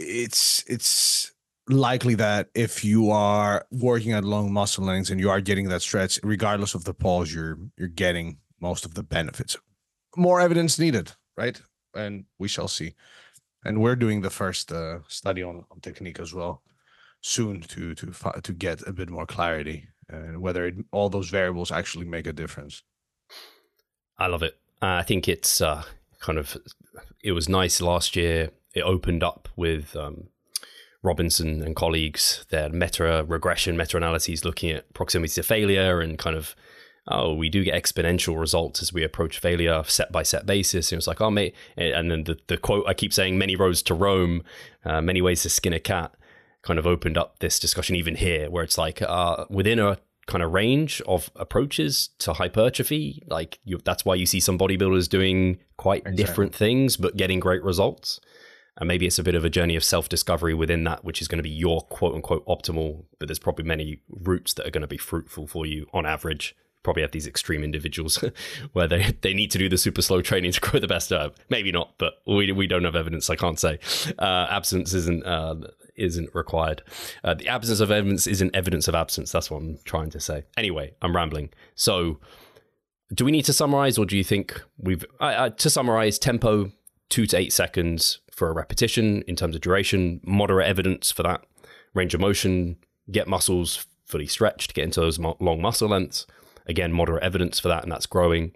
it's 0.02 0.64
it's 0.66 1.32
likely 1.68 2.14
that 2.16 2.48
if 2.54 2.84
you 2.84 3.10
are 3.10 3.66
working 3.70 4.12
at 4.12 4.24
long 4.24 4.52
muscle 4.52 4.84
lengths 4.84 5.10
and 5.10 5.20
you 5.20 5.30
are 5.30 5.40
getting 5.40 5.68
that 5.68 5.82
stretch, 5.82 6.18
regardless 6.22 6.74
of 6.74 6.84
the 6.84 6.94
pause, 6.94 7.32
you're 7.32 7.58
you're 7.76 7.88
getting 7.88 8.38
most 8.60 8.84
of 8.84 8.94
the 8.94 9.02
benefits. 9.02 9.56
More 10.16 10.40
evidence 10.40 10.78
needed, 10.78 11.12
right? 11.36 11.60
And 11.94 12.24
we 12.38 12.48
shall 12.48 12.68
see. 12.68 12.94
And 13.64 13.80
we're 13.80 13.96
doing 13.96 14.22
the 14.22 14.30
first 14.30 14.72
uh, 14.72 14.98
study 15.08 15.42
on, 15.42 15.64
on 15.70 15.80
technique 15.80 16.18
as 16.20 16.34
well 16.34 16.62
soon 17.22 17.60
to 17.60 17.94
to 17.94 18.12
to 18.42 18.52
get 18.52 18.86
a 18.86 18.92
bit 18.92 19.08
more 19.08 19.26
clarity 19.26 19.88
and 20.08 20.42
whether 20.42 20.66
it, 20.66 20.74
all 20.90 21.08
those 21.08 21.30
variables 21.30 21.72
actually 21.72 22.04
make 22.04 22.26
a 22.26 22.32
difference. 22.32 22.82
I 24.18 24.26
love 24.26 24.42
it. 24.42 24.58
Uh, 24.82 24.98
I 25.00 25.02
think 25.02 25.28
it's 25.28 25.60
uh, 25.60 25.84
kind 26.20 26.38
of 26.38 26.56
it 27.22 27.32
was 27.32 27.48
nice 27.48 27.80
last 27.80 28.16
year. 28.16 28.50
It 28.74 28.82
opened 28.82 29.22
up 29.22 29.48
with 29.56 29.94
um, 29.96 30.28
Robinson 31.02 31.62
and 31.62 31.76
colleagues 31.76 32.46
their 32.50 32.68
meta 32.68 33.24
regression, 33.26 33.76
meta 33.76 33.96
analyses 33.96 34.44
looking 34.44 34.70
at 34.70 34.92
proximity 34.94 35.34
to 35.34 35.42
failure 35.42 36.00
and 36.00 36.18
kind 36.18 36.36
of 36.36 36.54
oh, 37.08 37.34
we 37.34 37.48
do 37.48 37.64
get 37.64 37.74
exponential 37.74 38.38
results 38.38 38.80
as 38.82 38.92
we 38.92 39.02
approach 39.02 39.38
failure 39.38 39.82
set 39.86 40.12
by 40.12 40.22
set 40.22 40.46
basis. 40.46 40.92
And 40.92 40.98
it's 40.98 41.06
like, 41.06 41.20
oh, 41.20 41.30
mate. 41.30 41.54
And 41.76 42.10
then 42.10 42.24
the, 42.24 42.38
the 42.46 42.56
quote 42.56 42.84
I 42.86 42.94
keep 42.94 43.12
saying, 43.12 43.38
many 43.38 43.56
roads 43.56 43.82
to 43.84 43.94
Rome, 43.94 44.44
uh, 44.84 45.00
many 45.00 45.20
ways 45.20 45.42
to 45.42 45.50
skin 45.50 45.72
a 45.72 45.80
cat, 45.80 46.14
kind 46.62 46.78
of 46.78 46.86
opened 46.86 47.18
up 47.18 47.40
this 47.40 47.58
discussion 47.58 47.96
even 47.96 48.14
here, 48.14 48.50
where 48.50 48.62
it's 48.62 48.78
like 48.78 49.02
uh, 49.02 49.46
within 49.50 49.78
a 49.78 49.98
kind 50.26 50.44
of 50.44 50.52
range 50.52 51.02
of 51.08 51.30
approaches 51.34 52.10
to 52.20 52.32
hypertrophy, 52.34 53.22
like 53.26 53.58
you, 53.64 53.80
that's 53.84 54.04
why 54.04 54.14
you 54.14 54.26
see 54.26 54.38
some 54.38 54.56
bodybuilders 54.56 55.08
doing 55.08 55.58
quite 55.76 56.02
exactly. 56.02 56.24
different 56.24 56.54
things, 56.54 56.96
but 56.96 57.16
getting 57.16 57.40
great 57.40 57.64
results. 57.64 58.20
And 58.78 58.88
maybe 58.88 59.06
it's 59.06 59.18
a 59.18 59.22
bit 59.22 59.34
of 59.34 59.44
a 59.44 59.50
journey 59.50 59.76
of 59.76 59.84
self 59.84 60.08
discovery 60.08 60.54
within 60.54 60.84
that, 60.84 61.04
which 61.04 61.20
is 61.20 61.28
going 61.28 61.38
to 61.38 61.42
be 61.42 61.50
your 61.50 61.82
quote 61.82 62.14
unquote 62.14 62.46
optimal, 62.46 63.04
but 63.18 63.28
there's 63.28 63.38
probably 63.38 63.64
many 63.64 64.00
routes 64.08 64.54
that 64.54 64.66
are 64.66 64.70
going 64.70 64.82
to 64.82 64.88
be 64.88 64.96
fruitful 64.96 65.46
for 65.46 65.66
you 65.66 65.86
on 65.92 66.06
average 66.06 66.56
probably 66.82 67.02
have 67.02 67.12
these 67.12 67.26
extreme 67.26 67.62
individuals 67.62 68.22
where 68.72 68.88
they, 68.88 69.16
they 69.20 69.34
need 69.34 69.50
to 69.50 69.58
do 69.58 69.68
the 69.68 69.78
super 69.78 70.02
slow 70.02 70.20
training 70.20 70.52
to 70.52 70.60
grow 70.60 70.80
the 70.80 70.88
best 70.88 71.12
herb. 71.12 71.36
Maybe 71.48 71.72
not, 71.72 71.94
but 71.98 72.14
we, 72.26 72.50
we 72.52 72.66
don't 72.66 72.84
have 72.84 72.96
evidence. 72.96 73.30
I 73.30 73.36
can't 73.36 73.58
say. 73.58 73.78
Uh, 74.18 74.46
absence 74.50 74.92
isn't 74.94 75.24
uh, 75.24 75.56
isn't 75.96 76.34
required. 76.34 76.82
Uh, 77.22 77.34
the 77.34 77.48
absence 77.48 77.80
of 77.80 77.90
evidence 77.90 78.26
isn't 78.26 78.54
evidence 78.54 78.88
of 78.88 78.94
absence. 78.94 79.32
That's 79.32 79.50
what 79.50 79.58
I'm 79.58 79.78
trying 79.84 80.10
to 80.10 80.20
say. 80.20 80.44
Anyway, 80.56 80.94
I'm 81.02 81.14
rambling. 81.14 81.50
So, 81.74 82.18
do 83.14 83.24
we 83.24 83.30
need 83.30 83.44
to 83.44 83.52
summarize, 83.52 83.98
or 83.98 84.06
do 84.06 84.16
you 84.16 84.24
think 84.24 84.60
we've 84.78 85.04
to 85.20 85.70
summarize 85.70 86.18
tempo 86.18 86.72
two 87.08 87.26
to 87.26 87.36
eight 87.36 87.52
seconds 87.52 88.20
for 88.34 88.48
a 88.48 88.52
repetition 88.52 89.22
in 89.22 89.36
terms 89.36 89.54
of 89.54 89.60
duration, 89.60 90.20
moderate 90.24 90.66
evidence 90.66 91.10
for 91.10 91.22
that 91.22 91.44
range 91.94 92.14
of 92.14 92.20
motion, 92.20 92.76
get 93.10 93.28
muscles 93.28 93.86
fully 94.06 94.26
stretched, 94.26 94.74
get 94.74 94.84
into 94.84 95.00
those 95.00 95.18
long 95.18 95.60
muscle 95.60 95.88
lengths. 95.88 96.26
Again 96.66 96.92
moderate 96.92 97.24
evidence 97.24 97.58
for 97.58 97.68
that 97.68 97.82
and 97.82 97.90
that's 97.90 98.06
growing. 98.06 98.52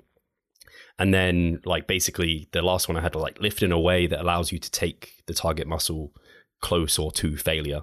And 0.98 1.12
then 1.12 1.60
like 1.64 1.86
basically 1.86 2.48
the 2.52 2.62
last 2.62 2.88
one 2.88 2.96
i 2.96 3.00
had 3.00 3.12
to 3.12 3.18
like 3.18 3.40
lift 3.40 3.62
in 3.62 3.72
a 3.72 3.80
way 3.80 4.06
that 4.06 4.20
allows 4.20 4.52
you 4.52 4.58
to 4.58 4.70
take 4.70 5.22
the 5.26 5.34
target 5.34 5.66
muscle 5.66 6.12
close 6.60 6.98
or 6.98 7.10
to 7.12 7.36
failure. 7.36 7.82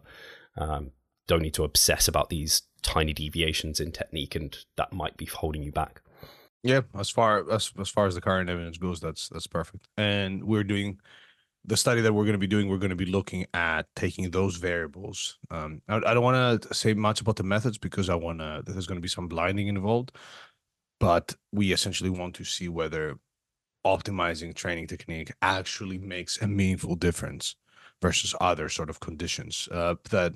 Um, 0.57 0.91
don't 1.27 1.41
need 1.41 1.53
to 1.55 1.63
obsess 1.63 2.07
about 2.07 2.29
these 2.29 2.63
tiny 2.81 3.13
deviations 3.13 3.79
in 3.79 3.91
technique 3.91 4.35
and 4.35 4.57
that 4.77 4.93
might 4.93 5.17
be 5.17 5.25
holding 5.25 5.63
you 5.63 5.71
back. 5.71 6.01
Yeah 6.63 6.81
as 6.97 7.09
far 7.09 7.49
as 7.51 7.71
as 7.77 7.89
far 7.89 8.07
as 8.07 8.15
the 8.15 8.21
current 8.21 8.49
evidence 8.49 8.77
goes 8.77 9.01
that's 9.01 9.29
that's 9.29 9.47
perfect. 9.47 9.87
And 9.97 10.43
we're 10.45 10.63
doing 10.63 10.99
the 11.65 11.77
study 11.77 12.01
that 12.01 12.13
we're 12.13 12.25
going 12.25 12.33
to 12.33 12.39
be 12.39 12.47
doing, 12.47 12.67
we're 12.67 12.77
going 12.77 12.89
to 12.89 12.95
be 12.95 13.05
looking 13.05 13.45
at 13.53 13.87
taking 13.95 14.29
those 14.31 14.57
variables. 14.57 15.39
Um, 15.49 15.81
I, 15.87 15.97
I 15.97 16.13
don't 16.13 16.23
want 16.23 16.61
to 16.61 16.73
say 16.73 16.93
much 16.93 17.21
about 17.21 17.37
the 17.37 17.43
methods 17.43 17.77
because 17.77 18.09
I 18.09 18.15
want 18.15 18.39
to. 18.39 18.63
There's 18.65 18.87
going 18.87 18.97
to 18.97 19.01
be 19.01 19.07
some 19.07 19.27
blinding 19.27 19.67
involved, 19.67 20.11
but 20.99 21.35
we 21.51 21.71
essentially 21.71 22.09
want 22.09 22.35
to 22.35 22.43
see 22.43 22.67
whether 22.67 23.17
optimizing 23.85 24.53
training 24.53 24.87
technique 24.87 25.31
actually 25.41 25.97
makes 25.97 26.41
a 26.41 26.47
meaningful 26.47 26.95
difference 26.95 27.55
versus 28.01 28.35
other 28.41 28.69
sort 28.69 28.89
of 28.89 28.99
conditions 28.99 29.67
uh, 29.71 29.95
that 30.09 30.33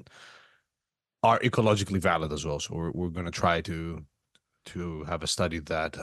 are 1.23 1.39
ecologically 1.39 1.99
valid 1.99 2.31
as 2.31 2.45
well. 2.45 2.59
So 2.59 2.75
we're 2.75 2.91
we're 2.91 3.09
going 3.09 3.25
to 3.25 3.31
try 3.31 3.61
to 3.61 4.05
to 4.67 5.03
have 5.05 5.23
a 5.23 5.27
study 5.27 5.59
that 5.59 5.97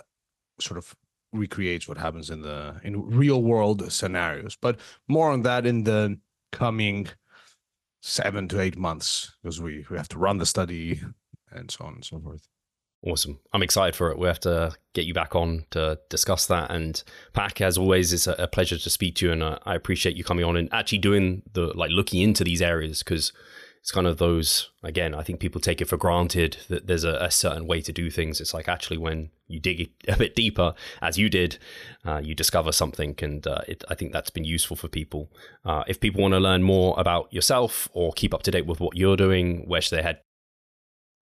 sort 0.60 0.78
of 0.78 0.94
recreates 1.34 1.88
what 1.88 1.98
happens 1.98 2.30
in 2.30 2.40
the 2.42 2.80
in 2.82 3.08
real 3.10 3.42
world 3.42 3.90
scenarios. 3.92 4.56
But 4.60 4.78
more 5.08 5.30
on 5.30 5.42
that 5.42 5.66
in 5.66 5.84
the 5.84 6.18
coming 6.52 7.08
seven 8.00 8.48
to 8.48 8.60
eight 8.60 8.76
months 8.76 9.36
because 9.42 9.60
we, 9.60 9.84
we 9.90 9.96
have 9.96 10.08
to 10.08 10.18
run 10.18 10.38
the 10.38 10.46
study 10.46 11.00
and 11.50 11.70
so 11.70 11.84
on 11.84 11.94
and 11.94 12.04
so 12.04 12.20
forth. 12.20 12.46
Awesome. 13.06 13.38
I'm 13.52 13.62
excited 13.62 13.94
for 13.94 14.10
it. 14.10 14.18
We 14.18 14.26
have 14.26 14.40
to 14.40 14.72
get 14.94 15.04
you 15.04 15.12
back 15.12 15.34
on 15.36 15.66
to 15.70 15.98
discuss 16.08 16.46
that. 16.46 16.70
And 16.70 17.02
Pak, 17.34 17.60
as 17.60 17.76
always, 17.76 18.14
it's 18.14 18.26
a 18.26 18.48
pleasure 18.50 18.78
to 18.78 18.90
speak 18.90 19.16
to 19.16 19.26
you. 19.26 19.32
And 19.32 19.42
uh, 19.42 19.58
I 19.66 19.74
appreciate 19.74 20.16
you 20.16 20.24
coming 20.24 20.44
on 20.44 20.56
and 20.56 20.72
actually 20.72 20.98
doing 20.98 21.42
the 21.52 21.66
like 21.76 21.90
looking 21.90 22.22
into 22.22 22.44
these 22.44 22.62
areas 22.62 23.02
because 23.02 23.32
it's 23.84 23.92
kind 23.92 24.06
of 24.06 24.16
those 24.16 24.70
again 24.82 25.14
i 25.14 25.22
think 25.22 25.38
people 25.38 25.60
take 25.60 25.82
it 25.82 25.84
for 25.84 25.98
granted 25.98 26.56
that 26.68 26.86
there's 26.86 27.04
a, 27.04 27.16
a, 27.16 27.30
certain 27.30 27.66
way 27.66 27.82
to 27.82 27.92
do 27.92 28.10
things 28.10 28.40
it's 28.40 28.54
like 28.54 28.66
actually 28.66 28.96
when 28.96 29.28
you 29.46 29.60
dig 29.60 29.90
a 30.08 30.16
bit 30.18 30.34
deeper 30.34 30.74
as 31.02 31.18
you 31.18 31.28
did 31.28 31.58
uh, 32.06 32.16
you 32.16 32.34
discover 32.34 32.72
something 32.72 33.14
and 33.20 33.46
uh, 33.46 33.60
it, 33.68 33.84
i 33.90 33.94
think 33.94 34.10
that's 34.10 34.30
been 34.30 34.44
useful 34.44 34.74
for 34.74 34.88
people 34.88 35.30
uh, 35.66 35.84
if 35.86 36.00
people 36.00 36.22
want 36.22 36.32
to 36.32 36.40
learn 36.40 36.62
more 36.62 36.98
about 36.98 37.30
yourself 37.30 37.86
or 37.92 38.10
keep 38.14 38.32
up 38.32 38.42
to 38.42 38.50
date 38.50 38.64
with 38.64 38.80
what 38.80 38.96
you're 38.96 39.18
doing 39.18 39.68
where 39.68 39.82
should 39.82 39.98
they 39.98 40.02
head 40.02 40.20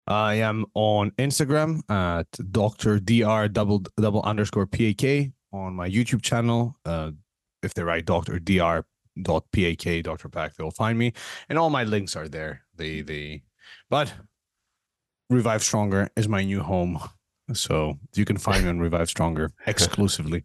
I 0.09 0.35
am 0.35 0.65
on 0.73 1.11
Instagram 1.11 1.81
at 1.89 2.31
Dr. 2.51 2.97
Dr. 2.97 3.49
double 3.49 3.83
double 3.97 4.21
underscore 4.21 4.65
PAK 4.65 5.33
on 5.51 5.75
my 5.75 5.89
YouTube 5.89 6.21
channel. 6.21 6.77
Uh, 6.85 7.11
if 7.61 7.73
they 7.73 7.83
write 7.83 8.05
Dr. 8.05 8.39
Dr 8.39 8.85
pak 9.23 10.03
dr 10.03 10.29
Pak 10.29 10.55
they'll 10.55 10.71
find 10.71 10.97
me 10.97 11.13
and 11.49 11.57
all 11.57 11.69
my 11.69 11.83
links 11.83 12.15
are 12.15 12.27
there. 12.27 12.63
They 12.75 13.01
they 13.01 13.43
but 13.89 14.13
revive 15.29 15.63
stronger 15.63 16.09
is 16.15 16.27
my 16.27 16.43
new 16.43 16.61
home 16.61 16.99
so 17.53 17.97
you 18.13 18.25
can 18.25 18.37
find 18.37 18.63
me 18.63 18.69
on 18.69 18.79
revive 18.79 19.09
stronger 19.09 19.51
exclusively. 19.67 20.43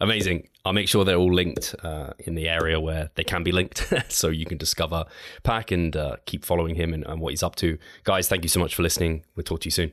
Amazing. 0.00 0.48
I'll 0.64 0.72
make 0.72 0.88
sure 0.88 1.04
they're 1.04 1.16
all 1.16 1.32
linked 1.32 1.74
uh, 1.82 2.12
in 2.18 2.34
the 2.34 2.48
area 2.48 2.80
where 2.80 3.10
they 3.14 3.22
can 3.22 3.44
be 3.44 3.52
linked 3.52 3.92
so 4.08 4.28
you 4.28 4.44
can 4.44 4.58
discover 4.58 5.04
Pak 5.44 5.70
and 5.70 5.96
uh, 5.96 6.16
keep 6.26 6.44
following 6.44 6.74
him 6.74 6.92
and, 6.92 7.06
and 7.06 7.20
what 7.20 7.30
he's 7.30 7.42
up 7.42 7.56
to. 7.56 7.78
Guys 8.04 8.28
thank 8.28 8.42
you 8.42 8.48
so 8.48 8.60
much 8.60 8.74
for 8.74 8.82
listening. 8.82 9.24
We'll 9.36 9.44
talk 9.44 9.60
to 9.60 9.66
you 9.66 9.72
soon 9.72 9.92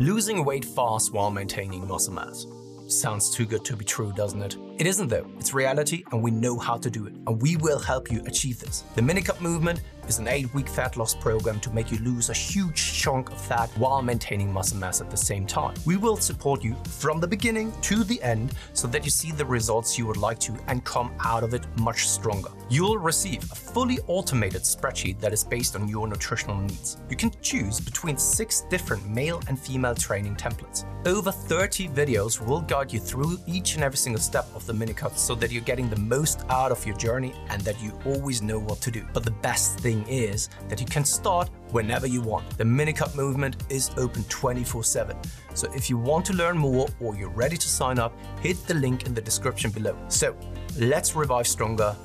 Losing 0.00 0.44
weight 0.44 0.64
fast 0.64 1.12
while 1.12 1.28
maintaining 1.28 1.84
muscle 1.84 2.14
mass. 2.14 2.46
Sounds 2.86 3.34
too 3.34 3.44
good 3.44 3.64
to 3.64 3.76
be 3.76 3.84
true, 3.84 4.12
doesn't 4.12 4.42
it? 4.42 4.56
It 4.78 4.86
isn't 4.86 5.08
though. 5.08 5.26
It's 5.40 5.52
reality 5.52 6.04
and 6.12 6.22
we 6.22 6.30
know 6.30 6.56
how 6.56 6.76
to 6.76 6.88
do 6.88 7.06
it. 7.06 7.12
And 7.26 7.42
we 7.42 7.56
will 7.56 7.80
help 7.80 8.12
you 8.12 8.22
achieve 8.26 8.60
this. 8.60 8.84
The 8.94 9.00
Minicut 9.00 9.40
movement 9.40 9.80
is 10.06 10.20
an 10.20 10.26
8-week 10.26 10.68
fat 10.68 10.96
loss 10.96 11.14
program 11.14 11.58
to 11.60 11.70
make 11.70 11.90
you 11.90 11.98
lose 11.98 12.30
a 12.30 12.32
huge 12.32 12.94
chunk 12.94 13.30
of 13.30 13.40
fat 13.40 13.68
while 13.76 14.00
maintaining 14.02 14.52
muscle 14.52 14.78
mass 14.78 15.00
at 15.00 15.10
the 15.10 15.16
same 15.16 15.46
time. 15.46 15.74
We 15.84 15.96
will 15.96 16.16
support 16.16 16.62
you 16.62 16.76
from 16.88 17.20
the 17.20 17.26
beginning 17.26 17.72
to 17.82 18.04
the 18.04 18.22
end 18.22 18.54
so 18.72 18.86
that 18.88 19.04
you 19.04 19.10
see 19.10 19.32
the 19.32 19.44
results 19.44 19.98
you 19.98 20.06
would 20.06 20.16
like 20.16 20.38
to 20.40 20.54
and 20.68 20.84
come 20.84 21.12
out 21.24 21.42
of 21.42 21.54
it 21.54 21.66
much 21.78 22.08
stronger. 22.08 22.50
You'll 22.70 22.98
receive 22.98 23.42
a 23.50 23.54
fully 23.54 23.98
automated 24.06 24.62
spreadsheet 24.62 25.20
that 25.20 25.32
is 25.32 25.44
based 25.44 25.74
on 25.74 25.88
your 25.88 26.06
nutritional 26.06 26.56
needs. 26.56 26.98
You 27.10 27.16
can 27.16 27.32
choose 27.42 27.80
between 27.80 28.16
six 28.16 28.62
different 28.70 29.06
male 29.08 29.42
and 29.48 29.58
female 29.58 29.94
training 29.94 30.36
templates. 30.36 30.84
Over 31.04 31.32
30 31.32 31.88
videos 31.88 32.44
will 32.44 32.60
guide 32.60 32.92
you 32.92 33.00
through 33.00 33.38
each 33.46 33.74
and 33.74 33.84
every 33.84 33.98
single 33.98 34.20
step 34.20 34.46
of 34.54 34.67
the 34.68 34.72
Minicut 34.72 35.16
so 35.16 35.34
that 35.34 35.50
you're 35.50 35.62
getting 35.62 35.90
the 35.90 35.98
most 35.98 36.44
out 36.48 36.70
of 36.70 36.86
your 36.86 36.96
journey 36.96 37.34
and 37.48 37.60
that 37.62 37.82
you 37.82 37.98
always 38.06 38.40
know 38.42 38.60
what 38.60 38.80
to 38.82 38.92
do. 38.92 39.04
But 39.12 39.24
the 39.24 39.32
best 39.32 39.80
thing 39.80 40.06
is 40.06 40.48
that 40.68 40.78
you 40.80 40.86
can 40.86 41.04
start 41.04 41.50
whenever 41.72 42.06
you 42.06 42.20
want. 42.20 42.56
The 42.56 42.64
Minicut 42.64 43.16
movement 43.16 43.56
is 43.70 43.90
open 43.96 44.22
24 44.24 44.84
7. 44.84 45.16
So 45.54 45.72
if 45.74 45.90
you 45.90 45.98
want 45.98 46.24
to 46.26 46.34
learn 46.34 46.56
more 46.56 46.86
or 47.00 47.16
you're 47.16 47.30
ready 47.30 47.56
to 47.56 47.68
sign 47.68 47.98
up, 47.98 48.12
hit 48.40 48.56
the 48.68 48.74
link 48.74 49.06
in 49.06 49.14
the 49.14 49.22
description 49.22 49.70
below. 49.70 49.96
So 50.08 50.36
let's 50.78 51.16
revive 51.16 51.48
stronger 51.48 51.96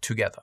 together. 0.00 0.42